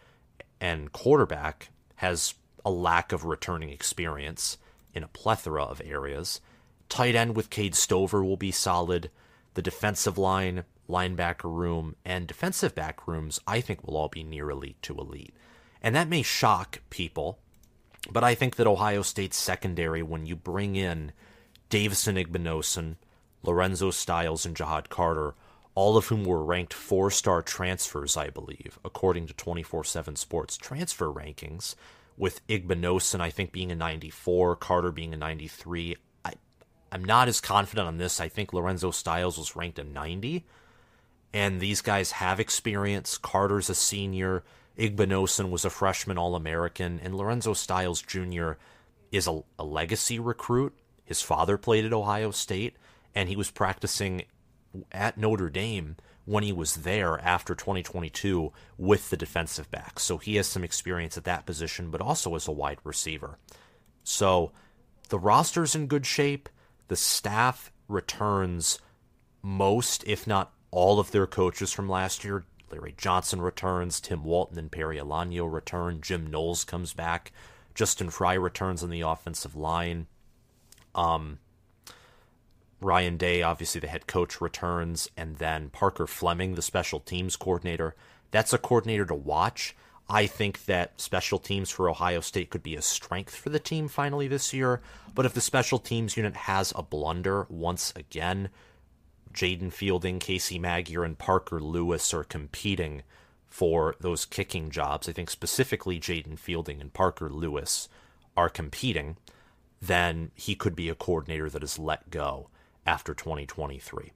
and 0.61 0.92
quarterback 0.92 1.70
has 1.96 2.34
a 2.64 2.70
lack 2.70 3.12
of 3.12 3.24
returning 3.24 3.70
experience 3.70 4.58
in 4.94 5.02
a 5.02 5.08
plethora 5.08 5.64
of 5.64 5.82
areas. 5.84 6.40
Tight 6.88 7.14
end 7.14 7.37
with 7.37 7.50
Cade 7.50 7.74
Stover 7.74 8.24
will 8.24 8.37
be 8.37 8.50
solid. 8.50 9.11
The 9.54 9.62
defensive 9.62 10.18
line, 10.18 10.64
linebacker 10.88 11.44
room, 11.44 11.96
and 12.04 12.26
defensive 12.26 12.74
back 12.74 13.06
rooms, 13.06 13.40
I 13.46 13.61
think, 13.61 13.87
will 13.87 13.96
all 13.96 14.08
be 14.08 14.22
near 14.22 14.50
elite 14.50 14.80
to 14.82 14.96
elite. 14.96 15.34
And 15.82 15.94
that 15.94 16.08
may 16.08 16.22
shock 16.22 16.80
people 16.90 17.38
but 18.11 18.24
I 18.24 18.34
think 18.34 18.56
that 18.56 18.66
Ohio 18.66 19.02
State's 19.02 19.37
secondary, 19.37 20.02
when 20.02 20.26
you 20.26 20.37
bring 20.37 20.76
in 20.76 21.12
Davison 21.68 22.16
Igbinosun, 22.16 22.96
Lorenzo 23.42 23.90
Styles, 23.90 24.46
and 24.46 24.56
Ja'Had 24.56 24.88
Carter, 24.88 25.34
all 25.74 25.96
of 25.96 26.06
whom 26.06 26.24
were 26.24 26.44
ranked 26.44 26.74
four 26.74 27.11
star 27.11 27.42
transfers, 27.42 28.16
I 28.16 28.30
believe, 28.30 28.78
according 28.84 29.26
to 29.26 29.34
24 29.34 29.84
7 29.84 30.16
Sports 30.16 30.56
transfer 30.56 31.06
rankings, 31.06 31.74
with 32.16 32.44
Igbinosun, 32.48 33.20
I 33.20 33.30
think, 33.30 33.52
being 33.52 33.70
a 33.70 33.76
94, 33.76 34.56
Carter 34.56 34.90
being 34.90 35.14
a 35.14 35.16
93. 35.16 35.96
I, 36.24 36.32
I'm 36.90 37.04
not 37.04 37.28
as 37.28 37.40
confident 37.40 37.87
on 37.87 37.98
this. 37.98 38.20
I 38.20 38.28
think 38.28 38.52
Lorenzo 38.52 38.90
Styles 38.90 39.38
was 39.38 39.54
ranked 39.54 39.78
a 39.78 39.84
90. 39.84 40.44
And 41.32 41.61
these 41.61 41.80
guys 41.80 42.12
have 42.12 42.40
experience. 42.40 43.18
Carter's 43.18 43.70
a 43.70 43.74
senior. 43.74 44.42
Igbinosun 44.78 45.50
was 45.50 45.64
a 45.64 45.70
freshman 45.70 46.18
All 46.18 46.36
American, 46.36 47.00
and 47.02 47.14
Lorenzo 47.14 47.52
Styles 47.52 48.00
Jr. 48.00 48.52
is 49.10 49.26
a, 49.26 49.42
a 49.58 49.64
legacy 49.64 50.18
recruit. 50.18 50.74
His 51.04 51.20
father 51.20 51.58
played 51.58 51.84
at 51.84 51.92
Ohio 51.92 52.30
State, 52.30 52.76
and 53.14 53.28
he 53.28 53.36
was 53.36 53.50
practicing 53.50 54.22
at 54.92 55.18
Notre 55.18 55.50
Dame 55.50 55.96
when 56.24 56.44
he 56.44 56.52
was 56.52 56.76
there 56.76 57.18
after 57.20 57.54
2022 57.54 58.52
with 58.76 59.10
the 59.10 59.16
defensive 59.16 59.70
back. 59.70 59.98
So 59.98 60.18
he 60.18 60.36
has 60.36 60.46
some 60.46 60.62
experience 60.62 61.16
at 61.16 61.24
that 61.24 61.46
position, 61.46 61.90
but 61.90 62.02
also 62.02 62.34
as 62.34 62.46
a 62.46 62.52
wide 62.52 62.78
receiver. 62.84 63.38
So 64.04 64.52
the 65.08 65.18
roster's 65.18 65.74
in 65.74 65.86
good 65.86 66.06
shape. 66.06 66.48
The 66.88 66.96
staff 66.96 67.72
returns 67.88 68.78
most, 69.42 70.04
if 70.06 70.26
not 70.26 70.52
all, 70.70 71.00
of 71.00 71.10
their 71.10 71.26
coaches 71.26 71.72
from 71.72 71.88
last 71.88 72.24
year. 72.24 72.44
Larry 72.70 72.94
Johnson 72.96 73.40
returns, 73.40 74.00
Tim 74.00 74.24
Walton 74.24 74.59
and 74.59 74.70
Perry 74.70 74.98
Eliano 74.98 75.52
return, 75.52 76.00
Jim 76.00 76.26
Knowles 76.26 76.64
comes 76.64 76.92
back, 76.92 77.33
Justin 77.74 78.11
Frye 78.11 78.35
returns 78.35 78.83
on 78.83 78.90
the 78.90 79.00
offensive 79.02 79.54
line. 79.54 80.07
Um, 80.94 81.38
Ryan 82.81 83.16
Day, 83.16 83.42
obviously 83.42 83.81
the 83.81 83.88
head 83.88 84.07
coach, 84.07 84.40
returns, 84.40 85.11
and 85.16 85.37
then 85.37 85.70
Parker 85.70 86.07
Fleming, 86.07 86.54
the 86.54 86.62
special 86.62 87.00
teams 87.00 87.37
coordinator. 87.37 87.94
That's 88.31 88.52
a 88.52 88.59
coordinator 88.59 89.07
to 89.07 89.14
watch. 89.14 89.74
I 90.11 90.26
think 90.26 90.64
that 90.64 91.00
special 91.00 91.38
teams 91.38 91.70
for 91.70 91.90
Ohio 91.90 92.20
State 92.20 92.50
could 92.50 92.62
be 92.62 92.76
a 92.76 92.83
strength 92.83 93.35
for 93.35 93.50
the 93.50 93.59
team 93.59 93.88
finally 93.88 94.26
this 94.26 94.54
year. 94.54 94.81
But 95.14 95.26
if 95.26 95.35
the 95.35 95.40
special 95.40 95.78
teams 95.78 96.16
unit 96.16 96.35
has 96.35 96.72
a 96.74 96.83
blunder 96.83 97.46
once 97.50 97.92
again, 97.94 98.48
Jayden 99.32 99.72
Fielding, 99.72 100.18
Casey 100.18 100.58
Magier, 100.58 101.04
and 101.04 101.18
Parker 101.18 101.60
Lewis 101.60 102.12
are 102.12 102.24
competing 102.24 103.02
for 103.46 103.94
those 104.00 104.24
kicking 104.24 104.70
jobs. 104.70 105.08
I 105.08 105.12
think 105.12 105.30
specifically 105.30 105.98
Jayden 105.98 106.38
Fielding 106.38 106.80
and 106.80 106.92
Parker 106.92 107.30
Lewis 107.30 107.88
are 108.36 108.48
competing. 108.48 109.16
Then 109.80 110.30
he 110.34 110.54
could 110.54 110.76
be 110.76 110.88
a 110.88 110.94
coordinator 110.94 111.48
that 111.50 111.62
is 111.62 111.78
let 111.78 112.10
go 112.10 112.48
after 112.86 113.14
2023. 113.14 114.12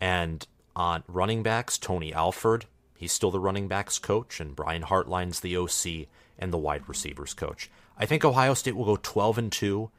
And 0.00 0.46
on 0.74 1.02
running 1.08 1.42
backs, 1.42 1.78
Tony 1.78 2.12
Alford, 2.12 2.66
he's 2.96 3.12
still 3.12 3.30
the 3.30 3.40
running 3.40 3.68
backs 3.68 3.98
coach, 3.98 4.40
and 4.40 4.54
Brian 4.54 4.82
Hartline's 4.82 5.40
the 5.40 5.56
OC 5.56 6.08
and 6.38 6.52
the 6.52 6.58
wide 6.58 6.88
receivers 6.88 7.34
coach. 7.34 7.70
I 7.96 8.06
think 8.06 8.24
Ohio 8.24 8.54
State 8.54 8.76
will 8.76 8.84
go 8.84 8.98
12 9.02 9.38
and 9.38 9.52
2, 9.52 9.90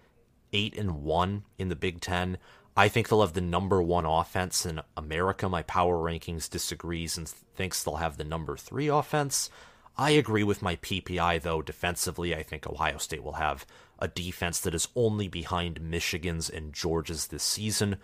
8 0.53 0.77
and 0.77 1.03
1 1.03 1.43
in 1.57 1.69
the 1.69 1.75
Big 1.75 1.99
10. 1.99 2.37
I 2.77 2.89
think 2.89 3.09
they'll 3.09 3.21
have 3.21 3.33
the 3.33 3.41
number 3.41 3.81
one 3.81 4.05
offense 4.05 4.63
in 4.63 4.81
America. 4.95 5.49
My 5.49 5.63
power 5.63 5.95
rankings 5.95 6.47
disagrees 6.47 7.17
and 7.17 7.27
thinks 7.27 7.83
they'll 7.83 7.95
have 7.95 8.17
the 8.17 8.23
number 8.23 8.55
three 8.55 8.87
offense. 8.87 9.49
I 9.97 10.11
agree 10.11 10.43
with 10.43 10.61
my 10.61 10.75
PPI, 10.75 11.41
though. 11.41 11.63
Defensively, 11.63 12.35
I 12.35 12.43
think 12.43 12.67
Ohio 12.67 12.99
State 12.99 13.23
will 13.23 13.33
have 13.33 13.65
a 13.97 14.07
defense 14.07 14.59
that 14.59 14.75
is 14.75 14.89
only 14.95 15.27
behind 15.27 15.81
Michigan's 15.81 16.51
and 16.51 16.71
Georgia's 16.71 17.27
this 17.27 17.41
season. 17.41 17.97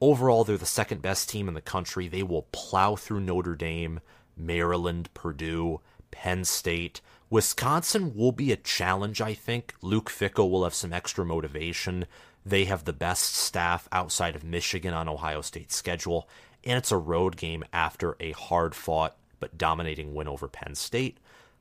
Overall, 0.00 0.42
they're 0.42 0.56
the 0.56 0.66
second 0.66 1.02
best 1.02 1.28
team 1.28 1.46
in 1.46 1.54
the 1.54 1.60
country. 1.60 2.08
They 2.08 2.24
will 2.24 2.48
plow 2.50 2.96
through 2.96 3.20
Notre 3.20 3.54
Dame, 3.54 4.00
Maryland, 4.36 5.08
Purdue, 5.14 5.80
Penn 6.10 6.44
State. 6.44 7.00
Wisconsin 7.30 8.12
will 8.16 8.32
be 8.32 8.50
a 8.50 8.56
challenge, 8.56 9.20
I 9.20 9.34
think. 9.34 9.74
Luke 9.82 10.10
Fickell 10.10 10.50
will 10.50 10.64
have 10.64 10.74
some 10.74 10.92
extra 10.92 11.24
motivation. 11.24 12.06
They 12.46 12.66
have 12.66 12.84
the 12.84 12.92
best 12.92 13.34
staff 13.34 13.88
outside 13.90 14.36
of 14.36 14.44
Michigan 14.44 14.94
on 14.94 15.08
Ohio 15.08 15.40
State's 15.40 15.74
schedule, 15.74 16.28
and 16.62 16.78
it's 16.78 16.92
a 16.92 16.96
road 16.96 17.36
game 17.36 17.64
after 17.72 18.16
a 18.20 18.30
hard 18.30 18.76
fought 18.76 19.16
but 19.40 19.58
dominating 19.58 20.14
win 20.14 20.28
over 20.28 20.46
Penn 20.46 20.76
State. 20.76 21.18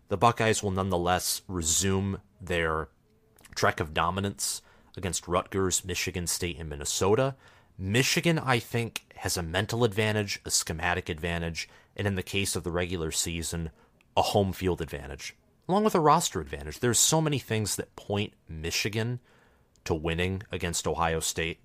The 0.09 0.17
Buckeyes 0.17 0.61
will 0.61 0.69
nonetheless 0.69 1.41
resume 1.47 2.19
their 2.39 2.89
trek 3.55 3.79
of 3.79 3.95
dominance 3.95 4.61
against 4.95 5.27
Rutgers, 5.27 5.83
Michigan 5.83 6.27
State, 6.27 6.59
and 6.59 6.69
Minnesota. 6.69 7.33
Michigan, 7.79 8.37
I 8.37 8.59
think, 8.59 9.05
has 9.15 9.37
a 9.37 9.43
mental 9.43 9.85
advantage, 9.85 10.39
a 10.45 10.51
schematic 10.51 11.09
advantage, 11.09 11.67
and 11.97 12.05
in 12.05 12.13
the 12.13 12.21
case 12.21 12.55
of 12.55 12.63
the 12.63 12.69
regular 12.69 13.11
season, 13.11 13.71
a 14.15 14.21
home 14.21 14.53
field 14.53 14.81
advantage, 14.81 15.35
along 15.67 15.83
with 15.83 15.95
a 15.95 15.99
roster 15.99 16.39
advantage. 16.39 16.79
There's 16.79 16.99
so 16.99 17.21
many 17.21 17.39
things 17.39 17.75
that 17.75 17.95
point 17.95 18.33
Michigan 18.47 19.19
to 19.85 19.93
winning 19.93 20.43
against 20.51 20.87
Ohio 20.87 21.19
State. 21.19 21.59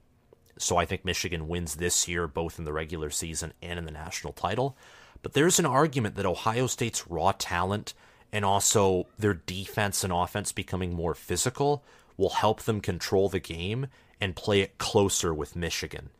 So 0.59 0.77
I 0.77 0.85
think 0.85 1.05
Michigan 1.05 1.49
wins 1.49 1.77
this 1.77 2.07
year, 2.07 2.27
both 2.27 2.59
in 2.59 2.65
the 2.65 2.73
regular 2.73 3.11
season 3.11 3.53
and 3.63 3.79
in 3.79 3.87
the 3.87 3.91
national 3.91 4.33
title. 4.33 4.77
But 5.23 5.33
there's 5.33 5.59
an 5.59 5.67
argument 5.67 6.15
that 6.17 6.27
Ohio 6.27 6.67
State's 6.67 7.07
raw 7.09 7.33
talent 7.33 7.95
and 8.33 8.45
also 8.45 9.07
their 9.19 9.35
defense 9.35 10.05
and 10.05 10.13
offense 10.13 10.53
becoming 10.53 10.95
more 10.95 11.15
physical 11.15 11.85
will 12.17 12.31
help 12.31 12.63
them 12.63 12.81
control 12.81 13.29
the 13.29 13.41
game 13.41 13.87
and 14.21 14.37
play 14.37 14.61
it 14.61 14.79
closer 14.79 15.33
with 15.33 15.57
Michigan. 15.57 16.11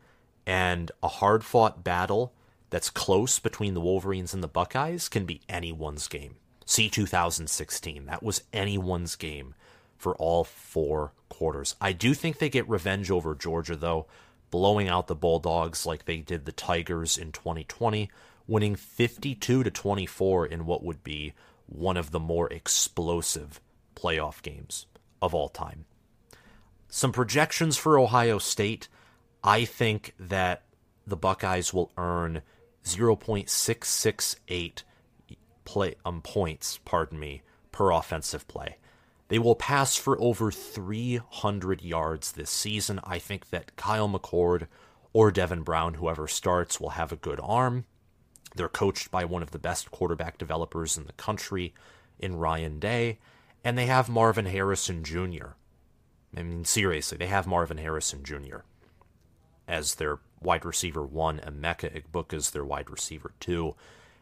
And 0.45 0.91
a 1.03 1.07
hard 1.07 1.43
fought 1.43 1.83
battle 1.83 2.33
that's 2.71 2.89
close 2.89 3.37
between 3.37 3.73
the 3.73 3.81
Wolverines 3.81 4.33
and 4.33 4.43
the 4.43 4.47
Buckeyes 4.47 5.07
can 5.07 5.25
be 5.25 5.41
anyone's 5.47 6.07
game. 6.07 6.35
See 6.65 6.89
2016. 6.89 8.05
That 8.05 8.23
was 8.23 8.43
anyone's 8.51 9.15
game 9.15 9.53
for 10.01 10.15
all 10.15 10.43
four 10.43 11.13
quarters. 11.29 11.75
I 11.79 11.93
do 11.93 12.15
think 12.15 12.39
they 12.39 12.49
get 12.49 12.67
revenge 12.67 13.11
over 13.11 13.35
Georgia, 13.35 13.75
though, 13.75 14.07
blowing 14.49 14.89
out 14.89 15.05
the 15.05 15.13
Bulldogs 15.15 15.85
like 15.85 16.05
they 16.05 16.17
did 16.17 16.45
the 16.45 16.51
Tigers 16.51 17.19
in 17.19 17.31
2020, 17.31 18.09
winning 18.47 18.75
52 18.75 19.63
to 19.63 19.69
24 19.69 20.47
in 20.47 20.65
what 20.65 20.83
would 20.83 21.03
be 21.03 21.33
one 21.67 21.97
of 21.97 22.09
the 22.09 22.19
more 22.19 22.51
explosive 22.51 23.61
playoff 23.95 24.41
games 24.41 24.87
of 25.21 25.35
all 25.35 25.49
time. 25.49 25.85
Some 26.89 27.11
projections 27.11 27.77
for 27.77 27.99
Ohio 27.99 28.39
State. 28.39 28.87
I 29.43 29.65
think 29.65 30.15
that 30.19 30.63
the 31.05 31.15
Buckeyes 31.15 31.73
will 31.73 31.91
earn 31.95 32.41
0.668 32.83 34.81
play 35.63 35.93
um, 36.03 36.23
points, 36.23 36.79
pardon 36.85 37.19
me, 37.19 37.43
per 37.71 37.91
offensive 37.91 38.47
play. 38.47 38.77
They 39.31 39.39
will 39.39 39.55
pass 39.55 39.95
for 39.95 40.21
over 40.21 40.51
300 40.51 41.81
yards 41.81 42.33
this 42.33 42.49
season. 42.49 42.99
I 43.05 43.17
think 43.17 43.49
that 43.49 43.77
Kyle 43.77 44.09
McCord 44.09 44.67
or 45.13 45.31
Devin 45.31 45.61
Brown, 45.61 45.93
whoever 45.93 46.27
starts, 46.27 46.81
will 46.81 46.89
have 46.89 47.13
a 47.13 47.15
good 47.15 47.39
arm. 47.41 47.85
They're 48.57 48.67
coached 48.67 49.09
by 49.09 49.23
one 49.23 49.41
of 49.41 49.51
the 49.51 49.57
best 49.57 49.89
quarterback 49.89 50.37
developers 50.37 50.97
in 50.97 51.05
the 51.05 51.13
country 51.13 51.73
in 52.19 52.35
Ryan 52.35 52.77
Day, 52.77 53.19
and 53.63 53.77
they 53.77 53.85
have 53.85 54.09
Marvin 54.09 54.47
Harrison 54.47 55.01
Jr. 55.01 55.51
I 56.35 56.43
mean, 56.43 56.65
seriously, 56.65 57.17
they 57.17 57.27
have 57.27 57.47
Marvin 57.47 57.77
Harrison 57.77 58.25
Jr. 58.25 58.63
as 59.65 59.95
their 59.95 60.19
wide 60.41 60.65
receiver 60.65 61.03
one, 61.03 61.39
Emeka 61.39 62.03
Egbuka 62.03 62.33
as 62.33 62.51
their 62.51 62.65
wide 62.65 62.89
receiver 62.89 63.31
two, 63.39 63.75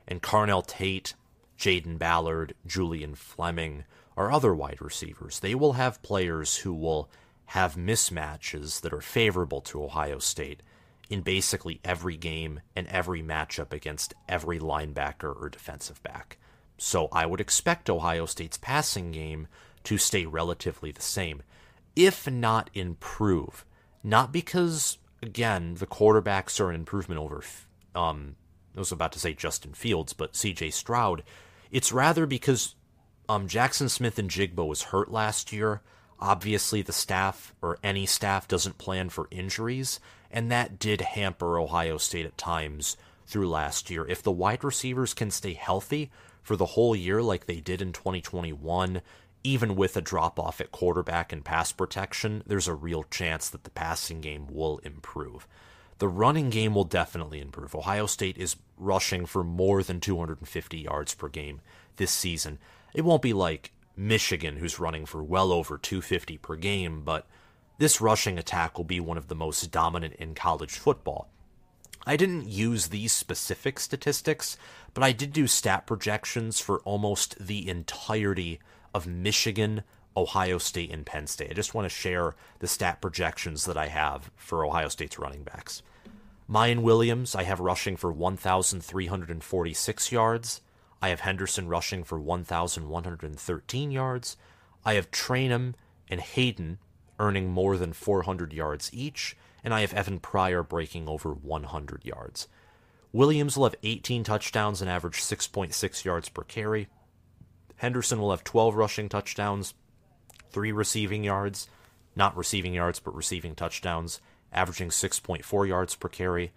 and 0.07 0.21
Carnell 0.21 0.67
Tate, 0.67 1.15
Jayden 1.57 1.97
Ballard, 1.97 2.53
Julian 2.67 3.15
Fleming 3.15 3.85
are 4.19 4.31
other 4.31 4.53
wide 4.53 4.81
receivers. 4.81 5.39
They 5.39 5.55
will 5.55 5.73
have 5.73 6.03
players 6.03 6.57
who 6.57 6.73
will 6.73 7.09
have 7.45 7.75
mismatches 7.75 8.81
that 8.81 8.93
are 8.93 9.01
favorable 9.01 9.61
to 9.61 9.81
Ohio 9.81 10.19
State 10.19 10.61
in 11.09 11.21
basically 11.21 11.79
every 11.85 12.17
game 12.17 12.59
and 12.75 12.85
every 12.89 13.23
matchup 13.23 13.71
against 13.71 14.13
every 14.27 14.59
linebacker 14.59 15.33
or 15.41 15.49
defensive 15.49 16.03
back. 16.03 16.37
So 16.77 17.07
I 17.13 17.25
would 17.25 17.39
expect 17.39 17.89
Ohio 17.89 18.25
State's 18.25 18.57
passing 18.57 19.11
game 19.13 19.47
to 19.85 19.97
stay 19.97 20.25
relatively 20.25 20.91
the 20.91 21.01
same, 21.01 21.41
if 21.95 22.29
not 22.29 22.69
improve. 22.73 23.65
Not 24.03 24.33
because, 24.33 24.97
again, 25.23 25.75
the 25.75 25.87
quarterbacks 25.87 26.59
are 26.59 26.69
an 26.69 26.75
improvement 26.75 27.21
over, 27.21 27.41
um, 27.95 28.35
I 28.75 28.79
was 28.79 28.91
about 28.91 29.13
to 29.13 29.19
say 29.19 29.33
Justin 29.33 29.73
Fields, 29.73 30.11
but 30.11 30.33
CJ 30.33 30.73
Stroud. 30.73 31.23
It's 31.71 31.93
rather 31.93 32.25
because 32.25 32.75
um, 33.29 33.47
Jaxon 33.47 33.89
Smith-Njigba 33.89 34.67
was 34.67 34.83
hurt 34.83 35.11
last 35.11 35.53
year. 35.53 35.81
Obviously, 36.19 36.81
the 36.81 36.91
staff 36.91 37.53
or 37.61 37.77
any 37.83 38.05
staff 38.05 38.47
doesn't 38.47 38.79
plan 38.79 39.09
for 39.09 39.27
injuries, 39.29 39.99
and 40.31 40.51
that 40.51 40.79
did 40.79 40.99
hamper 41.01 41.59
Ohio 41.59 41.97
State 41.97 42.25
at 42.25 42.37
times 42.37 42.97
through 43.27 43.47
last 43.47 43.91
year. 43.91 44.05
If 44.07 44.23
the 44.23 44.31
wide 44.31 44.63
receivers 44.63 45.13
can 45.13 45.29
stay 45.29 45.53
healthy 45.53 46.09
for 46.41 46.55
the 46.55 46.65
whole 46.65 46.95
year 46.95 47.21
like 47.21 47.45
they 47.45 47.59
did 47.59 47.81
in 47.83 47.93
2021, 47.93 49.01
even 49.43 49.75
with 49.75 49.95
a 49.95 50.01
drop 50.01 50.39
off 50.39 50.59
at 50.59 50.71
quarterback 50.71 51.31
and 51.31 51.45
pass 51.45 51.71
protection, 51.71 52.41
there's 52.47 52.67
a 52.67 52.73
real 52.73 53.03
chance 53.03 53.47
that 53.49 53.63
the 53.63 53.69
passing 53.69 54.21
game 54.21 54.47
will 54.49 54.79
improve. 54.79 55.47
The 55.99 56.07
running 56.07 56.49
game 56.49 56.73
will 56.73 56.85
definitely 56.85 57.39
improve. 57.39 57.75
Ohio 57.75 58.07
State 58.07 58.37
is 58.37 58.55
rushing 58.77 59.27
for 59.27 59.43
more 59.43 59.83
than 59.83 59.99
250 59.99 60.79
yards 60.79 61.13
per 61.13 61.29
game 61.29 61.61
this 61.97 62.11
season. 62.11 62.57
It 62.93 63.05
won't 63.05 63.21
be 63.21 63.33
like 63.33 63.71
Michigan, 63.95 64.57
who's 64.57 64.79
running 64.79 65.05
for 65.05 65.23
well 65.23 65.51
over 65.51 65.77
250 65.77 66.37
per 66.37 66.55
game, 66.55 67.01
but 67.03 67.27
this 67.77 68.01
rushing 68.01 68.37
attack 68.37 68.77
will 68.77 68.85
be 68.85 68.99
one 68.99 69.17
of 69.17 69.27
the 69.27 69.35
most 69.35 69.71
dominant 69.71 70.15
in 70.15 70.35
college 70.35 70.73
football. 70.73 71.29
I 72.05 72.17
didn't 72.17 72.47
use 72.47 72.87
these 72.87 73.11
specific 73.11 73.79
statistics, 73.79 74.57
but 74.93 75.03
I 75.03 75.11
did 75.11 75.33
do 75.33 75.47
stat 75.47 75.85
projections 75.85 76.59
for 76.59 76.79
almost 76.79 77.37
the 77.39 77.69
entirety 77.69 78.59
of 78.93 79.05
Michigan, 79.05 79.83
Ohio 80.15 80.57
State, 80.57 80.91
and 80.91 81.05
Penn 81.05 81.27
State. 81.27 81.51
I 81.51 81.53
just 81.53 81.73
want 81.73 81.85
to 81.85 81.89
share 81.89 82.35
the 82.59 82.67
stat 82.67 83.01
projections 83.01 83.65
that 83.65 83.77
I 83.77 83.87
have 83.87 84.31
for 84.35 84.65
Ohio 84.65 84.87
State's 84.87 85.19
running 85.19 85.43
backs. 85.43 85.83
Miyan 86.49 86.81
Williams, 86.81 87.35
I 87.35 87.43
have 87.43 87.59
rushing 87.59 87.95
for 87.95 88.11
1,346 88.11 90.11
yards. 90.11 90.61
I 91.01 91.09
have 91.09 91.21
Henderson 91.21 91.67
rushing 91.67 92.03
for 92.03 92.19
1,113 92.19 93.91
yards. 93.91 94.37
I 94.83 94.93
have 94.95 95.11
Trayanum 95.11 95.75
and 96.09 96.19
Hayden 96.19 96.79
earning 97.19 97.49
more 97.49 97.77
than 97.77 97.93
400 97.93 98.53
yards 98.53 98.89
each, 98.93 99.37
and 99.63 99.73
I 99.73 99.81
have 99.81 99.93
Evan 99.93 100.19
Pryor 100.19 100.63
breaking 100.63 101.07
over 101.07 101.33
100 101.33 102.05
yards. 102.05 102.47
Williams 103.11 103.57
will 103.57 103.65
have 103.65 103.75
18 103.83 104.23
touchdowns 104.23 104.81
and 104.81 104.89
average 104.89 105.21
6.6 105.21 106.05
yards 106.05 106.29
per 106.29 106.43
carry. 106.43 106.87
Henderson 107.77 108.19
will 108.19 108.31
have 108.31 108.43
12 108.43 108.75
rushing 108.75 109.09
touchdowns, 109.09 109.73
3 110.51 110.71
receiving 110.71 111.23
yards, 111.23 111.69
not 112.15 112.35
receiving 112.35 112.73
yards, 112.73 112.99
but 112.99 113.15
receiving 113.15 113.55
touchdowns, 113.55 114.19
averaging 114.51 114.89
6.4 114.89 115.67
yards 115.67 115.95
per 115.95 116.09
carry. 116.09 116.51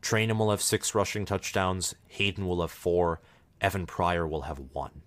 Trayanum 0.00 0.38
will 0.38 0.50
have 0.50 0.62
6 0.62 0.94
rushing 0.94 1.24
touchdowns, 1.24 1.94
Hayden 2.08 2.46
will 2.46 2.60
have 2.60 2.70
4, 2.70 3.20
Evan 3.60 3.86
Pryor 3.86 4.26
will 4.26 4.42
have 4.42 4.60
one. 4.72 5.02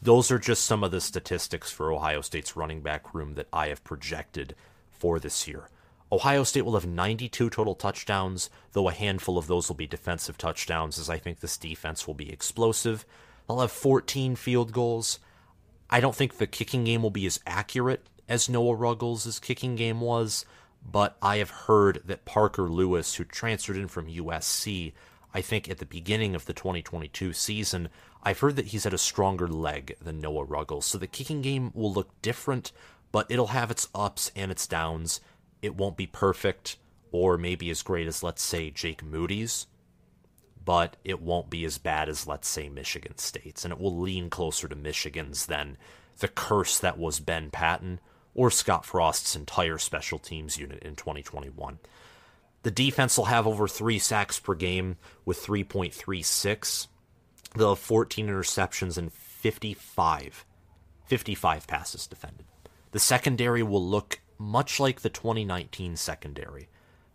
Those 0.00 0.30
are 0.30 0.38
just 0.38 0.64
some 0.64 0.84
of 0.84 0.90
the 0.90 1.00
statistics 1.00 1.70
for 1.70 1.92
Ohio 1.92 2.20
State's 2.20 2.56
running 2.56 2.82
back 2.82 3.14
room 3.14 3.34
that 3.34 3.48
I 3.52 3.68
have 3.68 3.82
projected 3.82 4.54
for 4.90 5.18
this 5.18 5.48
year. 5.48 5.68
Ohio 6.10 6.42
State 6.44 6.62
will 6.62 6.74
have 6.74 6.86
92 6.86 7.50
total 7.50 7.74
touchdowns, 7.74 8.48
though 8.72 8.88
a 8.88 8.92
handful 8.92 9.36
of 9.36 9.46
those 9.46 9.68
will 9.68 9.76
be 9.76 9.86
defensive 9.86 10.38
touchdowns, 10.38 10.98
as 10.98 11.10
I 11.10 11.18
think 11.18 11.40
this 11.40 11.56
defense 11.56 12.06
will 12.06 12.14
be 12.14 12.32
explosive. 12.32 13.04
They'll 13.46 13.60
have 13.60 13.72
14 13.72 14.36
field 14.36 14.72
goals. 14.72 15.18
I 15.90 16.00
don't 16.00 16.14
think 16.14 16.36
the 16.36 16.46
kicking 16.46 16.84
game 16.84 17.02
will 17.02 17.10
be 17.10 17.26
as 17.26 17.40
accurate 17.46 18.06
as 18.28 18.48
Noah 18.48 18.74
Ruggles' 18.74 19.40
kicking 19.40 19.74
game 19.74 20.00
was, 20.00 20.46
but 20.90 21.16
I 21.20 21.38
have 21.38 21.50
heard 21.50 22.02
that 22.06 22.24
Parker 22.24 22.68
Lewis, 22.68 23.14
who 23.14 23.24
transferred 23.24 23.76
in 23.76 23.88
from 23.88 24.06
USC, 24.06 24.92
I 25.34 25.40
think 25.40 25.68
at 25.68 25.78
the 25.78 25.86
beginning 25.86 26.34
of 26.34 26.46
the 26.46 26.52
2022 26.52 27.32
season, 27.32 27.90
I've 28.22 28.40
heard 28.40 28.56
that 28.56 28.66
he's 28.66 28.84
had 28.84 28.94
a 28.94 28.98
stronger 28.98 29.46
leg 29.46 29.96
than 30.00 30.20
Noah 30.20 30.44
Ruggles. 30.44 30.86
So 30.86 30.98
the 30.98 31.06
kicking 31.06 31.42
game 31.42 31.70
will 31.74 31.92
look 31.92 32.10
different, 32.22 32.72
but 33.12 33.26
it'll 33.30 33.48
have 33.48 33.70
its 33.70 33.88
ups 33.94 34.32
and 34.34 34.50
its 34.50 34.66
downs. 34.66 35.20
It 35.62 35.76
won't 35.76 35.96
be 35.96 36.06
perfect 36.06 36.76
or 37.12 37.38
maybe 37.38 37.70
as 37.70 37.82
great 37.82 38.06
as, 38.06 38.22
let's 38.22 38.42
say, 38.42 38.70
Jake 38.70 39.02
Moody's, 39.02 39.66
but 40.64 40.96
it 41.04 41.22
won't 41.22 41.50
be 41.50 41.64
as 41.64 41.78
bad 41.78 42.08
as, 42.08 42.26
let's 42.26 42.48
say, 42.48 42.68
Michigan 42.68 43.16
State's. 43.18 43.64
And 43.64 43.72
it 43.72 43.80
will 43.80 43.96
lean 43.96 44.30
closer 44.30 44.68
to 44.68 44.76
Michigan's 44.76 45.46
than 45.46 45.76
the 46.18 46.28
curse 46.28 46.78
that 46.78 46.98
was 46.98 47.20
Ben 47.20 47.50
Patton 47.50 48.00
or 48.34 48.50
Scott 48.50 48.84
Frost's 48.84 49.34
entire 49.34 49.78
special 49.78 50.18
teams 50.18 50.58
unit 50.58 50.82
in 50.82 50.96
2021. 50.96 51.78
The 52.68 52.74
defense 52.74 53.16
will 53.16 53.24
have 53.24 53.46
over 53.46 53.66
three 53.66 53.98
sacks 53.98 54.38
per 54.38 54.54
game 54.54 54.98
with 55.24 55.42
3.36. 55.42 56.88
They'll 57.56 57.70
have 57.70 57.78
14 57.78 58.28
interceptions 58.28 58.98
and 58.98 59.10
55, 59.10 60.44
55 61.06 61.66
passes 61.66 62.06
defended. 62.06 62.44
The 62.90 62.98
secondary 62.98 63.62
will 63.62 63.82
look 63.82 64.20
much 64.36 64.78
like 64.78 65.00
the 65.00 65.08
2019 65.08 65.96
secondary. 65.96 66.68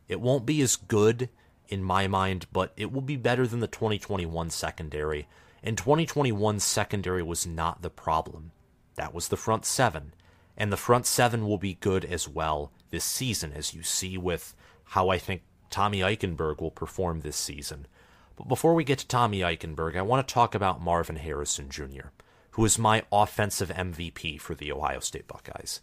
It 0.07 0.19
won't 0.19 0.47
be 0.47 0.59
as 0.63 0.75
good 0.75 1.29
in 1.67 1.83
my 1.83 2.07
mind, 2.07 2.47
but 2.51 2.73
it 2.75 2.91
will 2.91 3.01
be 3.01 3.15
better 3.15 3.45
than 3.45 3.59
the 3.59 3.67
2021 3.67 4.49
secondary. 4.49 5.27
And 5.61 5.77
2021 5.77 6.61
secondary 6.61 7.21
was 7.21 7.45
not 7.45 7.83
the 7.83 7.91
problem. 7.91 8.53
That 8.95 9.13
was 9.13 9.27
the 9.27 9.37
front 9.37 9.65
seven. 9.65 10.15
And 10.57 10.73
the 10.73 10.77
front 10.77 11.05
seven 11.05 11.45
will 11.45 11.59
be 11.59 11.75
good 11.75 12.03
as 12.03 12.27
well 12.27 12.71
this 12.89 13.05
season, 13.05 13.53
as 13.53 13.75
you 13.75 13.83
see 13.83 14.17
with 14.17 14.55
how 14.93 15.09
I 15.09 15.17
think 15.17 15.41
Tommy 15.71 16.01
Eichenberg 16.01 16.61
will 16.61 16.69
perform 16.69 17.21
this 17.21 17.35
season. 17.35 17.87
But 18.35 18.47
before 18.47 18.75
we 18.75 18.83
get 18.83 18.99
to 18.99 19.07
Tommy 19.07 19.39
Eichenberg, 19.39 19.97
I 19.97 20.03
want 20.03 20.27
to 20.27 20.31
talk 20.31 20.53
about 20.53 20.83
Marvin 20.83 21.15
Harrison 21.15 21.67
Jr., 21.67 22.09
who 22.51 22.63
is 22.63 22.77
my 22.77 23.01
offensive 23.11 23.69
MVP 23.69 24.39
for 24.39 24.53
the 24.53 24.71
Ohio 24.71 24.99
State 24.99 25.27
Buckeyes. 25.27 25.81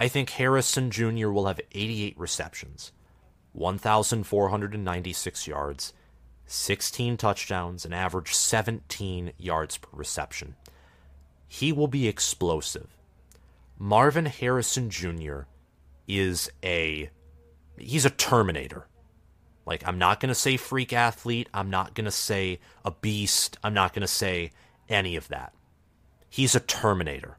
I 0.00 0.08
think 0.08 0.30
Harrison 0.30 0.90
Jr. 0.90 1.28
will 1.28 1.44
have 1.44 1.60
88 1.72 2.18
receptions, 2.18 2.90
1,496 3.52 5.46
yards, 5.46 5.92
16 6.46 7.18
touchdowns, 7.18 7.84
and 7.84 7.94
average 7.94 8.32
17 8.34 9.32
yards 9.36 9.76
per 9.76 9.90
reception. 9.92 10.56
he 11.48 11.70
will 11.70 11.88
be 11.88 12.08
explosive. 12.08 12.96
Marvin 13.78 14.26
Harrison 14.26 14.88
Jr. 14.88 15.40
is 16.06 16.50
a 16.64 17.10
he's 17.80 18.04
a 18.04 18.10
terminator. 18.10 18.86
Like 19.66 19.86
I'm 19.86 19.98
not 19.98 20.20
going 20.20 20.30
to 20.30 20.34
say 20.34 20.56
freak 20.56 20.92
athlete, 20.92 21.48
I'm 21.52 21.70
not 21.70 21.94
going 21.94 22.06
to 22.06 22.10
say 22.10 22.60
a 22.84 22.90
beast, 22.90 23.58
I'm 23.62 23.74
not 23.74 23.92
going 23.92 24.02
to 24.02 24.06
say 24.06 24.52
any 24.88 25.16
of 25.16 25.28
that. 25.28 25.52
He's 26.30 26.54
a 26.54 26.60
terminator. 26.60 27.38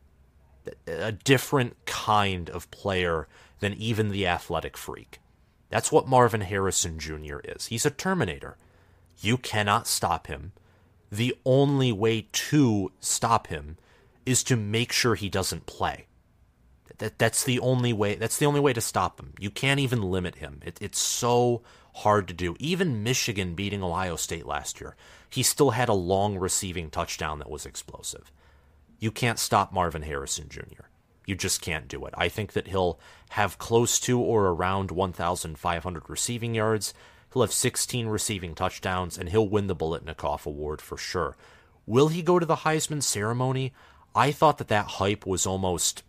A 0.87 1.11
different 1.11 1.83
kind 1.85 2.49
of 2.49 2.69
player 2.69 3.27
than 3.59 3.73
even 3.73 4.09
the 4.09 4.27
athletic 4.27 4.77
freak. 4.77 5.19
That's 5.69 5.91
what 5.91 6.07
Marvin 6.07 6.41
Harrison 6.41 6.99
Jr. 6.99 7.39
is. 7.43 7.67
He's 7.67 7.85
a 7.85 7.91
terminator. 7.91 8.57
You 9.19 9.37
cannot 9.37 9.87
stop 9.87 10.27
him. 10.27 10.51
The 11.11 11.35
only 11.45 11.91
way 11.91 12.27
to 12.31 12.91
stop 12.99 13.47
him 13.47 13.77
is 14.25 14.43
to 14.43 14.55
make 14.55 14.91
sure 14.91 15.15
he 15.15 15.29
doesn't 15.29 15.65
play. 15.65 16.05
That 16.97 17.17
that's 17.17 17.43
the 17.43 17.59
only 17.59 17.93
way. 17.93 18.15
That's 18.15 18.37
the 18.37 18.45
only 18.45 18.59
way 18.59 18.73
to 18.73 18.81
stop 18.81 19.19
him. 19.19 19.33
You 19.39 19.49
can't 19.49 19.79
even 19.79 20.01
limit 20.01 20.35
him. 20.35 20.61
It, 20.65 20.77
it's 20.81 20.99
so 20.99 21.61
hard 21.95 22.27
to 22.27 22.33
do. 22.33 22.55
Even 22.59 23.03
Michigan 23.03 23.55
beating 23.55 23.83
Ohio 23.83 24.15
State 24.15 24.45
last 24.45 24.81
year, 24.81 24.95
he 25.29 25.43
still 25.43 25.71
had 25.71 25.89
a 25.89 25.93
long 25.93 26.37
receiving 26.37 26.89
touchdown 26.89 27.39
that 27.39 27.49
was 27.49 27.65
explosive. 27.65 28.31
You 28.99 29.11
can't 29.11 29.39
stop 29.39 29.71
Marvin 29.71 30.01
Harrison 30.01 30.49
Jr. 30.49 30.87
You 31.25 31.35
just 31.35 31.61
can't 31.61 31.87
do 31.87 32.05
it. 32.05 32.13
I 32.17 32.27
think 32.27 32.53
that 32.53 32.67
he'll 32.67 32.99
have 33.29 33.59
close 33.59 33.99
to 34.01 34.19
or 34.19 34.47
around 34.47 34.91
1,500 34.91 36.09
receiving 36.09 36.55
yards. 36.55 36.93
He'll 37.31 37.43
have 37.43 37.53
16 37.53 38.07
receiving 38.07 38.55
touchdowns, 38.55 39.17
and 39.17 39.29
he'll 39.29 39.47
win 39.47 39.67
the 39.67 39.75
Biletnikoff 39.75 40.45
Award 40.47 40.81
for 40.81 40.97
sure. 40.97 41.37
Will 41.85 42.07
he 42.07 42.23
go 42.23 42.39
to 42.39 42.45
the 42.45 42.57
Heisman 42.57 43.03
ceremony? 43.03 43.73
I 44.15 44.31
thought 44.31 44.57
that 44.57 44.69
that 44.69 44.85
hype 44.85 45.25
was 45.25 45.45
almost 45.45 46.03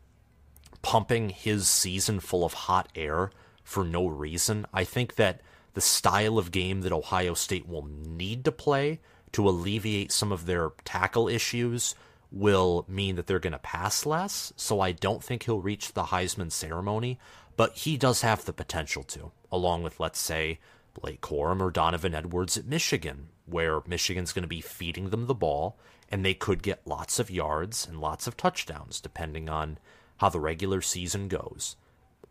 pumping 0.82 1.30
his 1.30 1.68
season 1.68 2.20
full 2.20 2.44
of 2.44 2.54
hot 2.54 2.88
air 2.94 3.30
for 3.62 3.84
no 3.84 4.06
reason. 4.06 4.66
I 4.72 4.84
think 4.84 5.16
that 5.16 5.40
the 5.74 5.80
style 5.80 6.38
of 6.38 6.50
game 6.50 6.82
that 6.82 6.92
Ohio 6.92 7.34
State 7.34 7.68
will 7.68 7.86
need 7.86 8.44
to 8.44 8.52
play 8.52 9.00
to 9.32 9.48
alleviate 9.48 10.10
some 10.10 10.32
of 10.32 10.46
their 10.46 10.70
tackle 10.84 11.28
issues 11.28 11.94
will 12.32 12.84
mean 12.88 13.16
that 13.16 13.26
they're 13.26 13.38
going 13.38 13.52
to 13.52 13.58
pass 13.58 14.06
less. 14.06 14.52
So 14.56 14.80
I 14.80 14.92
don't 14.92 15.22
think 15.22 15.44
he'll 15.44 15.60
reach 15.60 15.92
the 15.92 16.04
Heisman 16.04 16.50
ceremony, 16.50 17.18
but 17.56 17.76
he 17.76 17.96
does 17.96 18.22
have 18.22 18.44
the 18.44 18.52
potential 18.52 19.02
to, 19.04 19.32
along 19.50 19.82
with, 19.82 20.00
let's 20.00 20.20
say, 20.20 20.58
Blake 20.94 21.20
Corum 21.20 21.60
or 21.60 21.70
Donovan 21.70 22.14
Edwards 22.14 22.56
at 22.56 22.66
Michigan, 22.66 23.28
where 23.46 23.82
Michigan's 23.86 24.32
going 24.32 24.42
to 24.42 24.48
be 24.48 24.60
feeding 24.60 25.10
them 25.10 25.26
the 25.26 25.34
ball 25.34 25.78
and 26.10 26.24
they 26.24 26.34
could 26.34 26.62
get 26.62 26.86
lots 26.86 27.18
of 27.18 27.30
yards 27.30 27.86
and 27.86 28.00
lots 28.00 28.26
of 28.26 28.36
touchdowns 28.36 29.00
depending 29.00 29.48
on 29.48 29.78
how 30.20 30.28
the 30.28 30.38
regular 30.38 30.82
season 30.82 31.28
goes. 31.28 31.76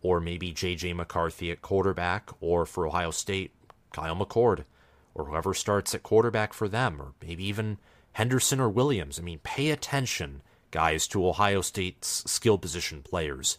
Or 0.00 0.20
maybe 0.20 0.52
J.J. 0.52 0.92
McCarthy 0.92 1.50
at 1.50 1.60
quarterback, 1.60 2.30
or 2.40 2.64
for 2.64 2.86
Ohio 2.86 3.10
State, 3.10 3.50
Kyle 3.92 4.14
McCord, 4.14 4.64
or 5.12 5.24
whoever 5.24 5.52
starts 5.52 5.92
at 5.92 6.04
quarterback 6.04 6.52
for 6.52 6.68
them, 6.68 7.02
or 7.02 7.14
maybe 7.20 7.44
even 7.44 7.78
Henderson 8.12 8.60
or 8.60 8.68
Williams. 8.68 9.18
I 9.18 9.22
mean, 9.22 9.40
pay 9.42 9.70
attention, 9.70 10.40
guys, 10.70 11.08
to 11.08 11.26
Ohio 11.26 11.62
State's 11.62 12.30
skill 12.30 12.58
position 12.58 13.02
players 13.02 13.58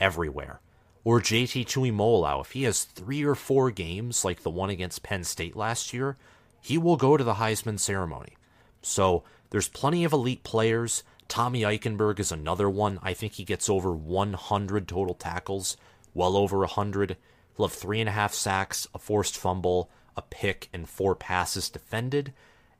everywhere. 0.00 0.60
Or 1.04 1.20
JT 1.20 1.66
Tuimoloau, 1.66 2.40
if 2.40 2.52
he 2.52 2.62
has 2.62 2.82
three 2.82 3.22
or 3.24 3.34
four 3.34 3.70
games 3.70 4.24
like 4.24 4.42
the 4.42 4.50
one 4.50 4.70
against 4.70 5.02
Penn 5.02 5.22
State 5.22 5.54
last 5.54 5.92
year, 5.92 6.16
he 6.62 6.78
will 6.78 6.96
go 6.96 7.18
to 7.18 7.22
the 7.22 7.34
Heisman 7.34 7.78
ceremony. 7.78 8.36
So 8.80 9.22
there's 9.50 9.68
plenty 9.68 10.02
of 10.02 10.14
elite 10.14 10.42
players. 10.44 11.04
Tommy 11.28 11.62
Eichenberg 11.62 12.18
is 12.20 12.32
another 12.32 12.68
one. 12.70 12.98
I 13.02 13.12
think 13.14 13.34
he 13.34 13.44
gets 13.44 13.68
over 13.68 13.92
100 13.92 14.88
total 14.88 15.14
tackles, 15.14 15.76
well 16.14 16.36
over 16.36 16.58
100. 16.58 17.16
He'll 17.56 17.68
have 17.68 17.76
three 17.76 18.00
and 18.00 18.08
a 18.08 18.12
half 18.12 18.34
sacks, 18.34 18.86
a 18.94 18.98
forced 18.98 19.36
fumble, 19.36 19.90
a 20.16 20.22
pick, 20.22 20.68
and 20.72 20.88
four 20.88 21.14
passes 21.14 21.68
defended. 21.68 22.32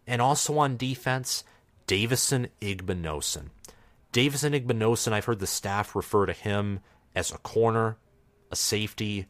And 0.06 0.22
also 0.22 0.58
on 0.58 0.76
defense, 0.76 1.44
Davison 1.86 2.48
Igbinosun. 2.60 3.50
Davison 4.12 4.52
Igbinosun, 4.52 5.12
I've 5.12 5.24
heard 5.24 5.40
the 5.40 5.46
staff 5.46 5.94
refer 5.94 6.26
to 6.26 6.32
him 6.32 6.80
as 7.14 7.30
a 7.30 7.38
corner, 7.38 7.96
a 8.50 8.56
safety, 8.56 9.26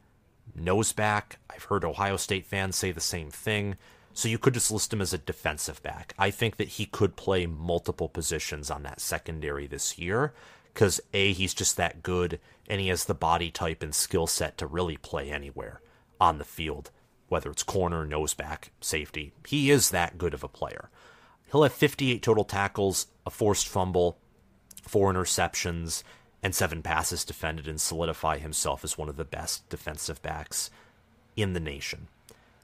nose 0.54 0.92
back. 0.92 1.38
I've 1.50 1.64
heard 1.64 1.84
Ohio 1.84 2.16
State 2.16 2.46
fans 2.46 2.76
say 2.76 2.92
the 2.92 3.00
same 3.00 3.30
thing. 3.30 3.76
So 4.16 4.28
you 4.28 4.38
could 4.38 4.54
just 4.54 4.70
list 4.70 4.94
him 4.94 5.02
as 5.02 5.12
a 5.12 5.18
defensive 5.18 5.82
back. 5.82 6.14
I 6.18 6.30
think 6.30 6.56
that 6.56 6.68
he 6.68 6.86
could 6.86 7.16
play 7.16 7.44
multiple 7.44 8.08
positions 8.08 8.70
on 8.70 8.82
that 8.82 8.98
secondary 8.98 9.66
this 9.66 9.98
year 9.98 10.32
because 10.72 11.02
A, 11.12 11.34
he's 11.34 11.52
just 11.52 11.76
that 11.76 12.02
good, 12.02 12.40
and 12.66 12.80
he 12.80 12.88
has 12.88 13.04
the 13.04 13.14
body 13.14 13.50
type 13.50 13.82
and 13.82 13.94
skill 13.94 14.26
set 14.26 14.56
to 14.56 14.66
really 14.66 14.96
play 14.96 15.30
anywhere 15.30 15.82
on 16.18 16.38
the 16.38 16.46
field, 16.46 16.90
whether 17.28 17.50
it's 17.50 17.62
corner, 17.62 18.06
nose 18.06 18.32
back, 18.32 18.70
safety. 18.80 19.34
He 19.46 19.70
is 19.70 19.90
that 19.90 20.16
good 20.16 20.32
of 20.32 20.42
a 20.42 20.48
player. 20.48 20.88
He'll 21.52 21.64
have 21.64 21.74
58 21.74 22.22
total 22.22 22.44
tackles, 22.44 23.08
a 23.26 23.30
forced 23.30 23.68
fumble, 23.68 24.16
four 24.80 25.12
interceptions, 25.12 26.02
and 26.42 26.54
seven 26.54 26.80
passes 26.80 27.22
defended, 27.22 27.68
and 27.68 27.78
solidify 27.78 28.38
himself 28.38 28.82
as 28.82 28.96
one 28.96 29.10
of 29.10 29.18
the 29.18 29.24
best 29.26 29.68
defensive 29.68 30.22
backs 30.22 30.70
in 31.36 31.52
the 31.52 31.60
nation. 31.60 32.08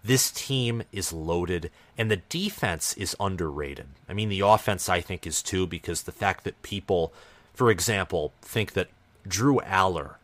This 0.04 0.30
team 0.30 0.82
is 0.90 1.12
loaded, 1.12 1.70
and 1.96 2.10
the 2.10 2.16
defense 2.16 2.94
is 2.94 3.16
underrated. 3.20 3.86
I 4.08 4.14
mean, 4.14 4.28
the 4.28 4.40
offense, 4.40 4.88
I 4.88 5.00
think, 5.00 5.26
is 5.26 5.42
too, 5.42 5.66
because 5.66 6.02
the 6.02 6.12
fact 6.12 6.44
that 6.44 6.62
people, 6.62 7.12
for 7.54 7.70
example, 7.70 8.32
think 8.42 8.72
that 8.72 8.88
Drew 9.26 9.60
Allar 9.60 10.16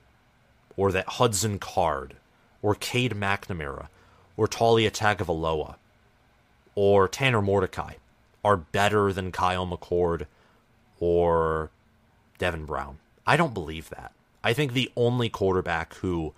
or 0.76 0.92
that 0.92 1.08
Hudson 1.08 1.58
Card, 1.58 2.14
or 2.62 2.74
Cade 2.74 3.12
McNamara, 3.12 3.88
or 4.36 4.46
Taulia 4.46 4.90
Tagovailoa, 4.90 5.74
or 6.76 7.08
Tanner 7.08 7.42
Mordecai 7.42 7.94
are 8.44 8.56
better 8.56 9.12
than 9.12 9.32
Kyle 9.32 9.66
McCord 9.66 10.26
or 11.00 11.70
Devin 12.38 12.64
Brown. 12.64 12.98
I 13.26 13.36
don't 13.36 13.54
believe 13.54 13.90
that. 13.90 14.12
I 14.44 14.52
think 14.52 14.72
the 14.72 14.90
only 14.96 15.28
quarterback 15.28 15.94
who 15.94 16.32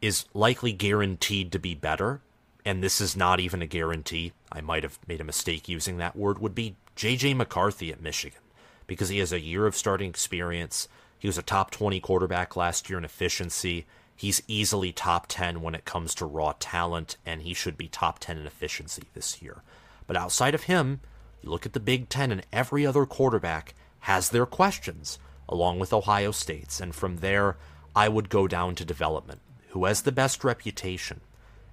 is 0.00 0.26
likely 0.32 0.72
guaranteed 0.72 1.50
to 1.50 1.58
be 1.58 1.74
better 1.74 2.20
and 2.64 2.82
this 2.82 3.00
is 3.00 3.16
not 3.16 3.40
even 3.40 3.62
a 3.62 3.66
guarantee, 3.66 4.32
I 4.50 4.60
might 4.60 4.82
have 4.82 4.98
made 5.06 5.20
a 5.20 5.24
mistake 5.24 5.68
using 5.68 5.98
that 5.98 6.16
word, 6.16 6.38
would 6.38 6.54
be 6.54 6.76
J.J. 6.96 7.34
McCarthy 7.34 7.92
at 7.92 8.00
Michigan 8.00 8.40
because 8.86 9.08
he 9.08 9.18
has 9.18 9.32
a 9.32 9.40
year 9.40 9.66
of 9.66 9.76
starting 9.76 10.08
experience. 10.08 10.88
He 11.18 11.28
was 11.28 11.38
a 11.38 11.42
top 11.42 11.70
20 11.70 12.00
quarterback 12.00 12.56
last 12.56 12.88
year 12.88 12.98
in 12.98 13.04
efficiency. 13.04 13.86
He's 14.16 14.42
easily 14.46 14.92
top 14.92 15.26
10 15.28 15.60
when 15.60 15.74
it 15.74 15.84
comes 15.84 16.14
to 16.16 16.26
raw 16.26 16.54
talent, 16.58 17.16
and 17.26 17.42
he 17.42 17.54
should 17.54 17.76
be 17.76 17.88
top 17.88 18.18
10 18.18 18.38
in 18.38 18.46
efficiency 18.46 19.04
this 19.14 19.42
year. 19.42 19.62
But 20.06 20.16
outside 20.16 20.54
of 20.54 20.64
him, 20.64 21.00
you 21.42 21.50
look 21.50 21.66
at 21.66 21.72
the 21.72 21.80
Big 21.80 22.08
Ten, 22.08 22.30
and 22.30 22.46
every 22.52 22.86
other 22.86 23.04
quarterback 23.06 23.74
has 24.00 24.30
their 24.30 24.46
questions, 24.46 25.18
along 25.48 25.78
with 25.78 25.92
Ohio 25.92 26.30
State's. 26.30 26.80
And 26.80 26.94
from 26.94 27.18
there, 27.18 27.56
I 27.96 28.08
would 28.08 28.28
go 28.28 28.46
down 28.46 28.74
to 28.76 28.84
development. 28.84 29.40
Who 29.68 29.84
has 29.84 30.02
the 30.02 30.12
best 30.12 30.44
reputation? 30.44 31.20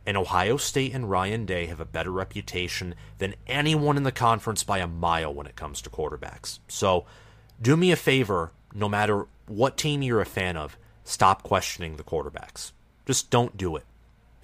And 0.06 0.18
Ohio 0.18 0.58
State 0.58 0.94
and 0.94 1.10
Ryan 1.10 1.46
Day 1.46 1.68
have 1.68 1.80
a 1.80 1.86
better 1.86 2.12
reputation 2.12 2.96
than 3.20 3.36
anyone 3.48 3.98
in 3.98 4.04
the 4.04 4.12
conference 4.12 4.64
by 4.64 4.80
a 4.80 4.88
mile 4.88 5.34
when 5.34 5.48
it 5.48 5.56
comes 5.56 5.82
to 5.82 5.90
quarterbacks. 5.90 6.60
So, 6.68 7.06
do 7.62 7.78
me 7.78 7.92
a 7.92 7.96
favor, 7.96 8.52
no 8.74 8.90
matter 8.90 9.28
what 9.48 9.78
team 9.78 10.02
you're 10.02 10.22
a 10.22 10.26
fan 10.26 10.58
of, 10.58 10.78
stop 11.04 11.44
questioning 11.44 11.98
the 11.98 12.04
quarterbacks. 12.04 12.72
Just 13.06 13.30
don't 13.30 13.58
do 13.58 13.76
it. 13.76 13.86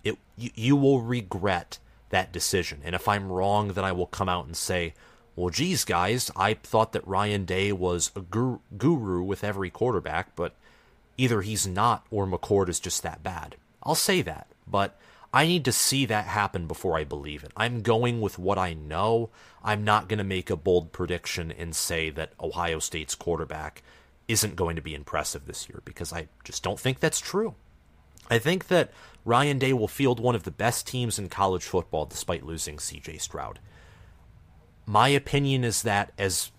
It 0.04 0.18
you, 0.38 0.52
you 0.54 0.76
will 0.76 1.02
regret 1.02 1.80
that 2.10 2.32
decision. 2.32 2.82
And 2.84 2.94
if 2.94 3.08
I'm 3.08 3.32
wrong, 3.32 3.70
then 3.70 3.84
I 3.84 3.92
will 3.92 4.06
come 4.06 4.30
out 4.30 4.46
and 4.46 4.56
say, 4.56 4.94
well, 5.36 5.50
geez, 5.50 5.84
guys, 5.84 6.32
I 6.36 6.56
thought 6.56 6.94
that 6.94 7.08
Ryan 7.08 7.46
Day 7.46 7.72
was 7.72 8.12
a 8.16 8.22
guru, 8.22 8.60
guru 8.78 9.22
with 9.22 9.44
every 9.44 9.70
quarterback, 9.70 10.36
but 10.36 10.56
either 11.18 11.42
he's 11.42 11.68
not 11.68 12.06
or 12.10 12.26
McCord 12.26 12.70
is 12.70 12.80
just 12.80 13.04
that 13.04 13.24
bad. 13.24 13.56
I'll 13.84 13.96
say 13.96 14.22
that, 14.24 14.48
but 14.66 15.00
I 15.38 15.46
need 15.46 15.66
to 15.66 15.72
see 15.72 16.08
that 16.08 16.26
happen 16.26 16.66
before 16.66 16.98
I 16.98 17.04
believe 17.04 17.44
it. 17.44 17.52
I'm 17.56 17.84
going 17.84 18.22
with 18.22 18.40
what 18.40 18.58
I 18.58 18.74
know. 18.74 19.30
I'm 19.64 19.84
not 19.84 20.10
going 20.10 20.18
to 20.18 20.24
make 20.24 20.50
a 20.50 20.56
bold 20.56 20.92
prediction 20.92 21.52
and 21.52 21.76
say 21.76 22.10
that 22.10 22.34
Ohio 22.42 22.80
State's 22.80 23.14
quarterback 23.14 23.84
isn't 24.28 24.56
going 24.56 24.76
to 24.78 24.82
be 24.82 24.96
impressive 24.96 25.46
this 25.46 25.70
year 25.70 25.84
because 25.86 26.12
I 26.12 26.30
just 26.44 26.64
don't 26.64 26.80
think 26.80 27.00
that's 27.00 27.20
true. 27.20 27.54
I 28.32 28.40
think 28.40 28.68
that 28.70 28.90
Ryan 29.26 29.60
Day 29.60 29.74
will 29.74 29.88
field 29.88 30.20
one 30.20 30.34
of 30.34 30.42
the 30.42 30.50
best 30.50 30.88
teams 30.88 31.20
in 31.20 31.30
college 31.30 31.66
football 31.66 32.08
despite 32.08 32.44
losing 32.44 32.78
CJ 32.78 33.22
Stroud. 33.22 33.60
My 34.88 35.10
opinion 35.10 35.64
is 35.64 35.84
that 35.84 36.14
as 36.18 36.52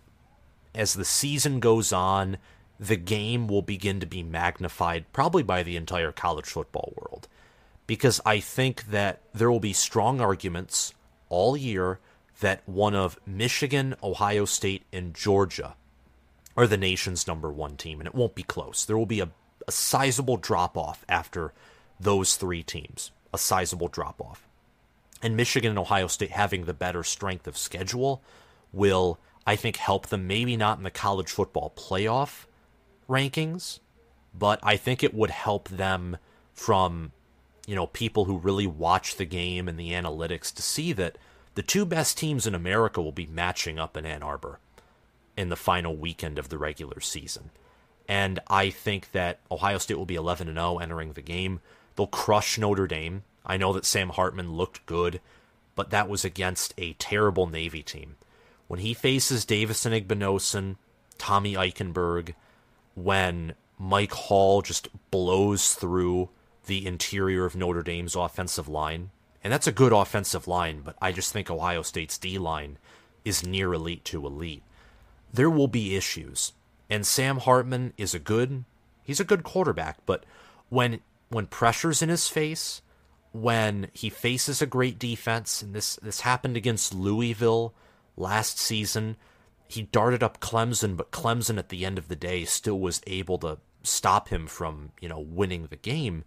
as 0.72 0.94
the 0.94 1.04
season 1.04 1.58
goes 1.58 1.92
on, 1.92 2.36
the 2.78 2.94
game 2.94 3.48
will 3.48 3.62
begin 3.62 3.98
to 3.98 4.06
be 4.06 4.22
magnified 4.22 5.12
probably 5.12 5.42
by 5.42 5.64
the 5.64 5.76
entire 5.76 6.12
college 6.12 6.46
football 6.46 6.92
world 6.96 7.26
because 7.88 8.20
I 8.24 8.38
think 8.38 8.90
that 8.90 9.22
there 9.34 9.50
will 9.50 9.58
be 9.58 9.72
strong 9.72 10.20
arguments 10.20 10.94
all 11.28 11.56
year 11.56 11.98
that 12.40 12.62
one 12.66 12.94
of 12.94 13.18
Michigan, 13.26 13.96
Ohio 14.00 14.44
State, 14.44 14.84
and 14.92 15.14
Georgia 15.14 15.74
are 16.56 16.68
the 16.68 16.76
nation's 16.76 17.26
number 17.26 17.50
one 17.50 17.76
team, 17.76 17.98
and 17.98 18.06
it 18.06 18.14
won't 18.14 18.36
be 18.36 18.44
close. 18.44 18.84
There 18.84 18.96
will 18.96 19.06
be 19.06 19.20
a, 19.20 19.30
a 19.66 19.72
sizable 19.72 20.36
drop 20.36 20.76
off 20.76 21.04
after 21.08 21.52
those 21.98 22.36
three 22.36 22.62
teams, 22.62 23.10
a 23.32 23.38
sizable 23.38 23.88
drop 23.88 24.20
off. 24.20 24.46
And 25.22 25.36
Michigan 25.36 25.70
and 25.70 25.78
Ohio 25.78 26.06
State 26.06 26.30
having 26.30 26.66
the 26.66 26.74
better 26.74 27.02
strength 27.02 27.48
of 27.48 27.56
schedule 27.56 28.22
will, 28.72 29.18
I 29.46 29.56
think, 29.56 29.76
help 29.76 30.08
them. 30.08 30.26
Maybe 30.26 30.56
not 30.56 30.78
in 30.78 30.84
the 30.84 30.90
college 30.90 31.30
football 31.30 31.72
playoff 31.74 32.44
rankings, 33.08 33.80
but 34.34 34.60
I 34.62 34.76
think 34.76 35.02
it 35.02 35.14
would 35.14 35.30
help 35.30 35.70
them 35.70 36.18
from, 36.52 37.12
you 37.68 37.74
know, 37.74 37.86
people 37.86 38.24
who 38.24 38.38
really 38.38 38.66
watch 38.66 39.16
the 39.16 39.26
game 39.26 39.68
and 39.68 39.78
the 39.78 39.90
analytics 39.90 40.54
to 40.54 40.62
see 40.62 40.94
that 40.94 41.18
the 41.54 41.62
two 41.62 41.84
best 41.84 42.16
teams 42.16 42.46
in 42.46 42.54
America 42.54 43.02
will 43.02 43.12
be 43.12 43.26
matching 43.26 43.78
up 43.78 43.94
in 43.94 44.06
Ann 44.06 44.22
Arbor 44.22 44.58
in 45.36 45.50
the 45.50 45.54
final 45.54 45.94
weekend 45.94 46.38
of 46.38 46.48
the 46.48 46.56
regular 46.56 46.98
season. 47.00 47.50
And 48.08 48.40
I 48.48 48.70
think 48.70 49.12
that 49.12 49.40
Ohio 49.50 49.76
State 49.76 49.98
will 49.98 50.06
be 50.06 50.14
11 50.14 50.46
0 50.46 50.78
entering 50.78 51.12
the 51.12 51.20
game. 51.20 51.60
They'll 51.94 52.06
crush 52.06 52.56
Notre 52.56 52.86
Dame. 52.86 53.24
I 53.44 53.58
know 53.58 53.74
that 53.74 53.84
Sam 53.84 54.08
Hartman 54.08 54.54
looked 54.54 54.86
good, 54.86 55.20
but 55.74 55.90
that 55.90 56.08
was 56.08 56.24
against 56.24 56.72
a 56.78 56.94
terrible 56.94 57.46
Navy 57.46 57.82
team. 57.82 58.16
When 58.66 58.80
he 58.80 58.94
faces 58.94 59.44
Davison 59.44 59.92
Igbinosun, 59.92 60.76
Tommy 61.18 61.52
Eichenberg, 61.52 62.32
when 62.94 63.52
Mike 63.78 64.12
Hall 64.12 64.62
just 64.62 64.88
blows 65.10 65.74
through 65.74 66.30
the 66.68 66.86
interior 66.86 67.44
of 67.44 67.56
Notre 67.56 67.82
Dame's 67.82 68.14
offensive 68.14 68.68
line, 68.68 69.10
and 69.42 69.52
that's 69.52 69.66
a 69.66 69.72
good 69.72 69.92
offensive 69.92 70.46
line, 70.46 70.82
but 70.84 70.96
I 71.02 71.10
just 71.10 71.32
think 71.32 71.50
Ohio 71.50 71.82
State's 71.82 72.16
D 72.16 72.38
line 72.38 72.78
is 73.24 73.44
near 73.44 73.74
elite 73.74 74.04
to 74.06 74.24
elite. 74.24 74.62
There 75.32 75.50
will 75.50 75.68
be 75.68 75.96
issues. 75.96 76.52
And 76.90 77.06
Sam 77.06 77.38
Hartman 77.38 77.92
is 77.98 78.14
a 78.14 78.18
good 78.18 78.64
he's 79.02 79.20
a 79.20 79.24
good 79.24 79.42
quarterback, 79.42 79.98
but 80.06 80.24
when 80.68 81.00
when 81.28 81.46
pressure's 81.46 82.00
in 82.00 82.08
his 82.08 82.28
face, 82.28 82.80
when 83.32 83.88
he 83.92 84.08
faces 84.08 84.62
a 84.62 84.66
great 84.66 84.98
defense, 84.98 85.60
and 85.60 85.74
this 85.74 85.96
this 85.96 86.22
happened 86.22 86.56
against 86.56 86.94
Louisville 86.94 87.74
last 88.16 88.58
season. 88.58 89.16
He 89.70 89.82
darted 89.82 90.22
up 90.22 90.40
Clemson, 90.40 90.96
but 90.96 91.10
Clemson 91.10 91.58
at 91.58 91.68
the 91.68 91.84
end 91.84 91.98
of 91.98 92.08
the 92.08 92.16
day 92.16 92.46
still 92.46 92.78
was 92.78 93.02
able 93.06 93.36
to 93.38 93.58
stop 93.82 94.30
him 94.30 94.46
from, 94.46 94.92
you 94.98 95.10
know, 95.10 95.20
winning 95.20 95.66
the 95.66 95.76
game. 95.76 96.24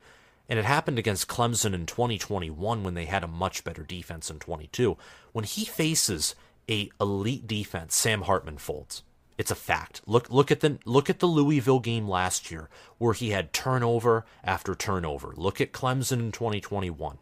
And 0.51 0.59
it 0.59 0.65
happened 0.65 0.99
against 0.99 1.29
Clemson 1.29 1.73
in 1.73 1.85
2021 1.85 2.83
when 2.83 2.93
they 2.93 3.05
had 3.05 3.23
a 3.23 3.27
much 3.27 3.63
better 3.63 3.83
defense 3.83 4.29
in 4.29 4.37
22. 4.37 4.97
When 5.31 5.45
he 5.45 5.63
faces 5.63 6.35
a 6.69 6.91
elite 6.99 7.47
defense, 7.47 7.95
Sam 7.95 8.23
Hartman 8.23 8.57
folds. 8.57 9.01
It's 9.37 9.49
a 9.49 9.55
fact. 9.55 10.01
Look 10.05 10.29
look 10.29 10.51
at 10.51 10.59
the 10.59 10.77
look 10.83 11.09
at 11.09 11.19
the 11.19 11.25
Louisville 11.25 11.79
game 11.79 12.05
last 12.05 12.51
year 12.51 12.67
where 12.97 13.13
he 13.13 13.29
had 13.29 13.53
turnover 13.53 14.25
after 14.43 14.75
turnover. 14.75 15.33
Look 15.37 15.61
at 15.61 15.71
Clemson 15.71 16.19
in 16.19 16.31
2021. 16.33 17.17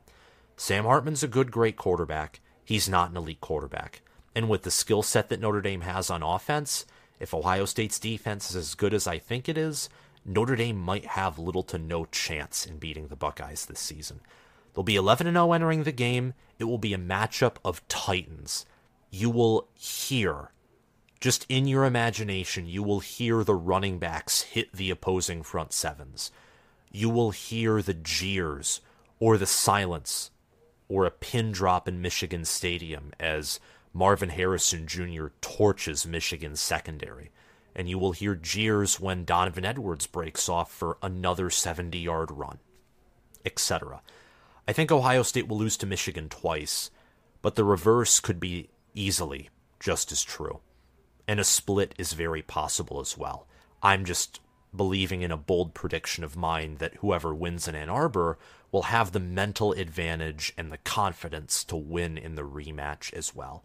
Sam 0.57 0.85
Hartman's 0.85 1.21
a 1.21 1.27
good 1.27 1.51
great 1.51 1.77
quarterback. 1.77 2.39
He's 2.65 2.89
not 2.89 3.11
an 3.11 3.17
elite 3.17 3.41
quarterback. 3.41 4.01
And 4.33 4.49
with 4.49 4.63
the 4.63 4.71
skill 4.71 5.03
set 5.03 5.29
that 5.29 5.39
Notre 5.39 5.61
Dame 5.61 5.81
has 5.81 6.09
on 6.09 6.23
offense, 6.23 6.87
if 7.19 7.35
Ohio 7.35 7.65
State's 7.65 7.99
defense 7.99 8.49
is 8.49 8.55
as 8.55 8.73
good 8.73 8.93
as 8.95 9.05
I 9.05 9.19
think 9.19 9.47
it 9.47 9.57
is, 9.57 9.87
Notre 10.25 10.55
Dame 10.55 10.77
might 10.77 11.05
have 11.05 11.39
little 11.39 11.63
to 11.63 11.77
no 11.77 12.05
chance 12.05 12.65
in 12.65 12.77
beating 12.77 13.07
the 13.07 13.15
Buckeyes 13.15 13.65
this 13.65 13.79
season. 13.79 14.21
They'll 14.73 14.83
be 14.83 14.95
11 14.95 15.31
0 15.31 15.51
entering 15.51 15.83
the 15.83 15.91
game. 15.91 16.33
It 16.59 16.65
will 16.65 16.77
be 16.77 16.93
a 16.93 16.97
matchup 16.97 17.55
of 17.63 17.87
titans. 17.87 18.65
You 19.09 19.29
will 19.29 19.67
hear 19.73 20.51
just 21.19 21.45
in 21.49 21.67
your 21.67 21.83
imagination, 21.83 22.65
you 22.65 22.81
will 22.81 23.01
hear 23.01 23.43
the 23.43 23.55
running 23.55 23.99
backs 23.99 24.41
hit 24.41 24.71
the 24.71 24.89
opposing 24.89 25.43
front 25.43 25.73
sevens. 25.73 26.31
You 26.91 27.09
will 27.09 27.31
hear 27.31 27.81
the 27.81 27.93
jeers 27.93 28.79
or 29.19 29.37
the 29.37 29.45
silence 29.45 30.31
or 30.87 31.05
a 31.05 31.11
pin 31.11 31.51
drop 31.51 31.87
in 31.87 32.01
Michigan 32.01 32.45
Stadium 32.45 33.11
as 33.19 33.59
Marvin 33.93 34.29
Harrison 34.29 34.87
Jr. 34.87 35.27
torches 35.41 36.07
Michigan's 36.07 36.61
secondary. 36.61 37.31
And 37.75 37.89
you 37.89 37.97
will 37.97 38.11
hear 38.11 38.35
jeers 38.35 38.99
when 38.99 39.25
Donovan 39.25 39.65
Edwards 39.65 40.07
breaks 40.07 40.49
off 40.49 40.71
for 40.71 40.97
another 41.01 41.49
70 41.49 41.97
yard 41.97 42.31
run, 42.31 42.59
etc. 43.45 44.01
I 44.67 44.73
think 44.73 44.91
Ohio 44.91 45.23
State 45.23 45.47
will 45.47 45.57
lose 45.57 45.77
to 45.77 45.85
Michigan 45.85 46.29
twice, 46.29 46.91
but 47.41 47.55
the 47.55 47.63
reverse 47.63 48.19
could 48.19 48.39
be 48.39 48.69
easily 48.93 49.49
just 49.79 50.11
as 50.11 50.23
true 50.23 50.61
and 51.29 51.39
a 51.39 51.43
split 51.43 51.93
is 51.99 52.13
very 52.13 52.41
possible 52.41 52.99
as 52.99 53.15
well. 53.15 53.45
I'm 53.83 54.03
just 54.03 54.39
believing 54.75 55.21
in 55.21 55.31
a 55.31 55.37
bold 55.37 55.75
prediction 55.75 56.23
of 56.23 56.35
mine 56.35 56.77
that 56.79 56.95
whoever 56.95 57.35
wins 57.35 57.67
in 57.67 57.75
Ann 57.75 57.87
Arbor 57.87 58.39
will 58.71 58.83
have 58.83 59.11
the 59.11 59.19
mental 59.19 59.73
advantage 59.73 60.53
and 60.57 60.71
the 60.71 60.79
confidence 60.79 61.63
to 61.65 61.75
win 61.75 62.17
in 62.17 62.33
the 62.33 62.41
rematch 62.41 63.13
as 63.13 63.35
well. 63.35 63.63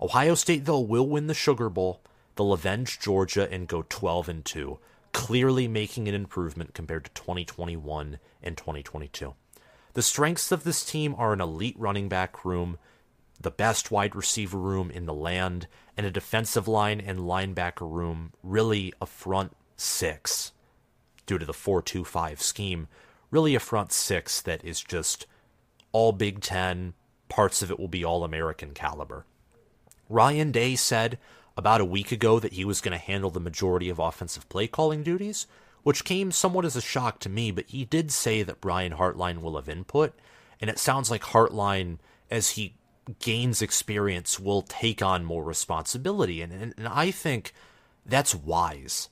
Ohio 0.00 0.34
State, 0.34 0.64
though, 0.64 0.80
will 0.80 1.06
win 1.06 1.26
the 1.26 1.34
Sugar 1.34 1.68
Bowl. 1.68 2.00
They'll 2.36 2.52
avenge 2.52 2.98
Georgia 2.98 3.50
and 3.50 3.68
go 3.68 3.84
12 3.88 4.28
and 4.28 4.44
2, 4.44 4.78
clearly 5.12 5.68
making 5.68 6.08
an 6.08 6.14
improvement 6.14 6.74
compared 6.74 7.04
to 7.04 7.10
2021 7.12 8.18
and 8.42 8.56
2022. 8.56 9.34
The 9.94 10.02
strengths 10.02 10.50
of 10.50 10.64
this 10.64 10.84
team 10.84 11.14
are 11.18 11.32
an 11.32 11.40
elite 11.40 11.76
running 11.78 12.08
back 12.08 12.44
room, 12.44 12.78
the 13.38 13.50
best 13.50 13.90
wide 13.90 14.16
receiver 14.16 14.56
room 14.56 14.90
in 14.90 15.04
the 15.04 15.14
land, 15.14 15.66
and 15.96 16.06
a 16.06 16.10
defensive 16.10 16.66
line 16.66 17.00
and 17.00 17.20
linebacker 17.20 17.90
room, 17.90 18.32
really 18.42 18.94
a 19.00 19.06
front 19.06 19.54
six, 19.76 20.52
due 21.26 21.38
to 21.38 21.44
the 21.44 21.52
4 21.52 21.82
2 21.82 22.04
5 22.04 22.40
scheme, 22.40 22.88
really 23.30 23.54
a 23.54 23.60
front 23.60 23.92
six 23.92 24.40
that 24.40 24.64
is 24.64 24.80
just 24.80 25.26
all 25.92 26.12
Big 26.12 26.40
Ten. 26.40 26.94
Parts 27.28 27.62
of 27.62 27.70
it 27.70 27.78
will 27.78 27.88
be 27.88 28.04
all 28.04 28.24
American 28.24 28.72
caliber. 28.72 29.26
Ryan 30.08 30.52
Day 30.52 30.76
said 30.76 31.18
about 31.56 31.80
a 31.80 31.84
week 31.86 32.12
ago 32.12 32.38
that 32.38 32.54
he 32.54 32.64
was 32.64 32.80
going 32.80 32.92
to 32.92 33.04
handle 33.04 33.30
the 33.30 33.40
majority 33.40 33.88
of 33.88 33.98
offensive 33.98 34.48
play 34.48 34.66
calling 34.66 35.02
duties, 35.02 35.46
which 35.82 36.04
came 36.04 36.30
somewhat 36.30 36.64
as 36.64 36.76
a 36.76 36.80
shock 36.80 37.18
to 37.20 37.28
me, 37.28 37.50
but 37.50 37.66
he 37.68 37.84
did 37.84 38.10
say 38.10 38.42
that 38.42 38.60
Brian 38.60 38.92
Hartline 38.92 39.42
will 39.42 39.56
have 39.56 39.68
input, 39.68 40.14
and 40.60 40.70
it 40.70 40.78
sounds 40.78 41.10
like 41.10 41.22
Hartline, 41.22 41.98
as 42.30 42.50
he 42.50 42.74
gains 43.18 43.60
experience 43.60 44.38
will 44.38 44.62
take 44.62 45.02
on 45.02 45.24
more 45.24 45.44
responsibility. 45.44 46.40
And, 46.40 46.52
and, 46.52 46.74
and, 46.76 46.88
I 46.88 47.10
think 47.10 47.52
that's 48.06 48.34
wise, 48.34 49.08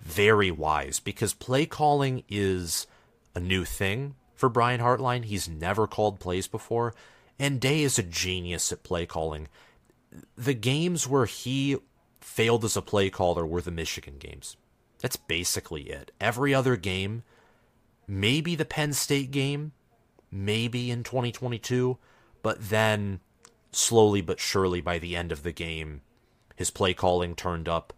very 0.00 0.50
wise, 0.50 1.00
because 1.00 1.34
play 1.34 1.66
calling 1.66 2.24
is 2.28 2.86
a 3.34 3.40
new 3.40 3.64
thing 3.64 4.14
for 4.34 4.48
Brian 4.48 4.80
Hartline. 4.80 5.24
He's 5.24 5.48
never 5.48 5.86
called 5.86 6.18
plays 6.18 6.48
before, 6.48 6.94
and 7.38 7.60
Day 7.60 7.82
is 7.82 7.98
a 7.98 8.02
genius 8.02 8.72
at 8.72 8.82
play 8.82 9.04
calling. 9.04 9.48
The 10.36 10.54
games 10.54 11.06
where 11.06 11.26
he 11.26 11.76
failed 12.20 12.64
as 12.64 12.76
a 12.76 12.82
play 12.82 13.10
caller 13.10 13.46
were 13.46 13.60
the 13.60 13.70
Michigan 13.70 14.16
games. 14.18 14.56
That's 15.00 15.16
basically 15.16 15.82
it. 15.84 16.10
Every 16.20 16.54
other 16.54 16.76
game, 16.76 17.22
maybe 18.06 18.54
the 18.54 18.64
Penn 18.64 18.92
State 18.92 19.30
game, 19.30 19.72
maybe 20.30 20.90
in 20.90 21.02
2022, 21.02 21.98
but 22.42 22.68
then 22.68 23.20
slowly 23.72 24.20
but 24.20 24.40
surely 24.40 24.80
by 24.80 24.98
the 24.98 25.16
end 25.16 25.32
of 25.32 25.42
the 25.42 25.52
game, 25.52 26.00
his 26.54 26.70
play 26.70 26.94
calling 26.94 27.34
turned 27.34 27.68
up, 27.68 27.92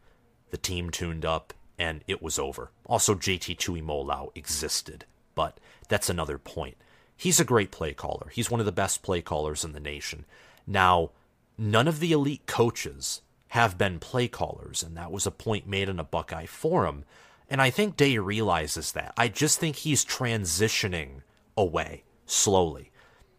the 0.50 0.56
team 0.56 0.90
tuned 0.90 1.24
up, 1.24 1.54
and 1.78 2.02
it 2.08 2.20
was 2.20 2.38
over. 2.38 2.70
Also, 2.86 3.14
JT 3.14 3.56
Tuimoloau 3.56 4.30
existed, 4.34 5.04
but 5.34 5.60
that's 5.88 6.10
another 6.10 6.38
point. 6.38 6.76
He's 7.16 7.40
a 7.40 7.44
great 7.44 7.70
play 7.70 7.94
caller. 7.94 8.30
He's 8.32 8.50
one 8.50 8.60
of 8.60 8.66
the 8.66 8.72
best 8.72 9.02
play 9.02 9.22
callers 9.22 9.64
in 9.64 9.72
the 9.72 9.80
nation. 9.80 10.24
Now, 10.66 11.10
none 11.59 11.88
of 11.88 12.00
the 12.00 12.12
elite 12.12 12.46
coaches 12.46 13.22
have 13.48 13.76
been 13.76 13.98
play 13.98 14.28
callers, 14.28 14.82
and 14.82 14.96
that 14.96 15.11
was 15.11 15.26
a 15.26 15.30
point 15.30 15.66
made 15.66 15.88
in 15.88 15.98
a 15.98 16.04
Buckeye 16.04 16.46
forum. 16.46 17.04
And 17.50 17.61
I 17.61 17.70
think 17.70 17.96
Day 17.96 18.18
realizes 18.18 18.92
that. 18.92 19.14
I 19.16 19.28
just 19.28 19.59
think 19.59 19.76
he's 19.76 20.04
transitioning 20.04 21.22
away 21.56 22.04
slowly. 22.26 22.90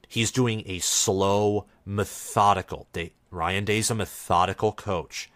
He's 0.08 0.32
doing 0.32 0.64
a 0.66 0.80
slow, 0.80 1.68
methodical. 1.86 2.88
Day, 2.92 3.14
Ryan 3.30 3.66
Day's 3.66 3.92
a 3.92 3.96
methodical 3.96 4.72
coach. 4.72 5.30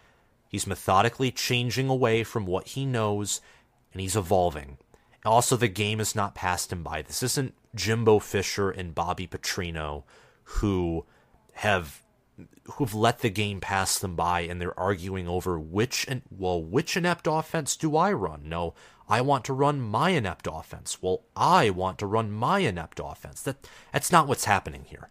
He's 0.48 0.66
methodically 0.66 1.30
changing 1.30 1.88
away 1.88 2.24
from 2.24 2.46
what 2.46 2.68
he 2.68 2.84
knows, 2.84 3.40
and 3.92 4.00
he's 4.00 4.16
evolving. 4.16 4.78
Also, 5.24 5.56
the 5.56 5.68
game 5.68 5.98
has 5.98 6.14
not 6.14 6.34
passed 6.34 6.72
him 6.72 6.82
by. 6.82 7.02
This 7.02 7.22
isn't 7.22 7.54
Jimbo 7.74 8.18
Fisher 8.18 8.70
and 8.70 8.94
Bobby 8.94 9.26
Petrino 9.26 10.02
who 10.44 11.06
have 11.54 12.02
who've 12.72 12.94
let 12.94 13.20
the 13.20 13.30
game 13.30 13.60
pass 13.60 13.98
them 13.98 14.16
by 14.16 14.40
and 14.40 14.60
they're 14.60 14.78
arguing 14.78 15.28
over 15.28 15.58
which 15.58 16.04
and 16.08 16.22
well 16.30 16.62
which 16.62 16.96
inept 16.96 17.26
offense 17.26 17.76
do 17.76 17.96
I 17.96 18.12
run? 18.12 18.48
No, 18.48 18.74
I 19.08 19.20
want 19.20 19.44
to 19.44 19.52
run 19.52 19.80
my 19.80 20.10
inept 20.10 20.48
offense. 20.50 21.02
Well, 21.02 21.22
I 21.36 21.70
want 21.70 21.98
to 21.98 22.06
run 22.06 22.32
my 22.32 22.60
inept 22.60 23.00
offense. 23.02 23.42
That 23.42 23.68
that's 23.92 24.12
not 24.12 24.26
what's 24.26 24.46
happening 24.46 24.84
here. 24.86 25.10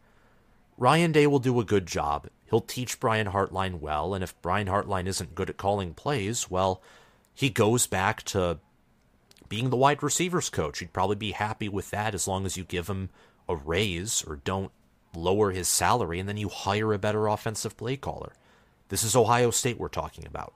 Ryan 0.78 1.12
Day 1.12 1.28
will 1.28 1.40
do 1.40 1.60
a 1.60 1.66
good 1.66 1.86
job. 1.86 2.28
He'll 2.50 2.62
teach 2.62 3.00
Brian 3.00 3.28
Hartline 3.28 3.80
well, 3.80 4.14
and 4.14 4.24
if 4.24 4.40
Brian 4.42 4.68
Hartline 4.68 5.06
isn't 5.06 5.36
good 5.36 5.50
at 5.50 5.58
calling 5.58 5.94
plays, 5.94 6.50
well, 6.50 6.82
he 7.34 7.50
goes 7.50 7.88
back 7.88 8.24
to 8.24 8.60
being 9.50 9.70
the 9.70 9.78
wide 9.78 10.02
receivers 10.02 10.50
coach. 10.50 10.80
He'd 10.80 10.94
probably 10.94 11.16
be 11.16 11.32
happy 11.32 11.70
with 11.70 11.92
that 11.92 12.16
as 12.16 12.28
long 12.28 12.46
as 12.46 12.58
you 12.58 12.64
give 12.64 12.90
him 12.90 13.10
a 13.48 13.56
raise 13.56 14.24
or 14.24 14.38
don't 14.38 14.72
lower 15.16 15.52
his 15.52 15.68
salary 15.68 16.20
and 16.20 16.28
then 16.28 16.38
you 16.38 16.50
hire 16.50 16.94
a 16.94 17.00
better 17.00 17.28
offensive 17.28 17.78
play 17.78 17.98
caller. 17.98 18.34
This 18.90 19.04
is 19.04 19.16
Ohio 19.16 19.52
State 19.52 19.78
we're 19.80 19.88
talking 19.88 20.26
about. 20.26 20.54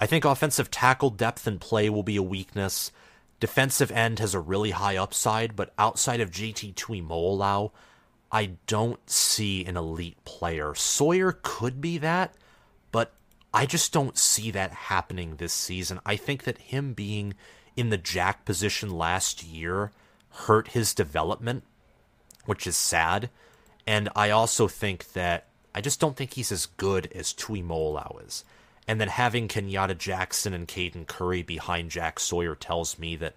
I 0.00 0.06
think 0.06 0.24
offensive 0.24 0.70
tackle 0.70 1.10
depth 1.10 1.46
and 1.46 1.60
play 1.60 1.88
will 1.88 2.02
be 2.02 2.16
a 2.16 2.22
weakness. 2.22 2.90
Defensive 3.38 3.92
end 3.92 4.18
has 4.18 4.34
a 4.34 4.40
really 4.40 4.70
high 4.70 4.96
upside, 4.96 5.54
but 5.54 5.72
outside 5.78 6.20
of 6.20 6.30
JT 6.30 6.74
Tuimoloau, 6.74 7.70
I 8.32 8.52
don't 8.66 9.08
see 9.08 9.64
an 9.64 9.76
elite 9.76 10.24
player. 10.24 10.74
Sawyer 10.74 11.38
could 11.42 11.80
be 11.80 11.98
that, 11.98 12.34
but 12.90 13.12
I 13.52 13.66
just 13.66 13.92
don't 13.92 14.16
see 14.16 14.50
that 14.52 14.72
happening 14.72 15.36
this 15.36 15.52
season. 15.52 16.00
I 16.06 16.16
think 16.16 16.44
that 16.44 16.58
him 16.58 16.94
being 16.94 17.34
in 17.76 17.90
the 17.90 17.98
jack 17.98 18.44
position 18.44 18.90
last 18.90 19.44
year 19.44 19.92
hurt 20.30 20.68
his 20.68 20.94
development, 20.94 21.64
which 22.46 22.66
is 22.66 22.76
sad. 22.76 23.28
And 23.86 24.08
I 24.14 24.30
also 24.30 24.68
think 24.68 25.12
that 25.12 25.46
I 25.74 25.80
just 25.80 26.00
don't 26.00 26.16
think 26.16 26.34
he's 26.34 26.52
as 26.52 26.66
good 26.66 27.10
as 27.14 27.32
Tuimoloau 27.32 28.24
is. 28.24 28.44
And 28.86 29.00
then 29.00 29.08
having 29.08 29.48
Kenyatta 29.48 29.96
Jackson 29.96 30.52
and 30.52 30.66
Caden 30.68 31.06
Curry 31.06 31.42
behind 31.42 31.90
Jack 31.90 32.18
Sawyer 32.18 32.54
tells 32.54 32.98
me 32.98 33.16
that 33.16 33.34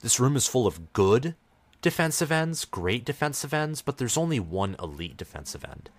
this 0.00 0.20
room 0.20 0.36
is 0.36 0.46
full 0.46 0.66
of 0.66 0.92
good 0.92 1.34
defensive 1.82 2.32
ends, 2.32 2.64
great 2.64 3.04
defensive 3.04 3.52
ends, 3.52 3.82
but 3.82 3.98
there's 3.98 4.16
only 4.16 4.40
one 4.40 4.76
elite 4.82 5.16
defensive 5.16 5.64
end. 5.64 5.90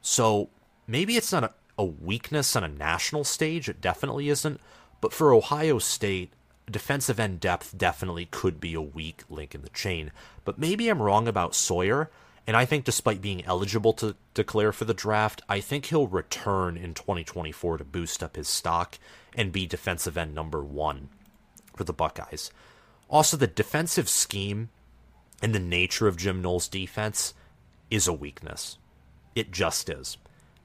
So 0.00 0.50
maybe 0.86 1.16
it's 1.16 1.32
not 1.32 1.44
a, 1.44 1.52
a 1.78 1.84
weakness 1.84 2.56
on 2.56 2.64
a 2.64 2.68
national 2.68 3.24
stage. 3.24 3.68
It 3.68 3.80
definitely 3.80 4.28
isn't. 4.28 4.60
But 5.00 5.12
for 5.12 5.32
Ohio 5.32 5.78
State, 5.78 6.32
defensive 6.70 7.20
end 7.20 7.40
depth 7.40 7.76
definitely 7.76 8.26
could 8.26 8.60
be 8.60 8.74
a 8.74 8.80
weak 8.80 9.24
link 9.28 9.54
in 9.54 9.62
the 9.62 9.68
chain. 9.70 10.12
But 10.44 10.58
maybe 10.58 10.88
I'm 10.88 11.02
wrong 11.02 11.28
about 11.28 11.54
Sawyer. 11.54 12.10
And 12.46 12.56
I 12.56 12.64
think 12.64 12.84
despite 12.84 13.20
being 13.20 13.44
eligible 13.44 13.92
to 13.94 14.14
declare 14.34 14.72
for 14.72 14.84
the 14.84 14.94
draft, 14.94 15.42
I 15.48 15.60
think 15.60 15.86
he'll 15.86 16.06
return 16.06 16.76
in 16.76 16.94
2024 16.94 17.78
to 17.78 17.84
boost 17.84 18.22
up 18.22 18.36
his 18.36 18.48
stock 18.48 18.98
and 19.34 19.52
be 19.52 19.66
defensive 19.66 20.16
end 20.16 20.34
number 20.34 20.62
one 20.62 21.08
for 21.74 21.84
the 21.84 21.92
Buckeyes. 21.92 22.50
Also, 23.08 23.36
the 23.36 23.46
defensive 23.46 24.08
scheme 24.08 24.68
and 25.42 25.54
the 25.54 25.60
nature 25.60 26.06
of 26.06 26.16
Jim 26.16 26.40
Knowles' 26.40 26.68
defense 26.68 27.34
is 27.90 28.06
a 28.06 28.12
weakness. 28.12 28.78
It 29.34 29.50
just 29.50 29.88
is. 29.88 30.16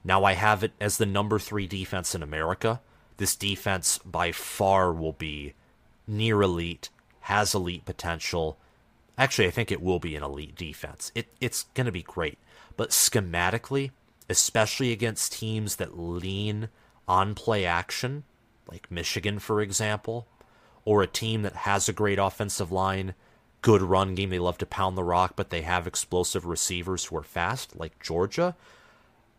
Now, 0.03 0.23
I 0.23 0.33
have 0.33 0.63
it 0.63 0.71
as 0.79 0.97
the 0.97 1.05
number 1.05 1.37
three 1.39 1.67
defense 1.67 2.15
in 2.15 2.23
America. 2.23 2.81
This 3.17 3.35
defense 3.35 3.99
by 3.99 4.31
far 4.31 4.93
will 4.93 5.13
be 5.13 5.53
near 6.07 6.41
elite, 6.41 6.89
has 7.21 7.53
elite 7.53 7.85
potential, 7.85 8.57
Actually, 9.21 9.47
I 9.47 9.51
think 9.51 9.71
it 9.71 9.83
will 9.83 9.99
be 9.99 10.15
an 10.15 10.23
elite 10.23 10.55
defense. 10.55 11.11
It, 11.13 11.27
it's 11.39 11.65
going 11.75 11.85
to 11.85 11.91
be 11.91 12.01
great. 12.01 12.39
But 12.75 12.89
schematically, 12.89 13.91
especially 14.27 14.91
against 14.91 15.33
teams 15.33 15.75
that 15.75 15.95
lean 15.95 16.69
on 17.07 17.35
play 17.35 17.63
action, 17.63 18.23
like 18.67 18.89
Michigan, 18.89 19.37
for 19.37 19.61
example, 19.61 20.27
or 20.85 21.03
a 21.03 21.07
team 21.07 21.43
that 21.43 21.53
has 21.53 21.87
a 21.87 21.93
great 21.93 22.17
offensive 22.17 22.71
line, 22.71 23.13
good 23.61 23.83
run 23.83 24.15
game, 24.15 24.31
they 24.31 24.39
love 24.39 24.57
to 24.57 24.65
pound 24.65 24.97
the 24.97 25.03
rock, 25.03 25.33
but 25.35 25.51
they 25.51 25.61
have 25.61 25.85
explosive 25.85 26.47
receivers 26.47 27.05
who 27.05 27.17
are 27.17 27.21
fast, 27.21 27.75
like 27.75 28.01
Georgia, 28.01 28.55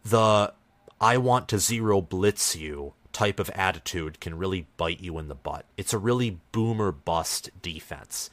the 0.05 0.53
I 1.01 1.17
want 1.17 1.49
to 1.49 1.59
zero 1.59 2.01
blitz 2.01 2.55
you 2.55 2.95
type 3.13 3.41
of 3.41 3.51
attitude 3.51 4.21
can 4.21 4.39
really 4.39 4.69
bite 4.77 5.01
you 5.01 5.19
in 5.19 5.27
the 5.27 5.35
butt. 5.35 5.67
It's 5.77 5.93
a 5.93 5.99
really 5.99 6.39
boomer 6.53 6.93
bust 6.93 7.51
defense. 7.61 8.31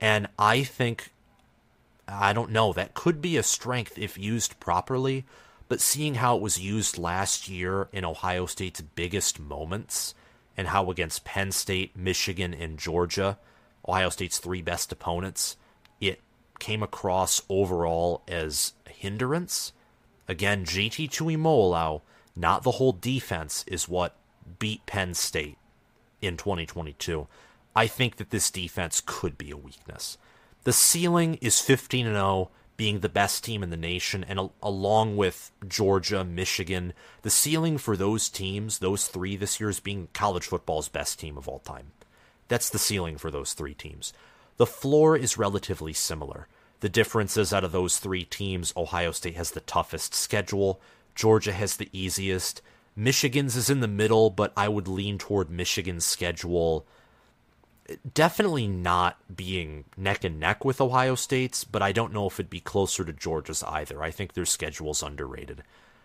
And 0.00 0.28
I 0.38 0.62
think, 0.62 1.10
I 2.08 2.32
don't 2.32 2.50
know, 2.50 2.72
that 2.72 2.94
could 2.94 3.20
be 3.20 3.36
a 3.36 3.42
strength 3.42 3.98
if 3.98 4.18
used 4.18 4.58
properly. 4.60 5.24
But 5.68 5.80
seeing 5.80 6.16
how 6.16 6.36
it 6.36 6.42
was 6.42 6.58
used 6.58 6.98
last 6.98 7.48
year 7.48 7.88
in 7.92 8.04
Ohio 8.04 8.46
State's 8.46 8.80
biggest 8.80 9.38
moments, 9.38 10.14
and 10.56 10.68
how 10.68 10.90
against 10.90 11.24
Penn 11.24 11.52
State, 11.52 11.96
Michigan, 11.96 12.52
and 12.52 12.78
Georgia, 12.78 13.38
Ohio 13.88 14.10
State's 14.10 14.38
three 14.38 14.62
best 14.62 14.90
opponents, 14.92 15.56
it 16.00 16.20
came 16.58 16.82
across 16.82 17.42
overall 17.48 18.22
as 18.28 18.74
a 18.86 18.90
hindrance. 18.90 19.72
Again, 20.28 20.64
JT 20.64 21.10
Tuimoloau, 21.10 22.02
not 22.36 22.62
the 22.62 22.72
whole 22.72 22.92
defense, 22.92 23.64
is 23.66 23.88
what 23.88 24.16
beat 24.58 24.84
Penn 24.86 25.14
State 25.14 25.56
in 26.20 26.36
2022. 26.36 27.26
I 27.74 27.86
think 27.86 28.16
that 28.16 28.30
this 28.30 28.50
defense 28.50 29.02
could 29.04 29.38
be 29.38 29.50
a 29.50 29.56
weakness. 29.56 30.18
The 30.64 30.72
ceiling 30.72 31.36
is 31.40 31.60
15 31.60 32.06
and 32.06 32.16
0, 32.16 32.50
being 32.76 33.00
the 33.00 33.08
best 33.08 33.44
team 33.44 33.62
in 33.62 33.70
the 33.70 33.76
nation, 33.76 34.24
and 34.24 34.50
along 34.62 35.16
with 35.16 35.50
Georgia, 35.68 36.24
Michigan, 36.24 36.94
the 37.22 37.30
ceiling 37.30 37.78
for 37.78 37.96
those 37.96 38.28
teams, 38.28 38.78
those 38.78 39.06
three 39.06 39.36
this 39.36 39.60
year, 39.60 39.68
is 39.68 39.80
being 39.80 40.08
college 40.12 40.46
football's 40.46 40.88
best 40.88 41.20
team 41.20 41.36
of 41.36 41.46
all 41.46 41.58
time. 41.58 41.92
That's 42.48 42.70
the 42.70 42.78
ceiling 42.78 43.18
for 43.18 43.30
those 43.30 43.52
three 43.52 43.74
teams. 43.74 44.12
The 44.56 44.66
floor 44.66 45.16
is 45.16 45.38
relatively 45.38 45.92
similar. 45.92 46.48
The 46.80 46.88
differences 46.88 47.52
out 47.52 47.64
of 47.64 47.72
those 47.72 47.98
three 47.98 48.24
teams 48.24 48.72
Ohio 48.76 49.12
State 49.12 49.36
has 49.36 49.50
the 49.50 49.60
toughest 49.60 50.14
schedule, 50.14 50.80
Georgia 51.14 51.52
has 51.52 51.76
the 51.76 51.90
easiest. 51.92 52.62
Michigan's 52.96 53.56
is 53.56 53.70
in 53.70 53.80
the 53.80 53.88
middle, 53.88 54.30
but 54.30 54.52
I 54.56 54.68
would 54.68 54.88
lean 54.88 55.18
toward 55.18 55.50
Michigan's 55.50 56.04
schedule 56.04 56.86
definitely 58.14 58.66
not 58.66 59.18
being 59.34 59.84
neck 59.96 60.24
and 60.24 60.38
neck 60.38 60.64
with 60.64 60.80
Ohio 60.80 61.14
State's, 61.14 61.64
but 61.64 61.82
I 61.82 61.92
don't 61.92 62.12
know 62.12 62.26
if 62.26 62.40
it'd 62.40 62.50
be 62.50 62.60
closer 62.60 63.04
to 63.04 63.12
Georgia's 63.12 63.62
either. 63.64 64.02
I 64.02 64.10
think 64.10 64.32
their 64.32 64.46
schedule's 64.46 65.02
underrated. 65.02 65.62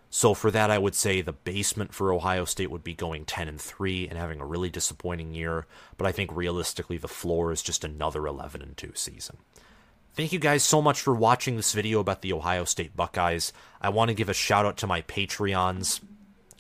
So 0.09 0.33
for 0.33 0.51
that, 0.51 0.71
I 0.71 0.77
would 0.77 0.95
say 0.95 1.21
the 1.21 1.33
basement 1.33 1.93
for 1.93 2.13
Ohio 2.13 2.45
State 2.45 2.71
would 2.71 2.83
be 2.83 2.93
going 2.93 3.25
10 3.25 3.47
and 3.47 3.59
3 3.59 4.07
and 4.07 4.17
having 4.17 4.39
a 4.39 4.45
really 4.45 4.69
disappointing 4.69 5.33
year, 5.33 5.65
but 5.97 6.07
I 6.07 6.11
think 6.11 6.33
realistically 6.33 6.97
the 6.97 7.07
floor 7.07 7.51
is 7.51 7.61
just 7.61 7.83
another 7.83 8.25
11 8.25 8.61
and 8.61 8.77
2 8.77 8.91
season. 8.95 9.37
Thank 10.13 10.31
you 10.31 10.39
guys 10.39 10.63
so 10.63 10.81
much 10.81 11.01
for 11.01 11.13
watching 11.13 11.57
this 11.57 11.73
video 11.73 11.99
about 11.99 12.21
the 12.21 12.31
Ohio 12.31 12.63
State 12.63 12.95
Buckeyes. 12.95 13.51
I 13.81 13.89
want 13.89 14.07
to 14.07 14.15
give 14.15 14.29
a 14.29 14.33
shout 14.33 14.65
out 14.65 14.77
to 14.77 14.87
my 14.87 15.01
Patreons. 15.01 15.99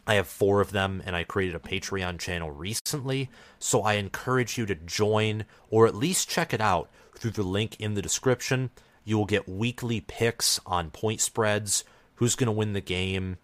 I 0.07 0.15
have 0.15 0.27
four 0.27 0.61
of 0.61 0.71
them, 0.71 1.01
and 1.05 1.15
I 1.15 1.23
created 1.23 1.55
a 1.55 1.59
Patreon 1.59 2.19
channel 2.19 2.51
recently, 2.51 3.29
so 3.57 3.81
I 3.81 3.93
encourage 3.93 4.57
you 4.57 4.65
to 4.67 4.75
join 4.75 5.45
or 5.69 5.87
at 5.87 5.95
least 5.95 6.29
check 6.29 6.53
it 6.53 6.61
out 6.61 6.89
through 7.17 7.31
the 7.31 7.43
link 7.43 7.79
in 7.79 7.95
the 7.95 8.01
description. 8.01 8.69
You 9.03 9.17
will 9.17 9.25
get 9.25 9.49
weekly 9.49 10.01
picks 10.01 10.59
on 10.65 10.91
point 10.91 11.21
spreads, 11.21 11.83
who's 12.15 12.35
going 12.35 12.47
to 12.47 12.51
win 12.51 12.73
the 12.73 12.81
game 12.81 13.37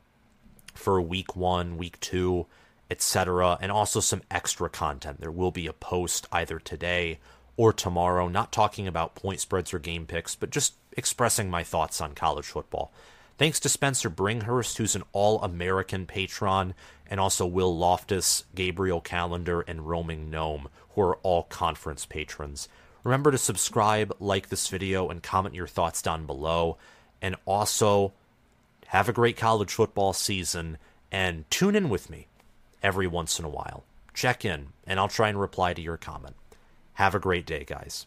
for 0.73 1.01
week 1.01 1.35
one, 1.35 1.77
week 1.77 1.99
two, 1.99 2.45
etc., 2.89 3.57
and 3.61 3.71
also 3.71 3.99
some 3.99 4.21
extra 4.29 4.69
content. 4.69 5.19
There 5.19 5.31
will 5.31 5.51
be 5.51 5.67
a 5.67 5.73
post 5.73 6.27
either 6.31 6.59
today 6.59 7.19
or 7.57 7.73
tomorrow, 7.73 8.27
not 8.27 8.51
talking 8.51 8.87
about 8.87 9.15
point 9.15 9.39
spreads 9.39 9.73
or 9.73 9.79
game 9.79 10.05
picks, 10.05 10.35
but 10.35 10.49
just 10.49 10.75
expressing 10.93 11.49
my 11.49 11.63
thoughts 11.63 12.01
on 12.01 12.13
college 12.13 12.45
football. 12.45 12.93
Thanks 13.37 13.59
to 13.61 13.69
Spencer 13.69 14.09
Bringhurst, 14.09 14.77
who's 14.77 14.95
an 14.95 15.03
all 15.13 15.41
American 15.41 16.05
patron, 16.05 16.73
and 17.07 17.19
also 17.19 17.45
Will 17.45 17.75
Loftus, 17.75 18.43
Gabriel 18.53 19.01
Calendar, 19.01 19.61
and 19.61 19.87
Roaming 19.87 20.29
Gnome, 20.29 20.69
who 20.89 21.01
are 21.01 21.15
all 21.17 21.43
conference 21.43 22.05
patrons. 22.05 22.69
Remember 23.03 23.31
to 23.31 23.37
subscribe, 23.37 24.15
like 24.19 24.49
this 24.49 24.67
video, 24.67 25.09
and 25.09 25.23
comment 25.23 25.55
your 25.55 25.67
thoughts 25.67 26.01
down 26.01 26.25
below. 26.27 26.77
And 27.21 27.35
also, 27.45 28.13
have 28.87 29.09
a 29.09 29.13
great 29.13 29.37
college 29.37 29.73
football 29.73 30.13
season, 30.13 30.77
and 31.11 31.49
tune 31.49 31.75
in 31.75 31.89
with 31.89 32.09
me 32.09 32.27
every 32.83 33.07
once 33.07 33.39
in 33.39 33.45
a 33.45 33.49
while. 33.49 33.83
Check 34.13 34.45
in, 34.45 34.67
and 34.85 34.99
I'll 34.99 35.07
try 35.07 35.29
and 35.29 35.39
reply 35.39 35.73
to 35.73 35.81
your 35.81 35.97
comment. 35.97 36.35
Have 36.93 37.15
a 37.15 37.19
great 37.19 37.45
day, 37.45 37.63
guys. 37.63 38.05